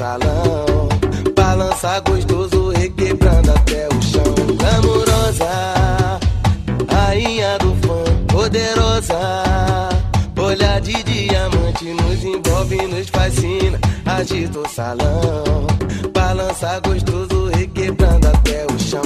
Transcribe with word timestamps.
Salão, 0.00 0.88
balança 1.36 2.00
gostoso, 2.00 2.70
requebrando 2.70 3.50
até 3.50 3.86
o 3.88 4.00
chão. 4.00 4.34
Glamurosa, 4.56 6.18
rainha 6.90 7.58
do 7.58 7.74
funk, 7.86 8.32
poderosa. 8.32 9.18
Olhar 10.38 10.80
de 10.80 11.02
diamante 11.02 11.84
nos 11.92 12.24
envolve, 12.24 12.76
nos 12.86 13.10
fascina. 13.10 13.78
Agita 14.06 14.60
o 14.60 14.68
salão, 14.70 15.66
balança 16.14 16.80
gostoso, 16.80 17.50
requebrando 17.52 18.26
até 18.26 18.64
o 18.72 18.78
chão. 18.78 19.02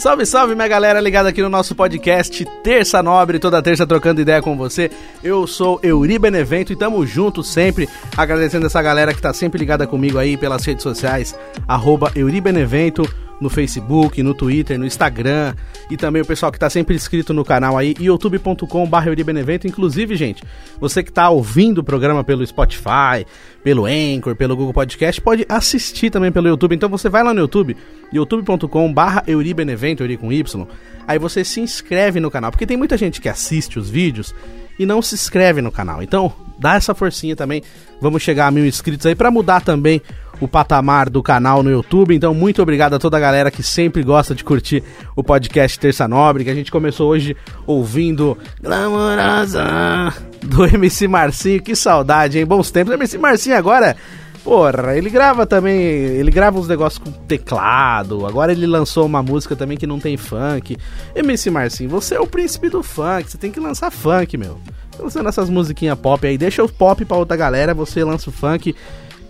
Salve, 0.00 0.24
salve, 0.24 0.54
minha 0.54 0.66
galera 0.66 0.98
ligada 0.98 1.28
aqui 1.28 1.42
no 1.42 1.50
nosso 1.50 1.74
podcast 1.74 2.42
Terça 2.64 3.02
Nobre, 3.02 3.38
toda 3.38 3.60
terça 3.60 3.86
trocando 3.86 4.22
ideia 4.22 4.40
com 4.40 4.56
você. 4.56 4.90
Eu 5.22 5.46
sou 5.46 5.78
Euri 5.82 6.18
Benevento 6.18 6.72
e 6.72 6.76
tamo 6.76 7.04
junto 7.04 7.42
sempre, 7.44 7.86
agradecendo 8.16 8.64
essa 8.64 8.80
galera 8.80 9.12
que 9.12 9.20
tá 9.20 9.34
sempre 9.34 9.58
ligada 9.58 9.86
comigo 9.86 10.16
aí 10.16 10.38
pelas 10.38 10.64
redes 10.64 10.82
sociais, 10.82 11.38
arroba 11.68 12.10
Euri 12.16 12.40
Benevento, 12.40 13.02
no 13.40 13.48
Facebook, 13.48 14.22
no 14.22 14.34
Twitter, 14.34 14.78
no 14.78 14.84
Instagram 14.84 15.54
e 15.90 15.96
também 15.96 16.22
o 16.22 16.26
pessoal 16.26 16.52
que 16.52 16.58
tá 16.58 16.68
sempre 16.68 16.94
inscrito 16.94 17.32
no 17.32 17.44
canal 17.44 17.76
aí, 17.76 17.94
youtube.com.br 17.98 19.24
Benevento. 19.24 19.66
Inclusive, 19.66 20.14
gente, 20.16 20.42
você 20.78 21.02
que 21.02 21.10
tá 21.10 21.30
ouvindo 21.30 21.78
o 21.78 21.84
programa 21.84 22.22
pelo 22.22 22.46
Spotify, 22.46 23.26
pelo 23.64 23.86
Anchor, 23.86 24.36
pelo 24.36 24.54
Google 24.54 24.74
Podcast, 24.74 25.20
pode 25.20 25.46
assistir 25.48 26.10
também 26.10 26.30
pelo 26.30 26.48
YouTube. 26.48 26.74
Então 26.74 26.88
você 26.88 27.08
vai 27.08 27.22
lá 27.22 27.32
no 27.32 27.40
YouTube, 27.40 27.76
youtube.com.br 28.12 29.00
Euribenevento, 29.26 30.02
Euri 30.02 30.16
com 30.16 30.32
Y. 30.32 30.66
Aí 31.08 31.18
você 31.18 31.42
se 31.44 31.60
inscreve 31.60 32.20
no 32.20 32.30
canal, 32.30 32.50
porque 32.50 32.66
tem 32.66 32.76
muita 32.76 32.96
gente 32.96 33.20
que 33.20 33.28
assiste 33.28 33.78
os 33.78 33.88
vídeos 33.88 34.34
e 34.78 34.86
não 34.86 35.02
se 35.02 35.14
inscreve 35.14 35.60
no 35.60 35.72
canal. 35.72 36.02
Então, 36.02 36.32
dá 36.58 36.76
essa 36.76 36.94
forcinha 36.94 37.34
também. 37.34 37.62
Vamos 38.00 38.22
chegar 38.22 38.46
a 38.46 38.50
mil 38.50 38.64
inscritos 38.64 39.04
aí 39.06 39.14
para 39.14 39.30
mudar 39.30 39.60
também 39.60 40.00
o 40.40 40.48
patamar 40.48 41.10
do 41.10 41.22
canal 41.22 41.62
no 41.62 41.70
YouTube. 41.70 42.14
Então, 42.14 42.32
muito 42.32 42.62
obrigado 42.62 42.94
a 42.94 42.98
toda 42.98 43.16
a 43.16 43.20
galera 43.20 43.50
que 43.50 43.62
sempre 43.62 44.02
gosta 44.02 44.34
de 44.34 44.42
curtir 44.42 44.82
o 45.14 45.22
podcast 45.22 45.78
Terça 45.78 46.08
Nobre, 46.08 46.44
que 46.44 46.50
a 46.50 46.54
gente 46.54 46.72
começou 46.72 47.10
hoje 47.10 47.36
ouvindo 47.66 48.36
Glamourosa 48.60 50.12
do 50.42 50.64
MC 50.74 51.06
Marcinho. 51.06 51.62
Que 51.62 51.76
saudade, 51.76 52.38
hein? 52.38 52.46
Bons 52.46 52.70
tempos. 52.70 52.94
MC 52.94 53.18
Marcinho 53.18 53.56
agora. 53.56 53.96
Porra, 54.42 54.96
ele 54.96 55.10
grava 55.10 55.46
também, 55.46 55.78
ele 55.78 56.30
grava 56.30 56.58
uns 56.58 56.66
negócios 56.66 56.98
com 56.98 57.12
teclado. 57.12 58.26
Agora 58.26 58.52
ele 58.52 58.66
lançou 58.66 59.04
uma 59.04 59.22
música 59.22 59.54
também 59.54 59.76
que 59.76 59.86
não 59.86 60.00
tem 60.00 60.16
funk. 60.16 60.78
MC 61.14 61.50
Marcinho, 61.50 61.90
você 61.90 62.14
é 62.14 62.20
o 62.20 62.26
príncipe 62.26 62.70
do 62.70 62.82
funk, 62.82 63.30
você 63.30 63.36
tem 63.36 63.52
que 63.52 63.60
lançar 63.60 63.90
funk, 63.90 64.38
meu. 64.38 64.58
Lançando 64.98 65.28
essas 65.28 65.50
musiquinhas 65.50 65.98
pop 65.98 66.26
aí, 66.26 66.38
deixa 66.38 66.64
o 66.64 66.68
pop 66.68 67.04
pra 67.04 67.18
outra 67.18 67.36
galera, 67.36 67.74
você 67.74 68.02
lança 68.02 68.30
o 68.30 68.32
funk 68.32 68.74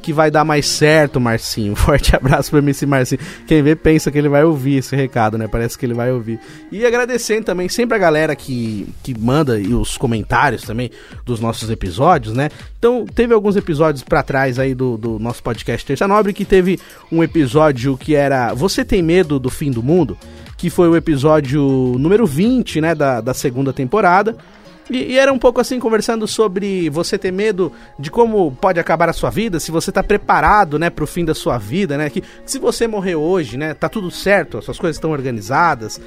que 0.01 0.13
vai 0.13 0.31
dar 0.31 0.45
mais 0.45 0.67
certo, 0.67 1.21
Marcinho. 1.21 1.75
Forte 1.77 2.17
abraço 2.17 2.51
pro 2.51 2.59
MC 2.59 2.87
Marcinho. 2.87 3.21
Quem 3.47 3.63
vê 3.63 3.77
pensa 3.77 4.11
que 4.11 4.19
ele 4.19 4.29
vai 4.29 4.43
ouvir 4.45 4.79
esse 4.79 4.97
recado, 4.97 5.39
né? 5.39 5.47
Parece 5.47 5.79
que 5.79 5.87
ele 5.87 5.95
vai 5.95 6.11
ouvir. 6.11 6.41
E 6.73 6.85
agradecendo 6.85 7.45
também 7.45 7.69
sempre 7.69 7.97
a 7.97 7.99
galera 7.99 8.35
que, 8.35 8.89
que 9.03 9.17
manda 9.19 9.59
e 9.59 9.73
os 9.75 9.97
comentários 9.97 10.63
também 10.63 10.91
dos 11.25 11.41
nossos 11.41 11.71
episódios, 11.71 12.35
né? 12.35 12.49
Então, 12.79 13.05
teve 13.07 13.35
alguns 13.35 13.57
episódios 13.57 14.03
para 14.03 14.23
trás 14.23 14.59
aí 14.59 14.75
do, 14.75 14.97
do 14.97 15.19
nosso 15.19 15.43
podcast 15.43 15.87
Terça 15.87 16.09
Nobre 16.09 16.33
que 16.33 16.45
teve 16.45 16.79
um 17.13 17.23
episódio 17.23 17.97
que 17.97 18.15
era 18.15 18.55
Você 18.55 18.85
tem 18.85 19.03
medo 19.03 19.39
do 19.39 19.51
fim 19.51 19.71
do 19.71 19.83
mundo? 19.83 20.17
Que 20.57 20.69
foi 20.69 20.89
o 20.89 20.97
episódio 20.97 21.63
número 21.99 22.27
20, 22.27 22.81
né? 22.81 22.95
Da, 22.95 23.21
da 23.21 23.35
segunda 23.35 23.73
temporada. 23.73 24.37
E, 24.91 25.13
e, 25.13 25.19
era 25.19 25.33
um 25.33 25.39
pouco 25.39 25.61
assim, 25.61 25.79
conversando 25.79 26.27
sobre 26.27 26.91
você 26.91 27.17
ter 27.17 27.33
medo 27.33 27.73
de 27.97 28.11
como 28.11 28.51
pode 28.61 28.81
acabar 28.81 29.09
a 29.09 29.13
sua 29.13 29.31
vida, 29.31 29.61
se 29.61 29.71
você 29.71 29.93
tá 29.93 30.03
preparado, 30.03 30.79
né, 30.79 30.91
pro 30.91 31.07
fim 31.07 31.25
da 31.25 31.35
sua 31.35 31.57
vida, 31.57 31.97
né? 31.97 32.11
Que 32.11 32.25
se 32.45 32.59
você 32.59 32.89
morrer 32.89 33.15
hoje, 33.15 33.57
né, 33.57 33.73
tá 33.73 33.89
tudo 33.89 34.11
certo, 34.11 34.59
as 34.59 34.65
suas 34.65 34.79
coisas 34.79 34.97
estão 34.97 35.13
organizadas, 35.13 36.01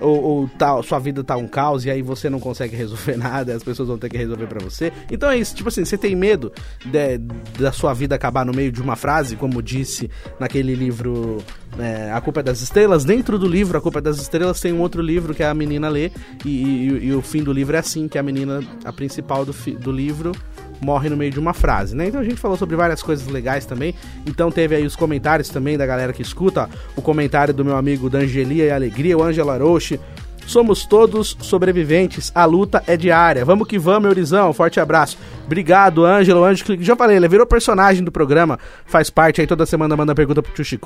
ou, 0.00 0.22
ou 0.22 0.48
tá, 0.48 0.82
sua 0.82 0.98
vida 0.98 1.22
tá 1.22 1.36
um 1.36 1.46
caos 1.46 1.84
e 1.84 1.90
aí 1.90 2.02
você 2.02 2.28
não 2.28 2.40
consegue 2.40 2.76
resolver 2.76 3.16
nada, 3.18 3.54
as 3.54 3.62
pessoas 3.62 3.88
vão 3.88 3.98
ter 3.98 4.08
que 4.08 4.16
resolver 4.16 4.46
para 4.46 4.60
você. 4.60 4.92
Então 5.10 5.30
é 5.30 5.38
isso, 5.38 5.54
tipo 5.54 5.68
assim, 5.68 5.84
você 5.84 5.96
tem 5.96 6.14
medo 6.14 6.52
de, 6.84 7.18
da 7.58 7.72
sua 7.72 7.92
vida 7.94 8.14
acabar 8.14 8.44
no 8.44 8.52
meio 8.52 8.72
de 8.72 8.80
uma 8.80 8.96
frase, 8.96 9.36
como 9.36 9.62
disse 9.62 10.10
naquele 10.38 10.74
livro 10.74 11.38
é, 11.78 12.10
A 12.12 12.20
Culpa 12.20 12.40
é 12.40 12.42
das 12.42 12.60
Estrelas. 12.60 13.04
Dentro 13.04 13.38
do 13.38 13.46
livro 13.46 13.78
A 13.78 13.80
Culpa 13.80 13.98
é 13.98 14.02
das 14.02 14.18
Estrelas 14.18 14.60
tem 14.60 14.72
um 14.72 14.80
outro 14.80 15.02
livro 15.02 15.34
que 15.34 15.42
a 15.42 15.52
menina 15.54 15.88
lê, 15.88 16.10
e, 16.44 16.48
e, 16.48 17.06
e 17.06 17.12
o 17.12 17.22
fim 17.22 17.42
do 17.42 17.52
livro 17.52 17.76
é 17.76 17.78
assim, 17.78 18.08
que 18.08 18.18
a 18.18 18.22
menina, 18.22 18.60
a 18.84 18.92
principal 18.92 19.44
do, 19.44 19.52
do 19.78 19.92
livro, 19.92 20.32
morre 20.80 21.08
no 21.08 21.16
meio 21.16 21.30
de 21.30 21.38
uma 21.38 21.52
frase, 21.52 21.96
né? 21.96 22.08
Então 22.08 22.20
a 22.20 22.24
gente 22.24 22.36
falou 22.36 22.56
sobre 22.56 22.76
várias 22.76 23.02
coisas 23.02 23.26
legais 23.26 23.64
também. 23.64 23.94
Então 24.26 24.50
teve 24.50 24.74
aí 24.74 24.86
os 24.86 24.96
comentários 24.96 25.48
também 25.48 25.76
da 25.76 25.86
galera 25.86 26.12
que 26.12 26.22
escuta, 26.22 26.68
o 26.96 27.02
comentário 27.02 27.52
do 27.52 27.64
meu 27.64 27.76
amigo 27.76 28.08
D'Angelia 28.08 28.64
e 28.64 28.70
Alegria, 28.70 29.16
o 29.16 29.22
Angela 29.22 29.56
Roche. 29.58 29.98
Somos 30.48 30.86
todos 30.86 31.36
sobreviventes, 31.42 32.32
a 32.34 32.46
luta 32.46 32.82
é 32.86 32.96
diária. 32.96 33.44
Vamos 33.44 33.68
que 33.68 33.78
vamos, 33.78 34.08
Eurizão. 34.08 34.50
Forte 34.54 34.80
abraço. 34.80 35.18
Obrigado, 35.44 36.06
Ângelo. 36.06 36.42
Ângelo, 36.42 36.82
já 36.82 36.96
falei, 36.96 37.18
ele 37.18 37.28
virou 37.28 37.46
personagem 37.46 38.02
do 38.02 38.10
programa, 38.10 38.58
faz 38.86 39.10
parte 39.10 39.42
aí 39.42 39.46
toda 39.46 39.66
semana, 39.66 39.94
manda 39.94 40.14
pergunta 40.14 40.42
pro 40.42 40.52
Tio 40.52 40.80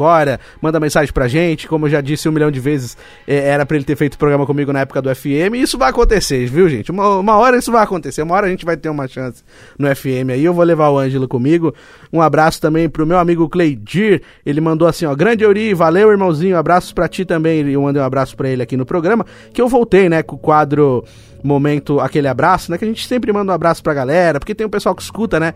manda 0.61 0.81
mensagem 0.81 1.13
pra 1.13 1.29
gente. 1.29 1.69
Como 1.69 1.87
eu 1.87 1.91
já 1.91 2.01
disse 2.01 2.29
um 2.29 2.33
milhão 2.33 2.51
de 2.51 2.59
vezes, 2.59 2.97
é, 3.25 3.51
era 3.51 3.65
pra 3.65 3.77
ele 3.77 3.85
ter 3.85 3.95
feito 3.95 4.15
o 4.15 4.19
programa 4.19 4.45
comigo 4.47 4.73
na 4.73 4.81
época 4.81 5.01
do 5.01 5.15
FM. 5.15 5.55
E 5.55 5.63
isso 5.63 5.79
vai 5.79 5.91
acontecer, 5.91 6.45
viu, 6.47 6.69
gente? 6.69 6.91
Uma, 6.91 7.19
uma 7.19 7.37
hora 7.37 7.57
isso 7.57 7.71
vai 7.71 7.85
acontecer, 7.85 8.21
uma 8.23 8.35
hora 8.35 8.49
a 8.49 8.51
gente 8.51 8.65
vai 8.65 8.77
ter 8.77 8.89
uma 8.89 9.07
chance 9.07 9.45
no 9.79 9.87
FM 9.95 10.31
aí. 10.33 10.45
Eu 10.45 10.53
vou 10.53 10.65
levar 10.65 10.89
o 10.89 10.99
Ângelo 10.99 11.29
comigo. 11.29 11.73
Um 12.13 12.21
abraço 12.21 12.61
também 12.61 12.89
pro 12.89 13.07
meu 13.07 13.19
amigo 13.19 13.49
Cleidir. 13.49 14.23
Ele 14.45 14.61
mandou 14.61 14.89
assim, 14.89 15.07
ó, 15.07 15.15
grande 15.15 15.45
Euri, 15.45 15.73
valeu, 15.73 16.11
irmãozinho. 16.11 16.57
Abraços 16.57 16.93
pra 16.93 17.07
ti 17.07 17.25
também. 17.25 17.71
Eu 17.71 17.83
mandei 17.83 18.03
um 18.03 18.05
abraço 18.05 18.37
pra 18.37 18.49
ele 18.49 18.61
aqui 18.61 18.77
no 18.77 18.85
programa 18.85 19.25
que 19.53 19.61
eu 19.61 19.69
voltei, 19.69 20.09
né, 20.09 20.23
com 20.23 20.37
o 20.37 20.39
quadro 20.39 21.05
Momento 21.43 22.01
Aquele 22.01 22.29
Abraço, 22.29 22.71
né, 22.71 22.79
que 22.79 22.85
a 22.85 22.89
gente 22.89 23.07
sempre 23.07 23.33
manda 23.33 23.53
um 23.53 23.55
abraço 23.55 23.83
pra 23.83 23.95
galera, 23.95 24.39
porque 24.39 24.55
tem 24.55 24.67
um 24.67 24.71
pessoal 24.71 24.95
que 24.95 25.03
escuta, 25.03 25.39
né, 25.39 25.55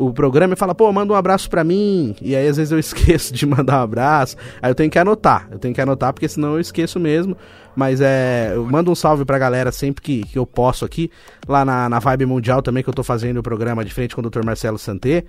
o 0.00 0.12
programa 0.12 0.54
e 0.54 0.56
fala, 0.56 0.74
pô, 0.74 0.90
manda 0.92 1.12
um 1.12 1.16
abraço 1.16 1.50
pra 1.50 1.62
mim. 1.62 2.14
E 2.22 2.34
aí 2.34 2.48
às 2.48 2.56
vezes 2.56 2.72
eu 2.72 2.78
esqueço 2.80 3.34
de 3.34 3.44
mandar 3.44 3.80
um 3.80 3.82
abraço. 3.82 4.36
Aí 4.62 4.70
eu 4.70 4.74
tenho 4.74 4.90
que 4.90 4.98
anotar. 4.98 5.48
Eu 5.50 5.58
tenho 5.58 5.74
que 5.74 5.80
anotar, 5.80 6.12
porque 6.12 6.28
senão 6.28 6.54
eu 6.54 6.60
esqueço 6.60 6.98
mesmo. 6.98 7.36
Mas 7.76 8.00
é. 8.00 8.52
Eu 8.54 8.64
mando 8.64 8.90
um 8.90 8.94
salve 8.94 9.24
pra 9.24 9.38
galera 9.38 9.70
sempre 9.70 10.02
que, 10.02 10.22
que 10.24 10.38
eu 10.38 10.46
posso 10.46 10.84
aqui. 10.84 11.10
Lá 11.46 11.64
na, 11.64 11.88
na 11.88 11.98
Vibe 11.98 12.26
Mundial 12.26 12.62
também, 12.62 12.82
que 12.82 12.88
eu 12.88 12.94
tô 12.94 13.02
fazendo 13.02 13.38
o 13.38 13.42
programa 13.42 13.84
de 13.84 13.92
frente 13.92 14.14
com 14.14 14.22
o 14.22 14.30
Dr. 14.30 14.44
Marcelo 14.44 14.78
Santé. 14.78 15.24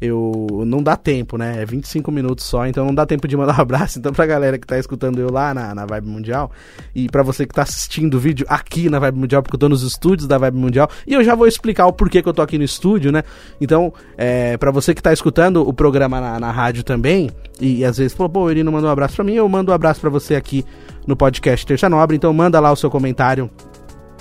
Eu. 0.00 0.46
Não 0.66 0.82
dá 0.82 0.96
tempo, 0.96 1.38
né? 1.38 1.62
É 1.62 1.66
25 1.66 2.10
minutos 2.12 2.44
só, 2.44 2.66
então 2.66 2.84
não 2.84 2.94
dá 2.94 3.06
tempo 3.06 3.26
de 3.26 3.36
mandar 3.36 3.58
um 3.58 3.62
abraço. 3.62 3.96
Então, 4.06 4.12
pra 4.12 4.26
galera 4.26 4.58
que 4.58 4.66
tá 4.66 4.78
escutando 4.78 5.18
eu 5.18 5.32
lá 5.32 5.52
na, 5.54 5.74
na 5.74 5.86
Vibe 5.86 6.06
Mundial. 6.06 6.50
E 6.94 7.08
pra 7.08 7.22
você 7.22 7.46
que 7.46 7.54
tá 7.54 7.62
assistindo 7.62 8.14
o 8.14 8.20
vídeo 8.20 8.46
aqui 8.48 8.88
na 8.88 8.98
Vibe 8.98 9.18
Mundial, 9.18 9.42
porque 9.42 9.56
eu 9.56 9.58
tô 9.58 9.68
nos 9.68 9.82
estúdios 9.82 10.28
da 10.28 10.38
Vibe 10.38 10.58
Mundial. 10.58 10.88
E 11.06 11.14
eu 11.14 11.24
já 11.24 11.34
vou 11.34 11.46
explicar 11.46 11.86
o 11.86 11.92
porquê 11.92 12.22
que 12.22 12.28
eu 12.28 12.32
tô 12.32 12.42
aqui 12.42 12.58
no 12.58 12.64
estúdio, 12.64 13.10
né? 13.10 13.24
Então, 13.60 13.92
é, 14.16 14.56
pra 14.58 14.70
você 14.70 14.94
que 14.94 15.02
tá 15.02 15.12
escutando 15.12 15.66
o 15.66 15.72
programa 15.72 16.20
na, 16.20 16.38
na 16.38 16.52
rádio 16.52 16.84
também. 16.84 17.30
E, 17.60 17.78
e 17.78 17.84
às 17.84 17.96
vezes, 17.96 18.14
pô, 18.14 18.28
pô, 18.28 18.50
ele 18.50 18.62
não 18.62 18.70
mandou 18.70 18.88
um 18.88 18.92
abraço 18.92 19.16
pra 19.16 19.24
mim, 19.24 19.34
eu 19.34 19.48
mando 19.48 19.72
um 19.72 19.74
abraço 19.74 20.00
pra 20.00 20.10
você 20.10 20.34
aqui 20.34 20.64
no 21.06 21.16
podcast 21.16 21.64
Terça 21.64 21.88
Nobre. 21.88 22.16
Então 22.16 22.32
manda 22.32 22.60
lá 22.60 22.70
o 22.70 22.76
seu 22.76 22.90
comentário 22.90 23.50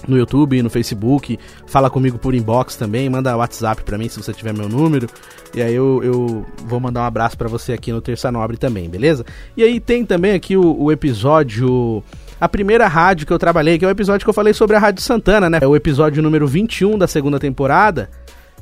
no 0.08 0.18
YouTube, 0.18 0.62
no 0.62 0.70
Facebook, 0.70 1.38
fala 1.68 1.90
comigo 1.90 2.18
por 2.18 2.34
inbox 2.34 2.76
também, 2.76 3.10
manda 3.10 3.36
WhatsApp 3.36 3.84
pra 3.84 3.98
mim 3.98 4.10
se 4.10 4.22
você 4.22 4.34
tiver 4.34 4.54
meu 4.54 4.70
número. 4.70 5.08
E 5.54 5.62
aí 5.62 5.74
eu, 5.74 6.02
eu 6.04 6.46
vou 6.66 6.80
mandar 6.80 7.02
um 7.02 7.06
abraço 7.06 7.38
para 7.38 7.48
você 7.48 7.74
aqui 7.74 7.92
no 7.92 8.02
Terça 8.02 8.32
Nobre 8.32 8.58
também, 8.58 8.90
beleza? 8.90 9.26
E 9.56 9.64
aí 9.64 9.80
tem 9.80 10.06
também 10.06 10.34
aqui 10.34 10.58
o, 10.58 10.84
o 10.84 10.92
episódio 10.92 12.04
a 12.40 12.50
primeira 12.50 12.88
rádio 12.88 13.26
que 13.26 13.34
eu 13.34 13.40
trabalhei, 13.40 13.80
que 13.80 13.86
é 13.86 13.88
o 13.88 13.92
episódio 13.92 14.26
que 14.26 14.30
eu 14.30 14.34
falei 14.34 14.54
sobre 14.54 14.76
a 14.76 14.80
Rádio 14.80 15.02
Santana, 15.02 15.50
né? 15.50 15.60
É 15.62 15.68
o 15.68 15.76
episódio 15.76 16.22
número 16.22 16.48
21 16.48 16.98
da 16.98 17.08
segunda 17.08 17.40
temporada. 17.40 18.10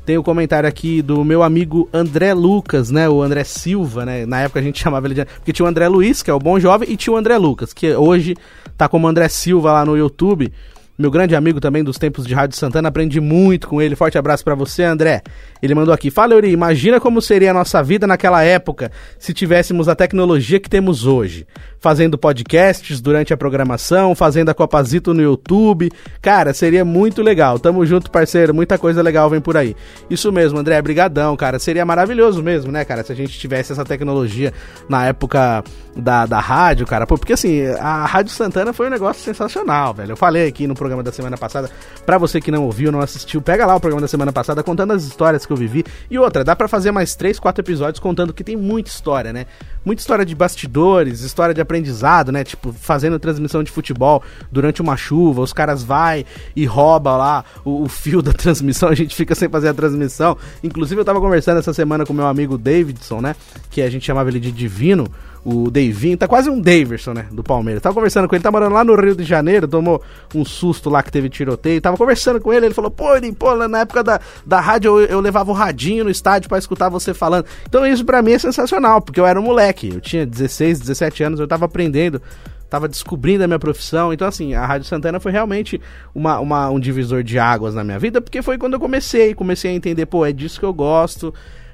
Tem 0.06 0.18
o 0.18 0.24
comentário 0.24 0.68
aqui 0.68 1.02
do 1.02 1.24
meu 1.24 1.42
amigo 1.42 1.88
André 1.94 2.34
Lucas, 2.34 2.92
né? 2.92 3.08
O 3.08 3.22
André 3.22 3.44
Silva, 3.46 4.06
né? 4.06 4.26
Na 4.26 4.42
época 4.42 4.60
a 4.60 4.64
gente 4.64 4.78
chamava 4.84 5.08
ele 5.08 5.16
de. 5.16 5.26
Porque 5.26 5.54
tinha 5.54 5.66
o 5.66 5.70
André 5.70 5.88
Luiz, 5.88 6.22
que 6.22 6.30
é 6.30 6.34
o 6.34 6.40
bom 6.40 6.60
jovem, 6.60 6.92
e 6.92 6.98
tinha 6.98 7.14
o 7.14 7.18
André 7.18 7.38
Lucas, 7.38 7.74
que 7.74 7.94
hoje 7.96 8.36
tá 8.78 8.90
como 8.90 9.08
André 9.08 9.30
Silva 9.30 9.72
lá 9.72 9.86
no 9.86 9.98
YouTube. 9.98 10.52
Meu 10.98 11.10
grande 11.10 11.36
amigo 11.36 11.60
também 11.60 11.84
dos 11.84 11.98
tempos 11.98 12.26
de 12.26 12.34
Rádio 12.34 12.56
Santana, 12.56 12.90
aprendi 12.90 13.20
muito 13.20 13.68
com 13.68 13.82
ele. 13.82 13.96
Forte 13.96 14.18
abraço 14.18 14.44
para 14.44 14.54
você, 14.54 14.84
André. 14.84 15.22
Ele 15.62 15.74
mandou 15.74 15.94
aqui: 15.94 16.12
Fala, 16.12 16.36
Yuri, 16.36 16.52
imagina 16.52 17.00
como 17.00 17.22
seria 17.22 17.52
a 17.52 17.54
nossa 17.54 17.82
vida 17.82 18.06
naquela 18.06 18.44
época 18.44 18.92
se 19.18 19.34
tivéssemos 19.34 19.90
a 19.90 19.96
tecnologia 19.96 20.60
que 20.60 20.70
temos 20.70 21.06
hoje. 21.06 21.48
Fazendo 21.84 22.18
podcasts 22.18 23.02
durante 23.02 23.34
a 23.34 23.38
programação, 23.38 24.16
fazendo 24.16 24.48
a 24.48 24.54
Copazito 24.54 25.14
no 25.14 25.22
YouTube. 25.22 25.92
Cara, 26.22 26.54
seria 26.54 26.86
muito 26.86 27.22
legal. 27.22 27.60
Tamo 27.60 27.86
junto, 27.86 28.10
parceiro. 28.10 28.54
Muita 28.54 28.78
coisa 28.78 29.02
legal 29.02 29.30
vem 29.30 29.42
por 29.42 29.58
aí. 29.58 29.76
Isso 30.10 30.32
mesmo, 30.32 30.58
André. 30.58 30.82
Brigadão, 30.82 31.36
cara. 31.36 31.60
Seria 31.60 31.86
maravilhoso 31.86 32.42
mesmo, 32.42 32.72
né, 32.72 32.86
cara? 32.86 33.04
Se 33.04 33.12
a 33.12 33.16
gente 33.16 33.38
tivesse 33.38 33.74
essa 33.74 33.84
tecnologia 33.84 34.54
na 34.88 35.08
época 35.08 35.62
da, 35.94 36.26
da 36.26 36.40
rádio, 36.40 36.86
cara. 36.86 37.06
Pô, 37.06 37.18
porque 37.18 37.34
assim, 37.34 37.66
a 37.80 38.06
Rádio 38.06 38.32
Santana 38.32 38.72
foi 38.72 38.88
um 38.88 38.90
negócio 38.90 39.22
sensacional, 39.22 39.94
velho. 39.94 40.14
Eu 40.14 40.18
falei 40.18 40.48
aqui 40.48 40.66
no 40.66 40.76
programa 40.76 41.04
da 41.04 41.12
semana 41.12 41.38
passada. 41.38 41.70
Pra 42.06 42.18
você 42.18 42.40
que 42.40 42.50
não 42.50 42.64
ouviu, 42.64 42.94
não 42.94 43.02
assistiu, 43.02 43.42
pega 43.42 43.66
lá 43.66 43.76
o 43.76 43.80
programa 43.82 44.00
da 44.00 44.08
semana 44.08 44.32
passada 44.32 44.64
contando 44.64 44.94
as 44.94 45.04
histórias 45.04 45.46
que 45.46 45.52
eu 45.52 45.58
vivi. 45.58 45.84
E 46.10 46.18
outra, 46.18 46.46
dá 46.46 46.56
para 46.56 46.70
fazer 46.70 46.92
mais 46.92 47.14
3, 47.14 47.40
4 47.40 47.62
episódios 47.62 48.00
contando 48.00 48.34
que 48.34 48.42
tem 48.42 48.56
muita 48.56 48.90
história, 48.90 49.34
né? 49.34 49.48
Muita 49.86 50.02
história 50.02 50.26
de 50.26 50.34
bastidores, 50.34 51.22
história 51.22 51.54
de 51.54 51.62
aprendizado, 51.62 52.32
né? 52.32 52.44
Tipo, 52.44 52.72
fazendo 52.72 53.20
transmissão 53.20 53.64
de 53.64 53.72
futebol 53.72 54.24
durante 54.52 54.82
uma 54.82 54.96
chuva, 54.96 55.42
os 55.42 55.52
caras 55.52 55.84
vai 55.84 56.26
e 56.56 56.66
rouba 56.66 57.18
lá 57.18 57.46
o, 57.66 57.84
o 57.84 57.90
fio 57.90 58.22
da 58.22 58.32
transmissão, 58.34 58.90
a 58.90 58.96
gente 58.96 59.16
fica 59.16 59.36
sem 59.36 59.50
fazer 59.50 59.70
a 59.70 59.74
transmissão. 59.74 60.38
Inclusive 60.64 61.02
eu 61.02 61.06
tava 61.06 61.20
conversando 61.20 61.60
essa 61.60 61.74
semana 61.74 62.06
com 62.06 62.14
meu 62.14 62.28
amigo 62.28 62.58
Davidson, 62.58 63.22
né? 63.22 63.36
Que 63.70 63.82
a 63.82 63.90
gente 63.90 64.06
chamava 64.06 64.30
ele 64.30 64.40
de 64.40 64.52
Divino 64.52 65.08
o 65.46 65.70
Davinho, 65.70 66.18
tá 66.18 66.28
quase 66.28 66.50
um 66.50 66.60
Daverson, 66.60 67.14
né, 67.14 67.26
do 67.32 67.44
Palmeiras. 67.44 67.82
Tava 67.82 67.94
conversando 67.94 68.28
com 68.28 68.36
ele, 68.36 68.44
tá 68.44 68.52
morando 68.52 68.74
lá 68.74 68.84
no 68.84 68.96
Rio 68.96 69.16
de 69.16 69.24
Janeiro, 69.24 69.68
tomou 69.68 70.02
um 70.34 70.46
susto 70.46 70.90
lá 70.90 71.04
que 71.04 71.12
teve 71.12 71.30
tiroteio. 71.30 71.82
Tava 71.82 71.98
conversando 71.98 72.40
com 72.40 72.54
ele, 72.54 72.68
ele 72.68 72.74
falou, 72.74 72.90
pô, 72.90 73.16
ele, 73.16 73.32
pô 73.34 73.56
na 73.68 73.80
época 73.80 74.04
da, 74.04 74.20
da 74.46 74.60
rádio 74.60 75.00
eu, 75.00 75.06
eu 75.06 75.20
levava 75.20 75.52
o 75.52 75.54
radinho 75.54 76.06
no 76.06 76.10
estádio 76.10 76.48
para 76.48 76.58
escutar 76.58 76.90
você 76.90 77.14
falando. 77.14 77.46
Então 77.68 77.86
isso 77.86 78.06
para 78.06 78.22
mim 78.22 78.32
é 78.32 78.40
sensacional, 78.40 79.02
porque 79.02 79.20
eu 79.20 79.26
era 79.26 79.40
um 79.40 79.44
moleque, 79.44 79.92
eu 79.94 80.02
tinha 80.02 80.26
16, 80.26 80.80
17 80.80 81.24
anos, 81.24 81.40
eu 81.40 81.48
tava 81.48 81.66
aprendendo 81.66 82.22
tava 82.70 82.88
descobrindo 82.88 83.44
a 83.44 83.48
minha 83.48 83.60
profissão. 83.60 84.12
Então, 84.12 84.28
assim, 84.28 84.56
a 84.56 84.66
Rádio 84.66 84.88
Santana 84.88 85.20
foi 85.20 85.32
realmente 85.32 85.80
uma, 86.16 86.40
uma, 86.40 86.72
um 86.72 86.80
divisor 86.80 87.22
de 87.22 87.38
águas 87.38 87.76
na 87.76 87.84
minha 87.84 88.00
vida, 88.00 88.20
porque 88.20 88.42
foi 88.42 88.58
quando 88.58 88.74
eu 88.74 88.80
comecei, 88.80 89.36
comecei 89.36 89.70
a 89.70 89.76
entender, 89.76 90.08
pô, 90.08 90.26
é 90.26 90.32
disso 90.32 90.60
que 90.60 90.66
eu 90.66 90.74
gosto, 90.74 91.32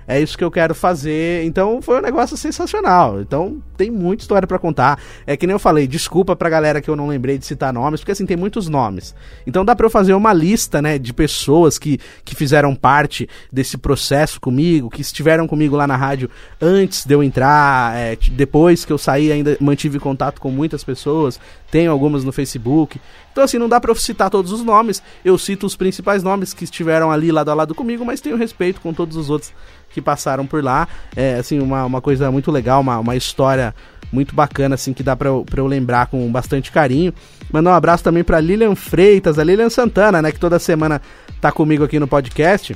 é 0.10 0.20
isso 0.20 0.36
que 0.36 0.44
eu 0.44 0.50
quero 0.50 0.74
fazer. 0.74 1.46
Então 1.46 1.84
foi 1.84 2.00
um 2.00 2.02
negócio 2.02 2.36
sensacional. 2.36 3.22
Então 3.22 3.62
tem 3.78 3.92
muita 3.92 4.24
história 4.24 4.48
para 4.48 4.58
contar. 4.58 5.00
É 5.28 5.38
que 5.38 5.46
nem 5.46 5.54
eu 5.54 5.60
falei, 5.60 5.86
desculpa 5.86 6.36
pra 6.36 6.50
galera 6.50 6.82
que 6.82 6.90
eu 6.90 6.96
não 6.96 7.08
lembrei 7.08 7.38
de 7.38 7.46
citar 7.46 7.72
nomes, 7.72 8.00
porque 8.00 8.12
assim 8.12 8.26
tem 8.26 8.36
muitos 8.36 8.68
nomes. 8.68 9.14
Então 9.46 9.64
dá 9.64 9.76
para 9.76 9.86
eu 9.86 9.90
fazer 9.90 10.16
uma 10.16 10.34
lista, 10.34 10.82
né, 10.82 10.98
de 10.98 11.14
pessoas 11.14 11.78
que, 11.78 12.00
que 12.26 12.34
fizeram 12.34 12.74
parte 12.74 13.30
desse 13.54 13.78
processo 13.78 14.42
comigo, 14.42 14.90
que 14.90 15.02
estiveram 15.02 15.48
comigo 15.48 15.76
lá 15.76 15.86
na 15.86 15.96
rádio 15.96 16.28
antes 16.60 17.06
de 17.06 17.14
eu 17.14 17.22
entrar, 17.22 17.96
é, 17.96 18.18
depois 18.32 18.84
que 18.84 18.92
eu 18.92 18.98
saí 18.98 19.32
ainda 19.32 19.58
mantive 19.62 20.00
contato 20.00 20.42
com 20.42 20.50
muitas 20.50 20.84
pessoas, 20.84 21.40
tenho 21.70 21.92
algumas 21.92 22.24
no 22.24 22.32
Facebook. 22.32 23.00
Então, 23.32 23.44
assim, 23.44 23.58
não 23.58 23.70
dá 23.70 23.80
pra 23.80 23.92
eu 23.92 23.96
citar 23.96 24.30
todos 24.30 24.52
os 24.52 24.64
nomes. 24.64 25.02
Eu 25.24 25.38
cito 25.38 25.66
os 25.66 25.76
principais 25.76 26.24
nomes 26.24 26.54
que 26.54 26.64
estiveram 26.64 27.12
ali 27.12 27.32
lado 27.32 27.50
a 27.50 27.54
lado 27.54 27.76
comigo, 27.76 28.04
mas 28.04 28.20
tenho 28.20 28.36
respeito 28.36 28.82
com 28.82 28.94
todos 28.94 29.16
os 29.16 29.30
outros 29.30 29.54
que 30.00 30.06
passaram 30.06 30.46
por 30.46 30.64
lá. 30.64 30.88
É, 31.16 31.36
assim, 31.36 31.60
uma, 31.60 31.86
uma 31.86 32.02
coisa 32.02 32.32
muito 32.32 32.52
legal, 32.52 32.82
uma, 32.82 33.00
uma 33.00 33.16
história 33.16 33.74
muito 34.12 34.34
bacana, 34.34 34.76
assim, 34.76 34.94
que 34.94 35.04
dá 35.04 35.16
pra 35.16 35.30
eu, 35.30 35.46
pra 35.48 35.62
eu 35.62 35.68
lembrar 35.68 36.08
com 36.08 36.32
bastante 36.32 36.72
carinho. 36.72 37.14
Mandar 37.52 37.72
um 37.72 37.76
abraço 37.76 38.04
também 38.04 38.24
pra 38.24 38.40
Lilian 38.40 38.76
Freitas, 38.76 39.38
a 39.38 39.44
Lilian 39.44 39.70
Santana, 39.70 40.22
né, 40.22 40.32
que 40.32 40.40
toda 40.40 40.58
semana 40.60 41.02
tá 41.40 41.52
comigo 41.52 41.84
aqui 41.84 42.00
no 42.00 42.08
podcast. 42.08 42.76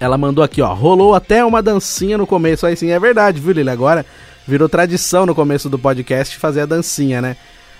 Ela 0.00 0.18
mandou 0.18 0.42
aqui, 0.42 0.60
ó, 0.60 0.72
rolou 0.72 1.14
até 1.14 1.44
uma 1.44 1.62
dancinha 1.62 2.18
no 2.18 2.26
começo. 2.26 2.66
Aí 2.66 2.76
sim, 2.76 2.90
é 2.90 2.98
verdade, 2.98 3.40
viu, 3.40 3.52
Lilian? 3.52 3.72
Agora 3.72 4.04
virou 4.46 4.68
tradição 4.68 5.24
no 5.24 5.34
começo 5.34 5.68
do 5.68 5.78
podcast 5.78 6.36
fazer 6.36 6.62
a 6.62 6.66
dancinha, 6.66 7.20
né? 7.20 7.36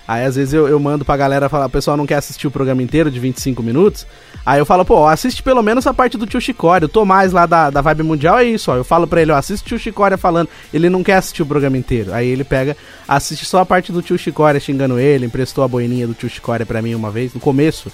Aí 0.07 0.25
às 0.25 0.35
vezes 0.35 0.53
eu, 0.53 0.67
eu 0.67 0.79
mando 0.79 1.05
pra 1.05 1.15
galera 1.15 1.47
falar, 1.47 1.67
o 1.67 1.69
pessoal 1.69 1.95
não 1.95 2.05
quer 2.05 2.15
assistir 2.15 2.45
o 2.47 2.51
programa 2.51 2.81
inteiro 2.81 3.09
de 3.09 3.19
25 3.19 3.63
minutos. 3.63 4.05
Aí 4.45 4.59
eu 4.59 4.65
falo, 4.65 4.83
pô, 4.83 5.07
assiste 5.07 5.41
pelo 5.41 5.63
menos 5.63 5.87
a 5.87 5.93
parte 5.93 6.17
do 6.17 6.25
tio 6.25 6.41
Chicória. 6.41 6.85
O 6.85 6.89
Tomás 6.89 7.31
lá 7.31 7.45
da, 7.45 7.69
da 7.69 7.81
Vibe 7.81 8.03
Mundial 8.03 8.39
é 8.39 8.43
isso, 8.43 8.71
ó. 8.71 8.75
Eu 8.75 8.83
falo 8.83 9.07
pra 9.07 9.21
ele, 9.21 9.31
ó, 9.31 9.35
assiste 9.35 9.63
o 9.63 9.67
tio 9.69 9.79
Chicória 9.79 10.17
falando. 10.17 10.49
Ele 10.73 10.89
não 10.89 11.03
quer 11.03 11.15
assistir 11.15 11.41
o 11.41 11.45
programa 11.45 11.77
inteiro. 11.77 12.13
Aí 12.13 12.27
ele 12.27 12.43
pega, 12.43 12.75
assiste 13.07 13.45
só 13.45 13.59
a 13.59 13.65
parte 13.65 13.91
do 13.91 14.01
tio 14.01 14.17
Chicória 14.17 14.59
xingando 14.59 14.99
ele, 14.99 15.25
emprestou 15.25 15.63
a 15.63 15.67
boininha 15.67 16.05
do 16.05 16.13
tio 16.13 16.29
Chicória 16.29 16.65
pra 16.65 16.81
mim 16.81 16.93
uma 16.93 17.09
vez, 17.09 17.33
no 17.33 17.39
começo 17.39 17.89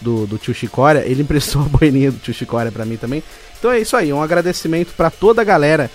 do, 0.00 0.26
do 0.26 0.38
tio 0.38 0.54
Chicória. 0.54 1.00
Ele 1.04 1.22
emprestou 1.22 1.62
a 1.62 1.64
boininha 1.64 2.12
do 2.12 2.18
tio 2.18 2.32
Chicória 2.32 2.70
pra 2.70 2.84
mim 2.84 2.96
também. 2.96 3.22
Então 3.58 3.72
é 3.72 3.80
isso 3.80 3.96
aí, 3.96 4.12
um 4.12 4.22
agradecimento 4.22 4.92
para 4.96 5.10
toda 5.10 5.42
a 5.42 5.44
galera 5.44 5.90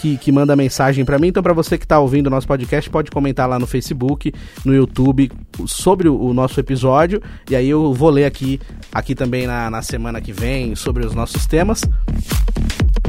que, 0.00 0.16
que 0.16 0.32
manda 0.32 0.56
mensagem 0.56 1.04
para 1.04 1.18
mim. 1.18 1.28
Então, 1.28 1.42
para 1.42 1.52
você 1.52 1.76
que 1.76 1.84
está 1.84 1.98
ouvindo 1.98 2.28
o 2.28 2.30
nosso 2.30 2.46
podcast, 2.46 2.88
pode 2.88 3.10
comentar 3.10 3.46
lá 3.46 3.58
no 3.58 3.66
Facebook, 3.66 4.32
no 4.64 4.74
YouTube, 4.74 5.30
sobre 5.66 6.08
o, 6.08 6.18
o, 6.18 6.32
nosso 6.32 6.58
episódio. 6.58 7.22
E 7.50 7.54
aí 7.54 7.68
eu 7.68 7.92
vou 7.92 8.08
ler 8.08 8.24
aqui, 8.24 8.58
aqui 8.92 9.14
também 9.14 9.46
na, 9.46 9.68
na 9.68 9.82
semana 9.82 10.20
que 10.20 10.32
vem 10.32 10.74
sobre 10.74 11.04
os 11.04 11.14
nossos 11.14 11.46
temas. 11.46 11.82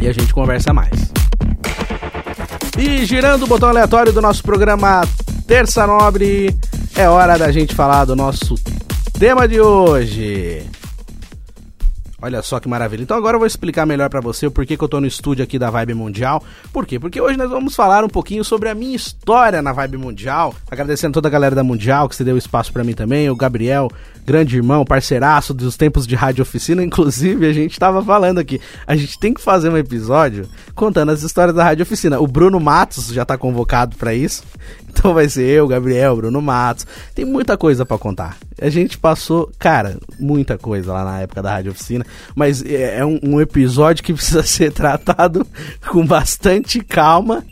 E 0.02 0.08
a 0.08 0.12
gente 0.12 0.34
conversa 0.34 0.74
mais. 0.74 1.12
E 2.78 3.06
girando 3.06 3.44
o 3.44 3.48
botão 3.48 3.70
aleatório 3.70 4.12
do 4.12 4.22
nosso 4.22 4.44
programa 4.44 5.02
Terça 5.48 5.88
Nobre, 5.88 6.54
é 6.96 7.08
hora 7.08 7.38
da 7.38 7.52
gente 7.52 7.74
falar 7.74 8.06
do 8.06 8.16
nosso 8.16 8.56
tema 9.18 9.48
de 9.48 9.62
hoje. 9.62 10.66
Olha 12.22 12.42
só 12.44 12.60
que 12.60 12.70
maravilha. 12.70 13.02
Então 13.02 13.18
agora 13.18 13.36
eu 13.36 13.40
vou 13.40 13.48
explicar 13.48 13.86
melhor 13.86 14.10
para 14.10 14.22
você 14.22 14.46
o 14.46 14.52
porquê 14.52 14.78
que 14.78 14.84
eu 14.84 14.88
tô 14.88 15.02
no 15.02 15.08
estúdio 15.08 15.44
aqui 15.44 15.58
da 15.58 15.72
Vibe 15.72 15.96
Mundial. 15.96 16.44
Por 16.72 16.86
quê? 16.86 17.00
Porque 17.00 17.20
hoje 17.20 17.36
nós 17.36 17.50
vamos 17.50 17.76
falar 17.76 18.04
um 18.04 18.10
pouquinho 18.10 18.44
sobre 18.44 18.70
a 18.70 18.76
minha 18.76 18.96
história 18.96 19.62
na 19.62 19.74
Vibe 19.74 19.98
Mundial. 19.98 20.54
Agradecendo 20.70 21.14
toda 21.14 21.28
a 21.28 21.32
galera 21.32 21.56
da 21.56 21.64
Mundial 21.64 22.08
que 22.08 22.16
se 22.16 22.24
deu 22.24 22.38
espaço 22.38 22.72
para 22.72 22.84
mim 22.84 22.94
também, 22.94 23.30
o 23.30 23.36
Gabriel, 23.36 23.90
grande 24.24 24.56
irmão, 24.56 24.86
parceiraço 24.86 25.54
dos 25.54 25.76
tempos 25.76 26.06
de 26.06 26.14
rádio 26.14 26.44
oficina. 26.44 26.84
Inclusive, 26.86 27.48
a 27.48 27.54
gente 27.54 27.80
tava 27.80 28.04
falando 28.04 28.38
aqui, 28.38 28.62
a 28.86 28.96
gente 28.96 29.18
tem 29.18 29.34
que 29.34 29.42
fazer 29.42 29.70
um 29.70 29.78
episódio 29.78 30.48
contando 30.76 31.12
as 31.12 31.24
histórias 31.24 31.56
da 31.56 31.64
rádio 31.64 31.84
oficina. 31.84 32.20
O 32.20 32.28
Bruno 32.28 32.60
Matos 32.60 33.08
já 33.08 33.26
tá 33.26 33.38
convocado 33.38 33.96
para 33.96 34.14
isso. 34.14 34.44
Então 34.92 35.14
vai 35.14 35.28
ser 35.30 35.44
eu, 35.44 35.68
Gabriel, 35.68 36.16
Bruno 36.16 36.42
Matos. 36.42 36.86
Tem 37.16 37.26
muita 37.26 37.58
coisa 37.58 37.86
para 37.86 37.98
contar. 37.98 38.38
A 38.62 38.70
gente 38.70 38.98
passou, 38.98 39.50
cara, 39.58 39.98
muita 40.20 40.58
coisa 40.58 40.94
lá 40.94 41.04
na 41.04 41.22
época 41.22 41.42
da 41.42 41.52
Rádio 41.52 41.72
Oficina, 41.72 42.06
mas 42.36 42.64
é, 42.64 43.00
é 43.00 43.06
um, 43.06 43.20
um 43.24 43.42
episódio 43.42 44.04
que 44.04 44.14
precisa 44.14 44.44
ser 44.44 44.72
tratado 44.72 45.48
com 45.90 46.06
bastante 46.06 46.82
calma 46.82 47.44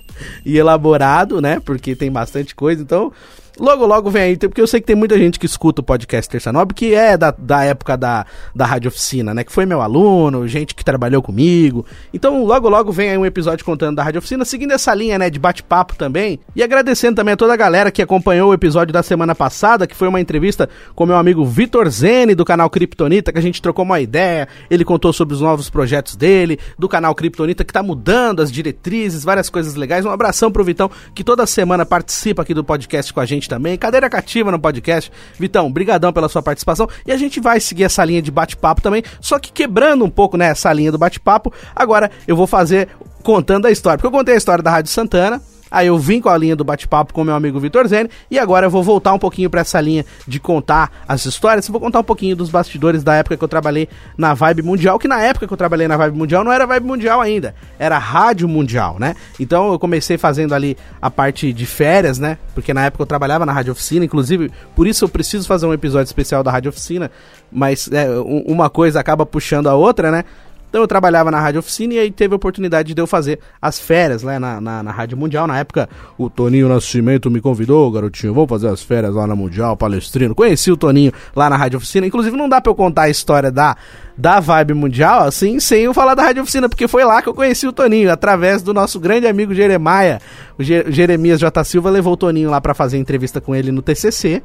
e 0.46 0.58
elaborado, 0.58 1.42
né? 1.42 1.60
Porque 1.60 1.96
tem 1.96 2.12
bastante 2.12 2.54
coisa. 2.54 2.82
Então, 2.82 3.12
Logo, 3.60 3.86
logo 3.86 4.10
vem 4.10 4.22
aí, 4.22 4.38
porque 4.38 4.62
eu 4.62 4.68
sei 4.68 4.80
que 4.80 4.88
tem 4.88 4.96
muita 4.96 5.18
gente 5.18 5.38
que 5.38 5.46
escuta 5.46 5.82
o 5.82 5.84
podcast 5.84 6.30
Terça 6.30 6.50
Nobre, 6.54 6.74
que 6.74 6.94
é 6.94 7.18
da, 7.18 7.32
da 7.38 7.62
época 7.66 7.98
da, 7.98 8.26
da 8.56 8.66
Rádio 8.66 8.88
Oficina, 8.88 9.34
né? 9.34 9.44
Que 9.44 9.52
foi 9.52 9.66
meu 9.66 9.82
aluno, 9.82 10.48
gente 10.48 10.74
que 10.74 10.86
trabalhou 10.86 11.22
comigo. 11.22 11.86
Então, 12.14 12.46
logo, 12.46 12.70
logo 12.70 12.90
vem 12.90 13.10
aí 13.10 13.18
um 13.18 13.26
episódio 13.26 13.66
contando 13.66 13.98
da 13.98 14.04
Rádio 14.04 14.20
Oficina, 14.20 14.46
seguindo 14.46 14.72
essa 14.72 14.94
linha, 14.94 15.20
né, 15.20 15.30
de 15.30 15.38
bate-papo 15.38 15.98
também. 15.98 16.40
E 16.56 16.64
agradecendo 16.64 17.18
também 17.18 17.34
a 17.34 17.38
toda 17.38 17.54
a 17.54 17.58
galera 17.58 17.92
que 17.92 18.02
acompanhou 18.02 18.52
o 18.52 18.54
episódio 18.54 18.94
da 18.94 19.04
semana 19.04 19.36
passada, 19.36 19.86
que 19.86 19.96
foi 19.96 20.08
uma 20.08 20.22
entrevista 20.22 20.70
com 20.96 21.06
meu 21.06 21.18
amigo 21.18 21.44
Vitor 21.44 21.90
Zene, 21.90 22.34
do 22.34 22.46
canal 22.46 22.70
Kryptonita, 22.70 23.34
que 23.34 23.40
a 23.40 23.42
gente 23.42 23.62
trocou 23.62 23.84
uma 23.84 24.00
ideia. 24.00 24.48
Ele 24.70 24.86
contou 24.86 25.12
sobre 25.12 25.36
os 25.36 25.42
novos 25.42 25.70
projetos 25.70 26.16
dele, 26.16 26.58
do 26.78 26.88
canal 26.88 27.14
Kryptonita, 27.14 27.66
que 27.66 27.74
tá 27.74 27.84
mudando 27.84 28.42
as 28.42 28.50
diretrizes, 28.50 29.26
várias 29.26 29.50
coisas 29.50 29.76
legais. 29.76 30.06
Um 30.06 30.12
abração 30.12 30.50
pro 30.50 30.64
Vitão, 30.64 30.90
que 31.14 31.26
toda 31.26 31.46
semana 31.46 31.86
participa 31.86 32.44
aqui 32.44 32.54
do 32.54 32.64
podcast 32.64 33.14
com 33.14 33.20
a 33.20 33.26
gente 33.26 33.49
também. 33.50 33.78
Cadeira 33.78 34.10
cativa 34.10 34.52
no 34.52 34.60
podcast. 34.60 35.12
Vitão, 35.38 35.70
brigadão 35.72 36.14
pela 36.14 36.30
sua 36.30 36.42
participação. 36.42 36.88
E 37.06 37.12
a 37.12 37.18
gente 37.18 37.42
vai 37.42 37.60
seguir 37.60 37.84
essa 37.84 38.06
linha 38.06 38.22
de 38.22 38.32
bate-papo 38.32 38.82
também, 38.82 39.04
só 39.20 39.38
que 39.38 39.52
quebrando 39.52 40.06
um 40.06 40.10
pouco, 40.10 40.38
né, 40.38 40.48
essa 40.48 40.72
linha 40.72 40.92
do 40.92 40.98
bate-papo. 40.98 41.52
Agora 41.76 42.10
eu 42.28 42.36
vou 42.36 42.48
fazer 42.48 42.88
contando 43.24 43.66
a 43.66 43.72
história, 43.72 43.98
porque 43.98 44.08
eu 44.08 44.18
contei 44.18 44.36
a 44.36 44.38
história 44.38 44.64
da 44.64 44.72
Rádio 44.72 44.92
Santana, 44.92 45.42
Aí 45.72 45.88
eu 45.88 45.98
vim 45.98 46.20
com 46.20 46.30
a 46.30 46.38
linha 46.38 46.56
do 46.56 46.64
bate-papo 46.64 47.14
com 47.14 47.24
meu 47.24 47.36
amigo 47.36 47.60
Vitor 47.60 47.88
Zene 47.88 48.10
e 48.30 48.40
agora 48.40 48.66
eu 48.66 48.70
vou 48.70 48.84
voltar 48.84 49.14
um 49.14 49.20
pouquinho 49.20 49.50
para 49.50 49.62
essa 49.62 49.80
linha 49.80 50.06
de 50.28 50.40
contar 50.40 50.92
as 51.08 51.26
histórias. 51.26 51.68
Vou 51.68 51.80
contar 51.80 52.00
um 52.00 52.04
pouquinho 52.04 52.36
dos 52.36 52.50
bastidores 52.50 53.04
da 53.04 53.16
época 53.16 53.38
que 53.38 53.44
eu 53.44 53.48
trabalhei 53.48 53.88
na 54.18 54.34
Vibe 54.34 54.64
Mundial, 54.64 54.98
que 54.98 55.08
na 55.08 55.22
época 55.22 55.48
que 55.48 55.54
eu 55.54 55.58
trabalhei 55.58 55.88
na 55.88 55.98
Vibe 55.98 56.18
Mundial 56.18 56.44
não 56.44 56.52
era 56.52 56.66
Vibe 56.66 56.86
Mundial 56.86 57.22
ainda, 57.22 57.54
era 57.78 57.98
Rádio 57.98 58.48
Mundial, 58.48 58.98
né? 59.00 59.16
Então 59.40 59.72
eu 59.72 59.80
comecei 59.80 60.18
fazendo 60.18 60.54
ali 60.54 60.78
a 61.02 61.10
parte 61.10 61.54
de 61.54 61.66
férias, 61.66 62.20
né? 62.20 62.38
Porque 62.54 62.74
na 62.74 62.86
época 62.86 63.04
eu 63.04 63.08
trabalhava 63.08 63.46
na 63.46 63.54
Rádio 63.54 63.72
Oficina, 63.72 64.06
inclusive 64.06 64.52
por 64.76 64.88
isso 64.88 65.06
eu 65.06 65.10
preciso 65.10 65.48
fazer 65.48 65.66
um 65.66 65.74
episódio 65.74 66.08
especial 66.08 66.44
da 66.44 66.52
Rádio 66.52 66.70
Oficina, 66.70 67.12
mas 67.52 67.90
é, 67.92 68.08
uma 68.46 68.70
coisa 68.70 69.00
acaba 69.00 69.26
puxando 69.26 69.68
a 69.68 69.76
outra, 69.76 70.12
né? 70.12 70.24
Então 70.70 70.82
eu 70.82 70.88
trabalhava 70.88 71.32
na 71.32 71.40
Rádio 71.40 71.60
Oficina 71.60 71.96
e 71.96 72.00
aí 72.00 72.12
teve 72.12 72.34
a 72.34 72.38
oportunidade 72.38 72.94
de 72.94 73.02
eu 73.02 73.08
fazer 73.08 73.40
as 73.60 73.80
férias 73.80 74.22
lá 74.22 74.40
na, 74.40 74.62
na, 74.62 74.84
na 74.84 74.92
Rádio 74.92 75.18
Mundial. 75.18 75.48
Na 75.48 75.58
época, 75.58 75.90
o 76.18 76.30
Toninho 76.30 76.70
Nascimento 76.70 77.30
me 77.32 77.42
convidou, 77.42 77.92
garotinho, 77.92 78.34
vamos 78.34 78.50
fazer 78.50 78.68
as 78.68 78.84
férias 78.84 79.16
lá 79.16 79.26
na 79.26 79.36
Mundial, 79.36 79.76
palestrino. 79.76 80.36
Conheci 80.36 80.72
o 80.72 80.78
Toninho 80.78 81.12
lá 81.36 81.50
na 81.50 81.58
Rádio 81.58 81.78
Oficina. 81.78 82.06
Inclusive, 82.06 82.38
não 82.38 82.48
dá 82.48 82.62
pra 82.62 82.70
eu 82.70 82.76
contar 82.76 83.04
a 83.04 83.10
história 83.10 83.52
da, 83.52 83.76
da 84.16 84.40
Vibe 84.40 84.76
Mundial, 84.76 85.22
assim, 85.22 85.60
sem 85.60 85.84
eu 85.84 85.94
falar 85.94 86.14
da 86.14 86.22
Rádio 86.22 86.44
Oficina, 86.44 86.70
porque 86.70 86.88
foi 86.88 87.04
lá 87.04 87.22
que 87.22 87.30
eu 87.30 87.34
conheci 87.34 87.68
o 87.68 87.74
Toninho, 87.74 88.12
através 88.12 88.62
do 88.62 88.72
nosso 88.72 89.00
grande 89.00 89.26
amigo 89.26 89.56
Jeremiah. 89.56 90.20
O 90.58 90.64
Jeremias 90.64 91.40
J. 91.40 91.64
Silva 91.64 91.90
levou 91.90 92.14
o 92.14 92.18
Toninho 92.18 92.52
lá 92.52 92.62
para 92.62 92.76
fazer 92.76 92.98
entrevista 92.98 93.42
com 93.42 93.56
ele 93.56 93.72
no 93.72 93.82
TCC. 93.82 94.44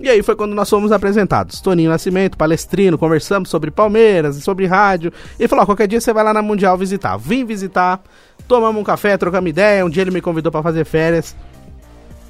E 0.00 0.08
aí 0.08 0.22
foi 0.22 0.34
quando 0.34 0.54
nós 0.54 0.68
fomos 0.68 0.90
apresentados. 0.92 1.60
Toninho 1.60 1.90
Nascimento, 1.90 2.36
palestrino, 2.36 2.98
conversamos 2.98 3.48
sobre 3.48 3.70
Palmeiras, 3.70 4.36
sobre 4.42 4.66
rádio. 4.66 5.12
E 5.38 5.46
falou: 5.46 5.64
qualquer 5.64 5.86
dia 5.86 6.00
você 6.00 6.12
vai 6.12 6.24
lá 6.24 6.34
na 6.34 6.42
Mundial 6.42 6.76
visitar. 6.76 7.16
Vim 7.16 7.44
visitar, 7.44 8.02
tomamos 8.48 8.80
um 8.80 8.84
café, 8.84 9.16
trocamos 9.16 9.50
ideia. 9.50 9.84
Um 9.84 9.90
dia 9.90 10.02
ele 10.02 10.10
me 10.10 10.20
convidou 10.20 10.50
para 10.50 10.62
fazer 10.62 10.84
férias. 10.84 11.36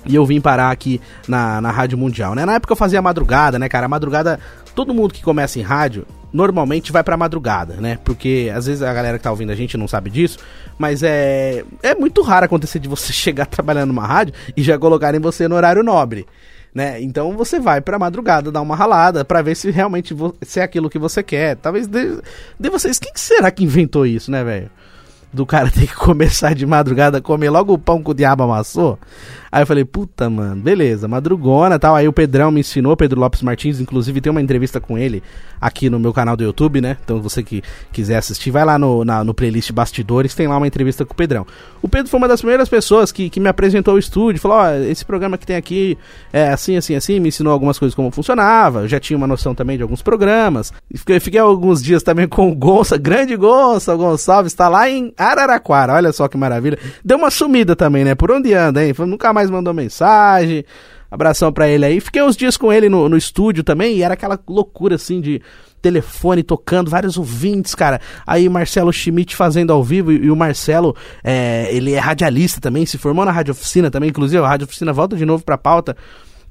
E 0.07 0.15
eu 0.15 0.27
vim 0.27 0.39
parar 0.39 0.71
aqui 0.71 1.01
na, 1.27 1.63
na 1.63 1.71
Rádio 1.71 1.97
Mundial, 1.97 2.35
né? 2.35 2.45
Na 2.45 2.55
época 2.55 2.73
eu 2.73 2.77
fazia 2.77 3.01
madrugada, 3.01 3.59
né, 3.59 3.71
cara? 3.71 3.87
A 3.87 3.89
madrugada, 3.89 4.39
todo 4.75 4.93
mundo 4.93 5.15
que 5.15 5.23
começa 5.23 5.59
em 5.59 5.63
rádio, 5.63 6.07
normalmente 6.31 6.93
vai 6.93 7.03
pra 7.03 7.17
madrugada, 7.17 7.77
né? 7.81 7.99
Porque 8.05 8.53
às 8.55 8.67
vezes 8.67 8.83
a 8.83 8.93
galera 8.93 9.17
que 9.17 9.25
tá 9.25 9.31
ouvindo 9.31 9.51
a 9.51 9.55
gente 9.55 9.79
não 9.79 9.89
sabe 9.89 10.11
disso, 10.11 10.39
mas 10.77 11.03
é, 11.03 11.65
é 11.83 11.95
muito 11.95 12.21
raro 12.21 12.45
acontecer 12.45 12.79
de 12.79 12.89
você 12.89 13.15
chegar 13.15 13.47
trabalhando 13.47 13.89
numa 13.89 14.07
rádio 14.07 14.35
e 14.55 14.63
já 14.63 14.79
colocarem 14.79 15.21
você 15.21 15.49
no 15.49 15.55
horário 15.55 15.83
nobre 15.83 16.27
né? 16.75 17.01
Então 17.01 17.37
você 17.37 17.61
vai 17.61 17.81
pra 17.81 17.99
madrugada 17.99 18.51
dar 18.51 18.61
uma 18.61 18.75
ralada 18.75 19.25
para 19.25 19.41
ver 19.41 19.55
se 19.55 19.71
realmente 19.71 20.15
se 20.43 20.59
é 20.59 20.63
aquilo 20.65 20.91
que 20.91 20.99
você 20.99 21.23
quer. 21.23 21.57
Talvez 21.57 21.87
de, 21.87 22.19
de 22.59 22.69
vocês, 22.69 22.99
quem 22.99 23.13
será 23.15 23.51
que 23.51 23.63
inventou 23.63 24.05
isso, 24.05 24.31
né, 24.31 24.43
velho? 24.43 24.71
Do 25.35 25.45
cara 25.45 25.71
ter 25.71 25.87
que 25.87 25.95
começar 25.97 26.55
de 26.55 26.65
madrugada 26.65 27.19
a 27.19 27.21
comer 27.21 27.51
logo 27.51 27.75
o 27.75 27.79
pão 27.79 28.03
que 28.03 28.11
o 28.11 28.15
diabo 28.15 28.45
amassou. 28.45 28.99
Aí 29.55 29.63
eu 29.63 29.67
falei, 29.69 29.85
puta, 29.85 30.29
mano, 30.29 30.61
beleza, 30.61 31.07
madrugona 31.07 31.79
tal. 31.79 31.95
Aí 31.95 32.09
o 32.09 32.13
Pedrão 32.13 32.51
me 32.51 32.59
ensinou, 32.59 32.97
Pedro 32.97 33.21
Lopes 33.21 33.41
Martins, 33.41 33.79
inclusive 33.79 34.21
tem 34.21 34.29
uma 34.29 34.43
entrevista 34.43 34.81
com 34.81 34.99
ele 34.99 35.23
aqui 35.61 35.89
no 35.89 35.99
meu 36.01 36.13
canal 36.13 36.37
do 36.37 36.43
YouTube, 36.43 36.81
né? 36.81 36.97
Então 37.05 37.23
você 37.23 37.41
que 37.41 37.63
quiser 37.93 38.17
assistir, 38.17 38.51
vai 38.51 38.65
lá 38.65 38.77
no, 38.77 39.05
na, 39.05 39.23
no 39.23 39.33
playlist 39.33 39.71
Bastidores, 39.71 40.35
tem 40.35 40.49
lá 40.49 40.57
uma 40.57 40.67
entrevista 40.67 41.05
com 41.05 41.13
o 41.13 41.17
Pedrão. 41.17 41.47
O 41.81 41.89
Pedro 41.89 42.11
foi 42.11 42.19
uma 42.19 42.27
das 42.27 42.41
primeiras 42.41 42.69
pessoas 42.69 43.13
que, 43.13 43.31
que 43.31 43.39
me 43.39 43.49
apresentou 43.49 43.95
o 43.95 43.99
estúdio, 43.99 44.41
falou: 44.41 44.57
Ó, 44.59 44.65
oh, 44.65 44.91
esse 44.91 45.05
programa 45.05 45.39
que 45.39 45.47
tem 45.47 45.55
aqui 45.55 45.97
é 46.33 46.49
assim, 46.49 46.77
assim, 46.77 46.97
assim, 46.97 47.21
me 47.21 47.29
ensinou 47.29 47.53
algumas 47.53 47.79
coisas 47.79 47.95
como 47.95 48.11
funcionava. 48.11 48.81
Eu 48.81 48.89
já 48.89 48.99
tinha 48.99 49.17
uma 49.17 49.27
noção 49.27 49.55
também 49.55 49.77
de 49.77 49.85
alguns 49.85 50.03
programas. 50.03 50.73
Fiquei, 50.97 51.21
fiquei 51.21 51.39
alguns 51.39 51.81
dias 51.81 52.03
também 52.03 52.27
com 52.27 52.51
o 52.51 52.55
Gonça, 52.57 52.99
grande 52.99 53.37
Gonça, 53.37 53.95
Gonçalves, 53.95 54.53
está 54.53 54.69
lá 54.69 54.91
em 54.91 55.15
Araraquara, 55.25 55.95
olha 55.95 56.13
só 56.13 56.29
que 56.29 56.37
maravilha. 56.37 56.79
Deu 57.05 57.19
uma 57.19 57.31
sumida 57.31 57.75
também, 57.75 58.05
né? 58.05 58.15
Por 58.15 58.31
onde 58.31 58.53
anda, 58.55 58.85
hein? 58.85 58.95
Nunca 59.07 59.33
mais 59.33 59.51
mandou 59.51 59.75
mensagem. 59.75 60.65
Abração 61.11 61.53
para 61.53 61.69
ele 61.69 61.85
aí. 61.85 62.01
Fiquei 62.01 62.23
uns 62.23 62.37
dias 62.37 62.57
com 62.57 62.73
ele 62.73 62.89
no, 62.89 63.09
no 63.09 63.17
estúdio 63.17 63.63
também 63.63 63.97
e 63.97 64.03
era 64.03 64.15
aquela 64.15 64.39
loucura 64.49 64.97
assim 64.97 65.21
de 65.21 65.41
telefone 65.81 66.43
tocando, 66.43 66.91
vários 66.91 67.19
ouvintes, 67.19 67.75
cara. 67.75 68.01
Aí 68.27 68.49
Marcelo 68.49 68.91
Schmidt 68.91 69.37
fazendo 69.37 69.73
ao 69.73 69.85
vivo 69.85 70.11
e, 70.11 70.25
e 70.25 70.31
o 70.31 70.37
Marcelo, 70.37 70.97
é, 71.23 71.69
ele 71.71 71.93
é 71.93 71.99
radialista 71.99 72.59
também, 72.61 72.87
se 72.87 72.97
formou 72.97 73.25
na 73.25 73.31
Rádio 73.31 73.53
Oficina 73.53 73.91
também, 73.91 74.09
inclusive 74.09 74.43
a 74.43 74.49
Rádio 74.49 74.65
Oficina 74.65 74.93
volta 74.93 75.15
de 75.15 75.27
novo 75.27 75.45
pra 75.45 75.59
pauta. 75.59 75.95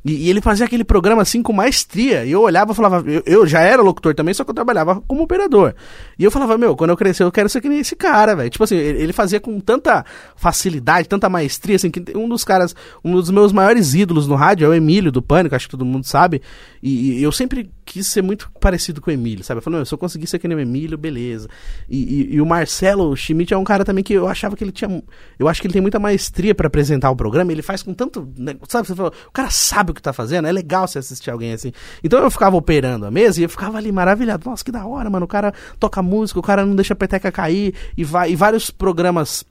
E, 0.05 0.25
e, 0.25 0.29
ele 0.29 0.41
fazia 0.41 0.65
aquele 0.65 0.83
programa 0.83 1.21
assim 1.21 1.41
com 1.41 1.53
maestria. 1.53 2.25
E 2.25 2.31
eu 2.31 2.41
olhava 2.41 2.71
e 2.71 2.75
falava, 2.75 3.09
eu, 3.09 3.23
eu, 3.25 3.47
já 3.47 3.61
era 3.61 3.81
locutor 3.81 4.13
também, 4.13 4.33
só 4.33 4.43
que 4.43 4.49
eu 4.49 4.55
trabalhava 4.55 5.01
como 5.07 5.23
operador. 5.23 5.73
E 6.19 6.23
eu 6.23 6.31
falava, 6.31 6.57
meu, 6.57 6.75
quando 6.75 6.89
eu 6.89 6.97
crescer, 6.97 7.23
eu 7.23 7.31
quero 7.31 7.47
ser 7.47 7.61
que 7.61 7.69
nem 7.69 7.79
esse 7.79 7.95
cara, 7.95 8.35
velho. 8.35 8.49
Tipo 8.49 8.63
assim, 8.65 8.75
ele, 8.75 9.01
ele, 9.01 9.13
fazia 9.13 9.39
com 9.39 9.59
tanta 9.59 10.05
facilidade, 10.35 11.07
tanta 11.07 11.29
maestria, 11.29 11.77
assim, 11.77 11.89
que 11.89 12.03
um 12.17 12.27
dos 12.27 12.43
caras, 12.43 12.75
um 13.03 13.13
dos 13.13 13.29
meus 13.29 13.53
maiores 13.53 13.93
ídolos 13.93 14.27
no 14.27 14.35
rádio 14.35 14.65
é 14.65 14.69
o 14.69 14.73
Emílio 14.73 15.11
do 15.11 15.21
Pânico, 15.21 15.55
acho 15.55 15.67
que 15.67 15.71
todo 15.71 15.85
mundo 15.85 16.05
sabe. 16.05 16.41
E, 16.81 17.19
e 17.19 17.23
eu 17.23 17.31
sempre 17.31 17.71
quis 17.85 18.07
ser 18.07 18.21
muito 18.21 18.51
parecido 18.59 19.01
com 19.01 19.09
o 19.09 19.13
Emílio, 19.13 19.43
sabe? 19.43 19.59
Eu 19.59 19.61
falei, 19.61 19.85
se 19.85 19.93
eu 19.93 19.97
conseguir 19.97 20.27
ser 20.27 20.39
que 20.39 20.47
nem 20.47 20.57
o 20.57 20.59
Emílio, 20.59 20.97
beleza. 20.97 21.47
E, 21.89 21.97
e, 21.97 22.35
e, 22.35 22.41
o 22.41 22.45
Marcelo 22.45 23.15
Schmidt 23.15 23.53
é 23.53 23.57
um 23.57 23.63
cara 23.63 23.83
também 23.83 24.03
que 24.03 24.13
eu 24.13 24.27
achava 24.27 24.55
que 24.55 24.63
ele 24.63 24.71
tinha. 24.71 25.03
Eu 25.37 25.47
acho 25.47 25.61
que 25.61 25.67
ele 25.67 25.73
tem 25.73 25.81
muita 25.81 25.99
maestria 25.99 26.55
para 26.55 26.67
apresentar 26.67 27.09
o 27.11 27.15
programa, 27.15 27.51
ele 27.51 27.61
faz 27.61 27.83
com 27.83 27.93
tanto. 27.93 28.27
Né, 28.37 28.55
sabe? 28.67 28.87
Você 28.87 28.95
fala, 28.95 29.11
o 29.27 29.31
cara 29.31 29.49
sabe 29.49 29.91
o 29.91 29.93
que 29.93 30.01
tá 30.01 30.13
fazendo, 30.13 30.47
é 30.47 30.51
legal 30.51 30.87
você 30.87 30.99
assistir 30.99 31.31
alguém 31.31 31.53
assim. 31.53 31.71
Então 32.03 32.19
eu 32.19 32.31
ficava 32.31 32.55
operando 32.55 33.05
a 33.05 33.11
mesa 33.11 33.39
e 33.39 33.43
eu 33.43 33.49
ficava 33.49 33.77
ali 33.77 33.91
maravilhado. 33.91 34.49
Nossa, 34.49 34.63
que 34.63 34.71
da 34.71 34.85
hora, 34.85 35.09
mano. 35.09 35.25
O 35.25 35.27
cara 35.27 35.53
toca 35.79 36.01
música, 36.01 36.39
o 36.39 36.43
cara 36.43 36.65
não 36.65 36.75
deixa 36.75 36.93
a 36.93 36.97
peteca 36.97 37.31
cair 37.31 37.73
e 37.97 38.03
vai. 38.03 38.31
E 38.31 38.35
vários 38.35 38.69
programas 38.69 39.45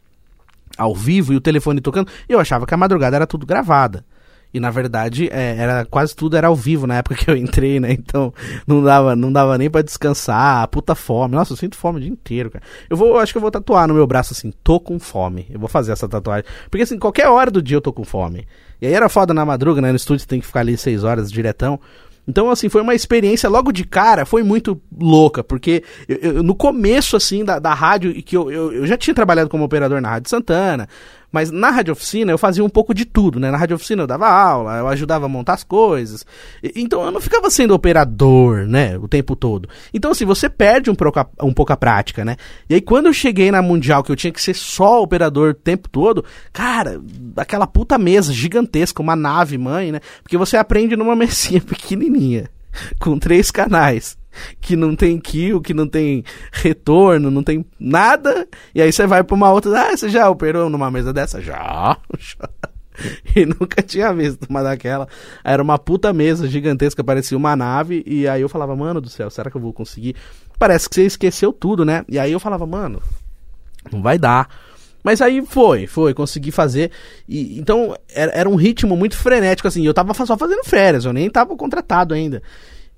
ao 0.77 0.95
vivo 0.95 1.33
e 1.33 1.37
o 1.37 1.41
telefone 1.41 1.81
tocando. 1.81 2.11
Eu 2.29 2.41
achava 2.41 2.67
que 2.67 2.75
a 2.75 2.77
madrugada 2.77 3.17
era 3.17 3.27
tudo 3.27 3.47
gravada. 3.47 4.05
E 4.53 4.61
na 4.61 4.71
verdade, 4.71 5.29
é, 5.33 5.57
era 5.57 5.87
quase 5.87 6.15
tudo 6.15 6.37
era 6.37 6.49
ao 6.49 6.57
vivo 6.57 6.87
na 6.87 6.97
época 6.97 7.15
que 7.17 7.31
eu 7.31 7.37
entrei, 7.37 7.81
né? 7.81 7.93
Então 7.93 8.33
não 8.67 8.83
dava, 8.83 9.17
não 9.17 9.33
dava 9.33 9.57
nem 9.57 9.71
para 9.71 9.83
descansar, 9.83 10.67
puta 10.69 10.95
fome. 10.95 11.35
Nossa, 11.35 11.53
eu 11.53 11.57
sinto 11.57 11.77
fome 11.77 11.99
o 11.99 12.01
dia 12.01 12.11
inteiro, 12.11 12.51
cara. 12.51 12.65
Eu 12.89 12.97
vou, 12.97 13.19
acho 13.19 13.33
que 13.33 13.39
eu 13.39 13.43
vou 13.43 13.51
tatuar 13.51 13.89
no 13.89 13.95
meu 13.95 14.07
braço 14.07 14.33
assim, 14.33 14.53
tô 14.63 14.79
com 14.79 14.99
fome. 14.99 15.47
Eu 15.51 15.59
vou 15.59 15.69
fazer 15.69 15.93
essa 15.93 16.09
tatuagem. 16.09 16.45
Porque 16.71 16.83
assim, 16.83 16.99
qualquer 16.99 17.29
hora 17.29 17.51
do 17.51 17.63
dia 17.63 17.77
eu 17.77 17.81
tô 17.81 17.93
com 17.93 18.05
fome. 18.05 18.47
E 18.81 18.87
aí 18.87 18.93
era 18.93 19.09
foda 19.09 19.33
na 19.33 19.45
madruga, 19.45 19.81
né? 19.81 19.91
No 19.91 19.97
estúdio 19.97 20.27
tem 20.27 20.41
que 20.41 20.47
ficar 20.47 20.61
ali 20.61 20.77
seis 20.77 21.05
horas 21.05 21.31
diretão. 21.31 21.81
Então, 22.27 22.51
assim, 22.51 22.69
foi 22.69 22.83
uma 22.83 22.95
experiência 22.95 23.49
logo 23.49 23.73
de 23.73 23.85
cara, 23.85 24.25
foi 24.25 24.45
muito 24.45 24.81
louca, 24.97 25.43
porque 25.43 25.83
eu, 26.09 26.17
eu, 26.17 26.43
no 26.43 26.55
começo, 26.55 27.17
assim, 27.17 27.45
da, 27.45 27.59
da 27.59 27.75
rádio, 27.75 28.15
que 28.23 28.37
eu, 28.37 28.51
eu, 28.51 28.73
eu 28.73 28.87
já 28.87 28.97
tinha 28.97 29.13
trabalhado 29.13 29.51
como 29.51 29.65
operador 29.65 30.01
na 30.01 30.09
Rádio 30.09 30.31
Santana, 30.31 30.89
mas 31.33 31.51
na 31.51 31.71
rádio 31.71 31.93
oficina 31.93 32.31
eu 32.31 32.39
fazia 32.39 32.63
um 32.63 32.69
pouco 32.69 32.93
de 32.93 33.07
tudo, 33.07 33.41
né? 33.41 33.51
Na 33.51 33.57
rádio 33.57 33.75
oficina 33.77 34.03
eu 34.03 34.07
dava 34.07 34.29
aula, 34.29 34.77
eu 34.77 34.89
ajudava 34.89 35.25
a 35.25 35.29
montar 35.29 35.55
as 35.55 35.65
coisas. 35.65 36.27
E, 36.63 36.73
então 36.77 37.03
eu 37.03 37.11
não 37.11 37.21
ficava 37.21 37.51
sendo 37.51 37.75
operador, 37.75 38.67
né? 38.67 38.99
O 38.99 39.09
tempo 39.09 39.35
todo. 39.35 39.69
Então 39.95 40.11
assim, 40.11 40.27
você 40.27 40.49
perde 40.49 40.91
um 40.91 40.95
pouco, 40.95 41.19
a, 41.19 41.27
um 41.43 41.53
pouco 41.53 41.73
a 41.73 41.77
prática, 41.77 42.25
né? 42.25 42.37
E 42.69 42.75
aí 42.75 42.81
quando 42.81 43.07
eu 43.07 43.13
cheguei 43.13 43.51
na 43.51 43.63
Mundial, 43.63 44.05
que 44.05 44.13
eu 44.13 44.17
tinha 44.17 44.33
que 44.33 44.43
ser 44.43 44.55
só 44.55 45.03
operador 45.03 45.51
o 45.51 45.55
tempo 45.55 45.89
todo, 45.89 46.25
cara, 46.53 47.01
aquela 47.37 47.67
puta 47.67 47.97
mesa 47.97 48.33
gigantesca, 48.33 49.01
uma 49.01 49.17
nave 49.17 49.57
mãe, 49.57 49.91
né? 49.91 50.01
Porque 50.23 50.37
você 50.37 50.59
aprende 50.59 50.97
numa 50.97 51.17
mesinha 51.17 51.61
pequenininha, 51.61 52.51
com 52.99 53.19
três 53.19 53.51
canais 53.51 54.17
que 54.61 54.75
não 54.77 54.97
tem 54.97 55.19
kill, 55.19 55.61
que 55.61 55.75
não 55.75 55.87
tem 55.87 56.25
retorno, 56.51 57.31
não 57.31 57.43
tem 57.43 57.65
nada. 57.79 58.49
E 58.75 58.81
aí 58.81 58.93
você 58.93 59.07
vai 59.07 59.23
pra 59.23 59.35
uma 59.35 59.51
outra, 59.51 59.89
ah, 59.89 59.97
você 59.97 60.09
já 60.09 60.29
operou 60.29 60.71
numa 60.71 60.91
mesa 60.91 61.13
dessa? 61.13 61.41
Já. 61.41 61.97
já. 62.19 62.49
E 63.35 63.47
nunca 63.47 63.83
tinha 63.83 64.13
visto 64.13 64.47
uma 64.49 64.63
daquela. 64.63 65.09
Era 65.43 65.63
uma 65.63 65.79
puta 65.79 66.13
mesa 66.13 66.47
gigantesca, 66.47 67.03
parecia 67.03 67.37
uma 67.37 67.57
nave. 67.57 68.03
E 68.07 68.29
aí 68.29 68.43
eu 68.43 68.49
falava, 68.49 68.77
mano 68.77 69.01
do 69.01 69.09
céu, 69.09 69.31
será 69.31 69.51
que 69.51 69.57
eu 69.57 69.61
vou 69.61 69.73
conseguir? 69.73 70.15
Parece 70.59 70.89
que 70.89 70.95
você 70.95 71.07
esqueceu 71.07 71.53
tudo, 71.53 71.85
né? 71.85 72.05
E 72.07 72.19
aí 72.19 72.31
eu 72.31 72.39
falava, 72.39 72.67
mano, 72.67 73.03
não 73.91 74.03
vai 74.03 74.19
dar. 74.19 74.49
Mas 75.03 75.21
aí 75.21 75.45
foi, 75.45 75.87
foi, 75.87 76.15
consegui 76.15 76.51
fazer. 76.51 76.91
E, 77.29 77.59
então 77.59 77.97
era, 78.09 78.33
era 78.33 78.49
um 78.49 78.55
ritmo 78.55 78.97
muito 78.97 79.17
frenético, 79.17 79.69
assim. 79.69 79.85
Eu 79.85 79.95
tava 79.95 80.15
só 80.15 80.37
fazendo 80.37 80.65
férias, 80.65 81.05
eu 81.05 81.13
nem 81.13 81.29
tava 81.29 81.57
contratado 81.57 82.15
ainda. 82.15 82.43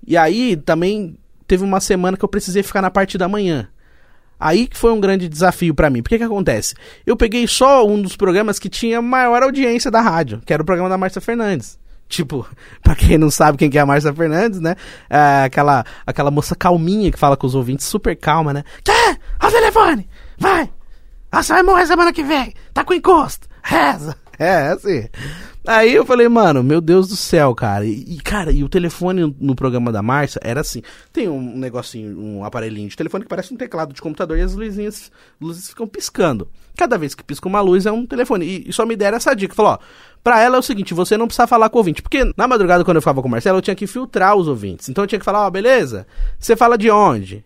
E 0.06 0.16
aí 0.16 0.56
também 0.56 1.16
teve 1.46 1.64
uma 1.64 1.80
semana 1.80 2.16
que 2.16 2.24
eu 2.24 2.28
precisei 2.28 2.62
ficar 2.62 2.82
na 2.82 2.90
parte 2.90 3.16
da 3.16 3.28
manhã. 3.28 3.68
Aí 4.38 4.66
que 4.66 4.76
foi 4.76 4.92
um 4.92 5.00
grande 5.00 5.28
desafio 5.28 5.74
para 5.74 5.88
mim. 5.88 6.02
Porque 6.02 6.18
que 6.18 6.24
acontece? 6.24 6.74
Eu 7.06 7.16
peguei 7.16 7.46
só 7.46 7.86
um 7.86 8.02
dos 8.02 8.16
programas 8.16 8.58
que 8.58 8.68
tinha 8.68 9.00
maior 9.00 9.42
audiência 9.42 9.90
da 9.90 10.00
rádio, 10.00 10.42
que 10.44 10.52
era 10.52 10.62
o 10.62 10.66
programa 10.66 10.90
da 10.90 10.98
Márcia 10.98 11.20
Fernandes. 11.20 11.78
Tipo, 12.08 12.46
pra 12.82 12.94
quem 12.94 13.16
não 13.16 13.30
sabe 13.30 13.56
quem 13.56 13.70
que 13.70 13.78
é 13.78 13.80
a 13.80 13.86
Márcia 13.86 14.12
Fernandes, 14.12 14.60
né? 14.60 14.76
É 15.08 15.44
aquela, 15.44 15.84
aquela 16.06 16.30
moça 16.30 16.54
calminha 16.54 17.10
que 17.10 17.18
fala 17.18 17.36
com 17.36 17.46
os 17.46 17.54
ouvintes, 17.54 17.86
super 17.86 18.14
calma, 18.16 18.52
né? 18.52 18.64
Quer? 18.82 19.18
Ó 19.42 19.48
o 19.48 19.50
telefone! 19.50 20.08
Vai! 20.38 20.70
Ah, 21.34 21.42
você 21.42 21.52
vai 21.52 21.64
morrer 21.64 21.84
semana 21.84 22.12
que 22.12 22.22
vem! 22.22 22.54
Tá 22.72 22.84
com 22.84 22.94
encosto! 22.94 23.48
Reza! 23.60 24.16
É, 24.38 24.68
assim. 24.68 25.08
Aí 25.66 25.92
eu 25.92 26.06
falei, 26.06 26.28
mano, 26.28 26.62
meu 26.62 26.80
Deus 26.80 27.08
do 27.08 27.16
céu, 27.16 27.52
cara. 27.56 27.84
E, 27.84 28.20
cara, 28.22 28.52
e 28.52 28.62
o 28.62 28.68
telefone 28.68 29.34
no 29.40 29.56
programa 29.56 29.90
da 29.90 30.00
Márcia 30.00 30.40
era 30.44 30.60
assim: 30.60 30.80
tem 31.12 31.28
um 31.28 31.56
negocinho, 31.56 32.16
um 32.20 32.44
aparelhinho 32.44 32.88
de 32.88 32.96
telefone 32.96 33.24
que 33.24 33.28
parece 33.28 33.52
um 33.52 33.56
teclado 33.56 33.92
de 33.92 34.00
computador 34.00 34.38
e 34.38 34.42
as 34.42 34.54
luzinhas, 34.54 35.10
luzes 35.40 35.68
ficam 35.68 35.88
piscando. 35.88 36.48
Cada 36.76 36.96
vez 36.96 37.16
que 37.16 37.24
pisca 37.24 37.48
uma 37.48 37.60
luz 37.60 37.84
é 37.84 37.90
um 37.90 38.06
telefone. 38.06 38.44
E, 38.44 38.68
e 38.68 38.72
só 38.72 38.86
me 38.86 38.94
deram 38.94 39.16
essa 39.16 39.34
dica: 39.34 39.54
falou, 39.54 39.72
ó, 39.72 39.78
pra 40.22 40.40
ela 40.40 40.54
é 40.56 40.58
o 40.60 40.62
seguinte, 40.62 40.94
você 40.94 41.16
não 41.16 41.26
precisa 41.26 41.48
falar 41.48 41.68
com 41.68 41.78
o 41.78 41.80
ouvinte. 41.80 42.00
Porque 42.00 42.32
na 42.36 42.46
madrugada, 42.46 42.84
quando 42.84 42.96
eu 42.96 43.02
ficava 43.02 43.20
com 43.22 43.28
o 43.28 43.30
Marcelo, 43.30 43.58
eu 43.58 43.62
tinha 43.62 43.74
que 43.74 43.88
filtrar 43.88 44.36
os 44.36 44.46
ouvintes. 44.46 44.88
Então 44.88 45.02
eu 45.02 45.08
tinha 45.08 45.18
que 45.18 45.24
falar, 45.24 45.46
ó, 45.46 45.50
beleza, 45.50 46.06
você 46.38 46.54
fala 46.54 46.78
de 46.78 46.90
onde? 46.90 47.44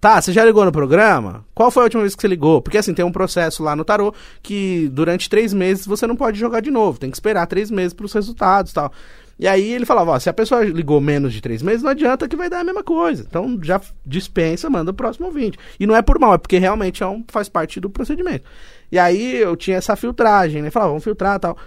Tá, 0.00 0.18
você 0.18 0.32
já 0.32 0.42
ligou 0.42 0.64
no 0.64 0.72
programa? 0.72 1.44
Qual 1.54 1.70
foi 1.70 1.82
a 1.82 1.84
última 1.84 2.00
vez 2.02 2.14
que 2.14 2.22
você 2.22 2.28
ligou? 2.28 2.62
Porque 2.62 2.78
assim, 2.78 2.94
tem 2.94 3.04
um 3.04 3.12
processo 3.12 3.62
lá 3.62 3.76
no 3.76 3.84
tarô 3.84 4.14
que 4.42 4.88
durante 4.92 5.28
três 5.28 5.52
meses 5.52 5.86
você 5.86 6.06
não 6.06 6.16
pode 6.16 6.38
jogar 6.38 6.60
de 6.60 6.70
novo. 6.70 6.98
Tem 6.98 7.10
que 7.10 7.16
esperar 7.16 7.46
três 7.46 7.70
meses 7.70 7.92
para 7.92 8.06
os 8.06 8.12
resultados 8.14 8.72
tal. 8.72 8.90
E 9.38 9.46
aí 9.46 9.72
ele 9.72 9.84
falava, 9.84 10.12
ó, 10.12 10.18
se 10.18 10.30
a 10.30 10.32
pessoa 10.32 10.64
ligou 10.64 11.02
menos 11.02 11.34
de 11.34 11.42
três 11.42 11.62
meses, 11.62 11.82
não 11.82 11.90
adianta 11.90 12.26
que 12.26 12.36
vai 12.36 12.48
dar 12.48 12.60
a 12.60 12.64
mesma 12.64 12.82
coisa. 12.82 13.26
Então 13.28 13.58
já 13.62 13.78
dispensa, 14.04 14.70
manda 14.70 14.90
o 14.90 14.94
próximo 14.94 15.26
ouvinte. 15.26 15.58
E 15.78 15.86
não 15.86 15.94
é 15.94 16.00
por 16.00 16.18
mal, 16.18 16.32
é 16.32 16.38
porque 16.38 16.56
realmente 16.56 17.02
é 17.02 17.06
um, 17.06 17.22
faz 17.28 17.50
parte 17.50 17.78
do 17.78 17.90
procedimento. 17.90 18.44
E 18.90 18.98
aí 18.98 19.36
eu 19.36 19.54
tinha 19.54 19.76
essa 19.76 19.96
filtragem, 19.96 20.62
né? 20.62 20.70
Falava, 20.70 20.92
vamos 20.92 21.04
filtrar 21.04 21.38
tal. 21.38 21.58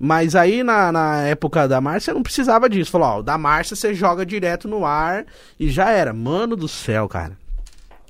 Mas 0.00 0.34
aí 0.34 0.62
na, 0.62 0.90
na 0.90 1.22
época 1.22 1.68
da 1.68 1.82
Márcia 1.82 2.14
não 2.14 2.22
precisava 2.22 2.66
disso. 2.66 2.90
Falou, 2.90 3.08
ó, 3.08 3.22
da 3.22 3.36
Márcia 3.36 3.76
você 3.76 3.92
joga 3.92 4.24
direto 4.24 4.66
no 4.66 4.86
ar 4.86 5.26
e 5.60 5.68
já 5.68 5.90
era. 5.90 6.14
Mano 6.14 6.56
do 6.56 6.66
céu, 6.66 7.06
cara. 7.08 7.43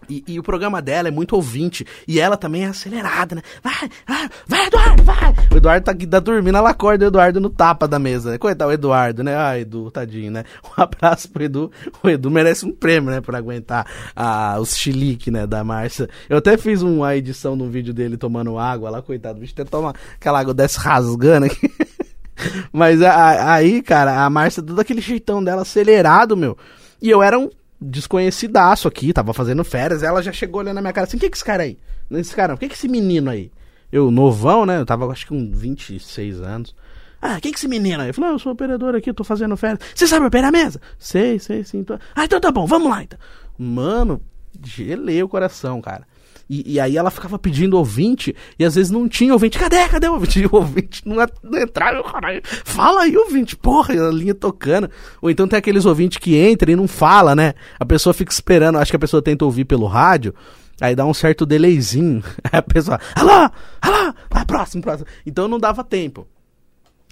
E, 0.08 0.24
e, 0.26 0.38
o 0.38 0.42
programa 0.42 0.80
dela 0.80 1.08
é 1.08 1.10
muito 1.10 1.34
ouvinte. 1.34 1.86
E 2.06 2.20
ela 2.20 2.36
também 2.36 2.64
é 2.64 2.68
acelerada, 2.68 3.34
né? 3.34 3.42
Vai, 3.62 3.90
vai, 4.06 4.28
vai, 4.46 4.66
Eduardo, 4.66 5.02
vai! 5.02 5.34
O 5.52 5.56
Eduardo 5.56 5.84
tá, 5.84 5.94
tá 5.94 6.20
dormindo, 6.20 6.56
ela 6.56 6.70
acorda 6.70 7.04
o 7.04 7.08
Eduardo 7.08 7.40
no 7.40 7.50
tapa 7.50 7.86
da 7.86 7.98
mesa. 7.98 8.32
Né? 8.32 8.38
Coitado, 8.38 8.70
o 8.70 8.72
Eduardo, 8.72 9.22
né? 9.22 9.36
Ah, 9.36 9.58
Edu, 9.58 9.90
tadinho, 9.90 10.30
né? 10.30 10.44
Um 10.76 10.82
abraço 10.82 11.30
pro 11.30 11.44
Edu. 11.44 11.70
O 12.02 12.08
Edu 12.08 12.30
merece 12.30 12.66
um 12.66 12.72
prêmio, 12.72 13.10
né? 13.10 13.20
Pra 13.20 13.38
aguentar 13.38 13.86
ah, 14.14 14.56
os 14.60 14.76
chilique, 14.76 15.30
né? 15.30 15.46
Da 15.46 15.62
Márcia. 15.62 16.08
Eu 16.28 16.38
até 16.38 16.56
fiz 16.56 16.82
uma 16.82 17.14
edição 17.16 17.56
de 17.56 17.62
um 17.62 17.70
vídeo 17.70 17.94
dele 17.94 18.16
tomando 18.16 18.58
água 18.58 18.90
lá, 18.90 19.02
coitado. 19.02 19.38
O 19.38 19.40
bicho 19.40 19.52
até 19.52 19.64
toma 19.64 19.94
aquela 20.14 20.40
água 20.40 20.54
desce 20.54 20.78
rasgando 20.78 21.46
aqui. 21.46 21.70
Mas 22.72 23.00
a, 23.02 23.54
aí, 23.54 23.82
cara, 23.82 24.24
a 24.24 24.30
Márcia, 24.30 24.62
todo 24.62 24.80
aquele 24.80 25.00
jeitão 25.00 25.42
dela 25.42 25.62
acelerado, 25.62 26.36
meu. 26.36 26.56
E 27.00 27.10
eu 27.10 27.22
era 27.22 27.38
um 27.38 27.48
desconhecidaço 27.80 28.88
aqui, 28.88 29.12
tava 29.12 29.34
fazendo 29.34 29.64
férias, 29.64 30.02
ela 30.02 30.22
já 30.22 30.32
chegou 30.32 30.60
olhando 30.60 30.76
na 30.76 30.80
minha 30.80 30.92
cara 30.92 31.06
assim, 31.06 31.16
o 31.16 31.20
que 31.20 31.26
é 31.26 31.28
esse 31.28 31.44
cara 31.44 31.62
aí? 31.64 31.78
Esse 32.10 32.34
cara, 32.34 32.54
o 32.54 32.58
que 32.58 32.64
é 32.64 32.68
esse 32.68 32.88
menino 32.88 33.30
aí? 33.30 33.50
Eu, 33.90 34.10
novão, 34.10 34.66
né? 34.66 34.78
Eu 34.78 34.86
tava 34.86 35.06
acho 35.10 35.26
que 35.26 35.28
com 35.28 35.50
26 35.50 36.40
anos. 36.40 36.74
Ah, 37.20 37.40
quem 37.40 37.52
que 37.52 37.58
esse 37.58 37.68
menino 37.68 38.02
aí? 38.02 38.08
Eu 38.08 38.14
falei, 38.14 38.30
ah, 38.30 38.34
eu 38.34 38.38
sou 38.38 38.52
operador 38.52 38.94
aqui, 38.94 39.12
tô 39.12 39.24
fazendo 39.24 39.56
férias. 39.56 39.80
Você 39.94 40.06
sabe 40.06 40.26
operar 40.26 40.48
a 40.48 40.52
mesa? 40.52 40.80
Sei, 40.98 41.38
sei, 41.38 41.64
sim. 41.64 41.82
Tô... 41.82 41.94
Ah, 42.14 42.24
então 42.24 42.40
tá 42.40 42.50
bom, 42.50 42.66
vamos 42.66 42.90
lá 42.90 43.02
então. 43.02 43.18
Mano, 43.56 44.20
gelei 44.62 45.22
o 45.22 45.28
coração, 45.28 45.80
cara. 45.80 46.06
E, 46.48 46.74
e, 46.74 46.80
aí 46.80 46.96
ela 46.96 47.10
ficava 47.10 47.38
pedindo 47.38 47.76
ouvinte, 47.78 48.34
e 48.58 48.64
às 48.64 48.74
vezes 48.74 48.90
não 48.90 49.08
tinha 49.08 49.32
ouvinte. 49.32 49.58
Cadê? 49.58 49.88
Cadê 49.88 50.08
o 50.08 50.12
ouvinte? 50.12 50.40
E 50.44 50.46
o 50.46 50.56
ouvinte 50.56 51.02
não, 51.06 51.16
não 51.42 51.58
entrava, 51.58 52.02
caralho. 52.02 52.42
Fala 52.44 53.02
aí, 53.02 53.16
ouvinte, 53.16 53.56
porra, 53.56 53.94
a 53.94 54.10
linha 54.10 54.34
tocando. 54.34 54.90
Ou 55.22 55.30
então 55.30 55.48
tem 55.48 55.58
aqueles 55.58 55.86
ouvintes 55.86 56.18
que 56.18 56.36
entram 56.36 56.72
e 56.72 56.76
não 56.76 56.86
fala, 56.86 57.34
né? 57.34 57.54
A 57.78 57.84
pessoa 57.84 58.12
fica 58.12 58.32
esperando, 58.32 58.78
acho 58.78 58.92
que 58.92 58.96
a 58.96 59.00
pessoa 59.00 59.22
tenta 59.22 59.44
ouvir 59.44 59.64
pelo 59.64 59.86
rádio. 59.86 60.34
Aí 60.80 60.94
dá 60.94 61.06
um 61.06 61.14
certo 61.14 61.46
delayzinho. 61.46 62.22
Aí 62.44 62.58
a 62.58 62.62
pessoa, 62.62 63.00
alô, 63.14 63.50
alô, 63.80 64.14
próximo, 64.46 64.82
próximo. 64.82 65.06
Então 65.24 65.48
não 65.48 65.58
dava 65.58 65.82
tempo. 65.82 66.26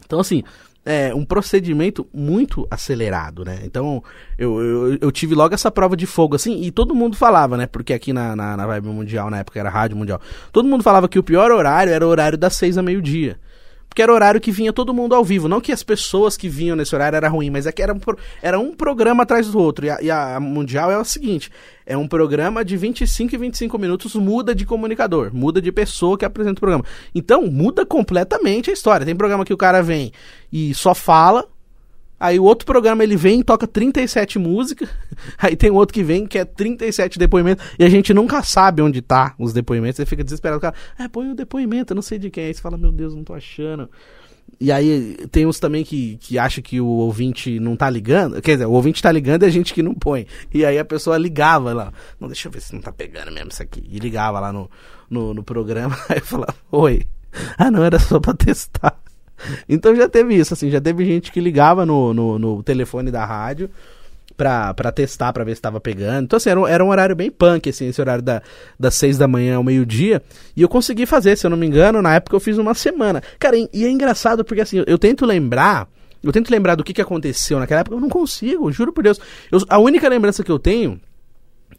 Então, 0.05 0.21
assim, 0.21 0.43
é, 0.85 1.15
um 1.15 1.25
procedimento 1.25 2.07
muito 2.13 2.67
acelerado, 2.71 3.45
né? 3.45 3.61
Então, 3.65 4.03
eu, 4.37 4.61
eu, 4.61 4.99
eu, 5.01 5.13
tive 5.13 5.35
logo 5.35 5.55
essa 5.55 5.71
prova 5.71 5.97
de 5.97 6.07
fogo, 6.07 6.35
assim, 6.35 6.63
e 6.63 6.71
todo 6.71 6.95
mundo 6.95 7.17
falava, 7.17 7.57
né? 7.57 7.67
Porque 7.67 7.93
aqui 7.93 8.13
na, 8.13 8.35
na, 8.35 8.57
na 8.57 8.67
Vibe 8.67 8.89
Mundial, 8.89 9.31
na 9.31 9.39
época 9.39 9.61
era 9.61 9.71
Rádio 9.71 9.97
Mundial, 9.97 10.21
todo 10.51 10.69
mundo 10.69 10.83
falava 10.83 11.09
que 11.09 11.19
o 11.19 11.23
pior 11.23 11.51
horário 11.53 11.93
era 11.93 12.07
o 12.07 12.11
horário 12.11 12.37
das 12.37 12.57
seis 12.57 12.77
a 12.77 12.83
meio-dia. 12.83 13.39
Porque 13.93 14.01
era 14.01 14.11
horário 14.11 14.41
que 14.41 14.51
vinha 14.51 14.73
todo 14.73 14.95
mundo 14.95 15.15
ao 15.15 15.23
vivo. 15.23 15.49
Não 15.49 15.61
que 15.61 15.71
as 15.71 15.83
pessoas 15.83 16.35
que 16.35 16.49
vinham 16.49 16.75
nesse 16.75 16.95
horário 16.95 17.15
era 17.15 17.29
ruim, 17.29 17.51
mas 17.51 17.67
é 17.67 17.73
que 17.73 17.83
era 17.83 17.93
um, 17.93 18.01
era 18.41 18.59
um 18.59 18.75
programa 18.75 19.23
atrás 19.23 19.49
do 19.49 19.59
outro. 19.59 19.85
E 19.85 19.91
a, 19.91 19.99
e 20.01 20.11
a 20.11 20.41
Mundial 20.41 20.91
é 20.91 20.97
o 20.97 21.05
seguinte: 21.05 21.51
é 21.85 21.95
um 21.95 22.09
programa 22.09 22.65
de 22.65 22.75
25 22.75 23.35
e 23.35 23.39
25 23.39 23.79
minutos, 23.79 24.15
muda 24.15 24.55
de 24.55 24.65
comunicador, 24.65 25.31
muda 25.35 25.61
de 25.61 25.71
pessoa 25.71 26.17
que 26.17 26.25
apresenta 26.25 26.57
o 26.57 26.61
programa. 26.61 26.87
Então, 27.15 27.47
muda 27.47 27.85
completamente 27.85 28.71
a 28.71 28.73
história. 28.73 29.05
Tem 29.05 29.15
programa 29.15 29.45
que 29.45 29.53
o 29.53 29.59
cara 29.59 29.83
vem 29.83 30.11
e 30.51 30.73
só 30.73 30.95
fala, 30.95 31.47
Aí 32.23 32.39
o 32.39 32.45
outro 32.45 32.65
programa 32.65 33.03
ele 33.03 33.17
vem, 33.17 33.43
toca 33.43 33.67
37 33.67 34.39
músicas. 34.39 34.89
Aí 35.37 35.57
tem 35.57 35.73
outro 35.73 35.93
que 35.93 36.05
vem 36.05 36.25
que 36.25 36.39
é 36.39 36.45
37 36.45 37.19
depoimentos. 37.19 37.67
E 37.77 37.83
a 37.83 37.89
gente 37.89 38.15
nunca 38.15 38.45
sabe 38.45 38.81
onde 38.81 39.03
tá 39.03 39.35
os 39.37 39.53
depoimentos. 39.53 39.97
Você 39.97 40.07
fica 40.07 40.23
desesperado. 40.23 40.61
Cara, 40.61 40.73
é, 40.97 41.09
põe 41.09 41.29
o 41.33 41.35
depoimento, 41.35 41.93
eu 41.93 41.95
não 41.97 42.03
sei 42.03 42.21
de 42.21 42.31
quem. 42.31 42.45
Aí 42.45 42.55
você 42.55 42.63
fala, 42.63 42.79
meu 42.79 42.93
Deus, 42.93 43.13
não 43.13 43.25
tô 43.25 43.35
achando. 43.35 43.91
E 44.61 44.71
aí 44.71 45.17
tem 45.33 45.47
uns 45.47 45.59
também 45.59 45.83
que, 45.83 46.17
que 46.19 46.39
acha 46.39 46.63
que 46.63 46.81
o 46.81 46.87
ouvinte 46.87 47.59
não 47.59 47.75
tá 47.75 47.91
ligando. 47.91 48.41
Quer 48.41 48.53
dizer, 48.53 48.67
o 48.67 48.71
ouvinte 48.71 49.03
tá 49.03 49.11
ligando 49.11 49.43
e 49.43 49.47
a 49.47 49.51
gente 49.51 49.75
que 49.75 49.83
não 49.83 49.93
põe. 49.93 50.25
E 50.55 50.65
aí 50.65 50.79
a 50.79 50.85
pessoa 50.85 51.19
ligava 51.19 51.73
lá. 51.73 51.93
Não, 52.21 52.29
deixa 52.29 52.47
eu 52.47 52.53
ver 52.53 52.61
se 52.61 52.73
não 52.73 52.81
tá 52.81 52.93
pegando 52.93 53.33
mesmo 53.33 53.51
isso 53.51 53.65
aqui. 53.65 53.83
E 53.91 53.99
ligava 53.99 54.39
lá 54.39 54.53
no, 54.53 54.71
no, 55.11 55.35
no 55.35 55.43
programa. 55.43 55.99
Aí 56.09 56.21
falava, 56.21 56.55
oi. 56.71 57.03
Ah, 57.59 57.69
não, 57.69 57.83
era 57.83 57.99
só 57.99 58.21
pra 58.21 58.33
testar. 58.33 59.02
Então 59.69 59.95
já 59.95 60.09
teve 60.09 60.35
isso, 60.35 60.55
assim, 60.55 60.71
já 60.71 60.81
teve 60.81 61.05
gente 61.05 61.33
que 61.33 61.41
ligava 61.41 61.85
no, 61.87 62.13
no, 62.13 62.39
no 62.39 62.63
telefone 62.63 63.11
da 63.11 63.25
rádio 63.25 63.71
pra, 64.37 64.75
pra 64.75 64.91
testar, 64.91 65.33
pra 65.33 65.45
ver 65.45 65.55
se 65.55 65.63
tava 65.63 65.81
pegando. 65.81 66.25
Então, 66.25 66.37
assim, 66.37 66.51
era 66.51 66.61
um, 66.61 66.67
era 66.67 66.85
um 66.85 66.89
horário 66.89 67.15
bem 67.15 67.31
punk, 67.31 67.69
assim, 67.69 67.89
esse 67.89 68.01
horário 68.01 68.23
da, 68.23 68.43
das 68.79 68.95
seis 68.95 69.19
da 69.19 69.29
manhã 69.29 69.57
ao 69.57 69.65
meio-dia. 69.65 70.23
E 70.57 70.63
eu 70.63 70.69
consegui 70.69 71.07
fazer, 71.07 71.37
se 71.37 71.47
eu 71.47 71.51
não 71.51 71.57
me 71.57 71.67
engano, 71.67 72.03
na 72.03 72.15
época 72.15 72.37
eu 72.37 72.41
fiz 72.41 72.59
uma 72.59 72.75
semana. 72.75 73.23
Cara, 73.39 73.57
e, 73.57 73.69
e 73.73 73.85
é 73.85 73.91
engraçado 73.91 74.45
porque, 74.45 74.63
assim, 74.63 74.79
eu, 74.79 74.85
eu 74.87 74.99
tento 74.99 75.25
lembrar. 75.25 75.89
Eu 76.23 76.33
tento 76.33 76.51
lembrar 76.51 76.77
do 76.77 76.85
que, 76.85 76.93
que 76.93 77.03
aconteceu 77.03 77.59
naquela 77.59 77.81
época, 77.81 77.97
eu 77.97 78.01
não 78.01 78.09
consigo, 78.09 78.71
juro 78.71 78.93
por 78.93 79.03
Deus. 79.03 79.21
Eu, 79.51 79.61
a 79.69 79.79
única 79.79 80.09
lembrança 80.09 80.45
que 80.45 80.53
eu 80.53 80.59
tenho 80.59 81.01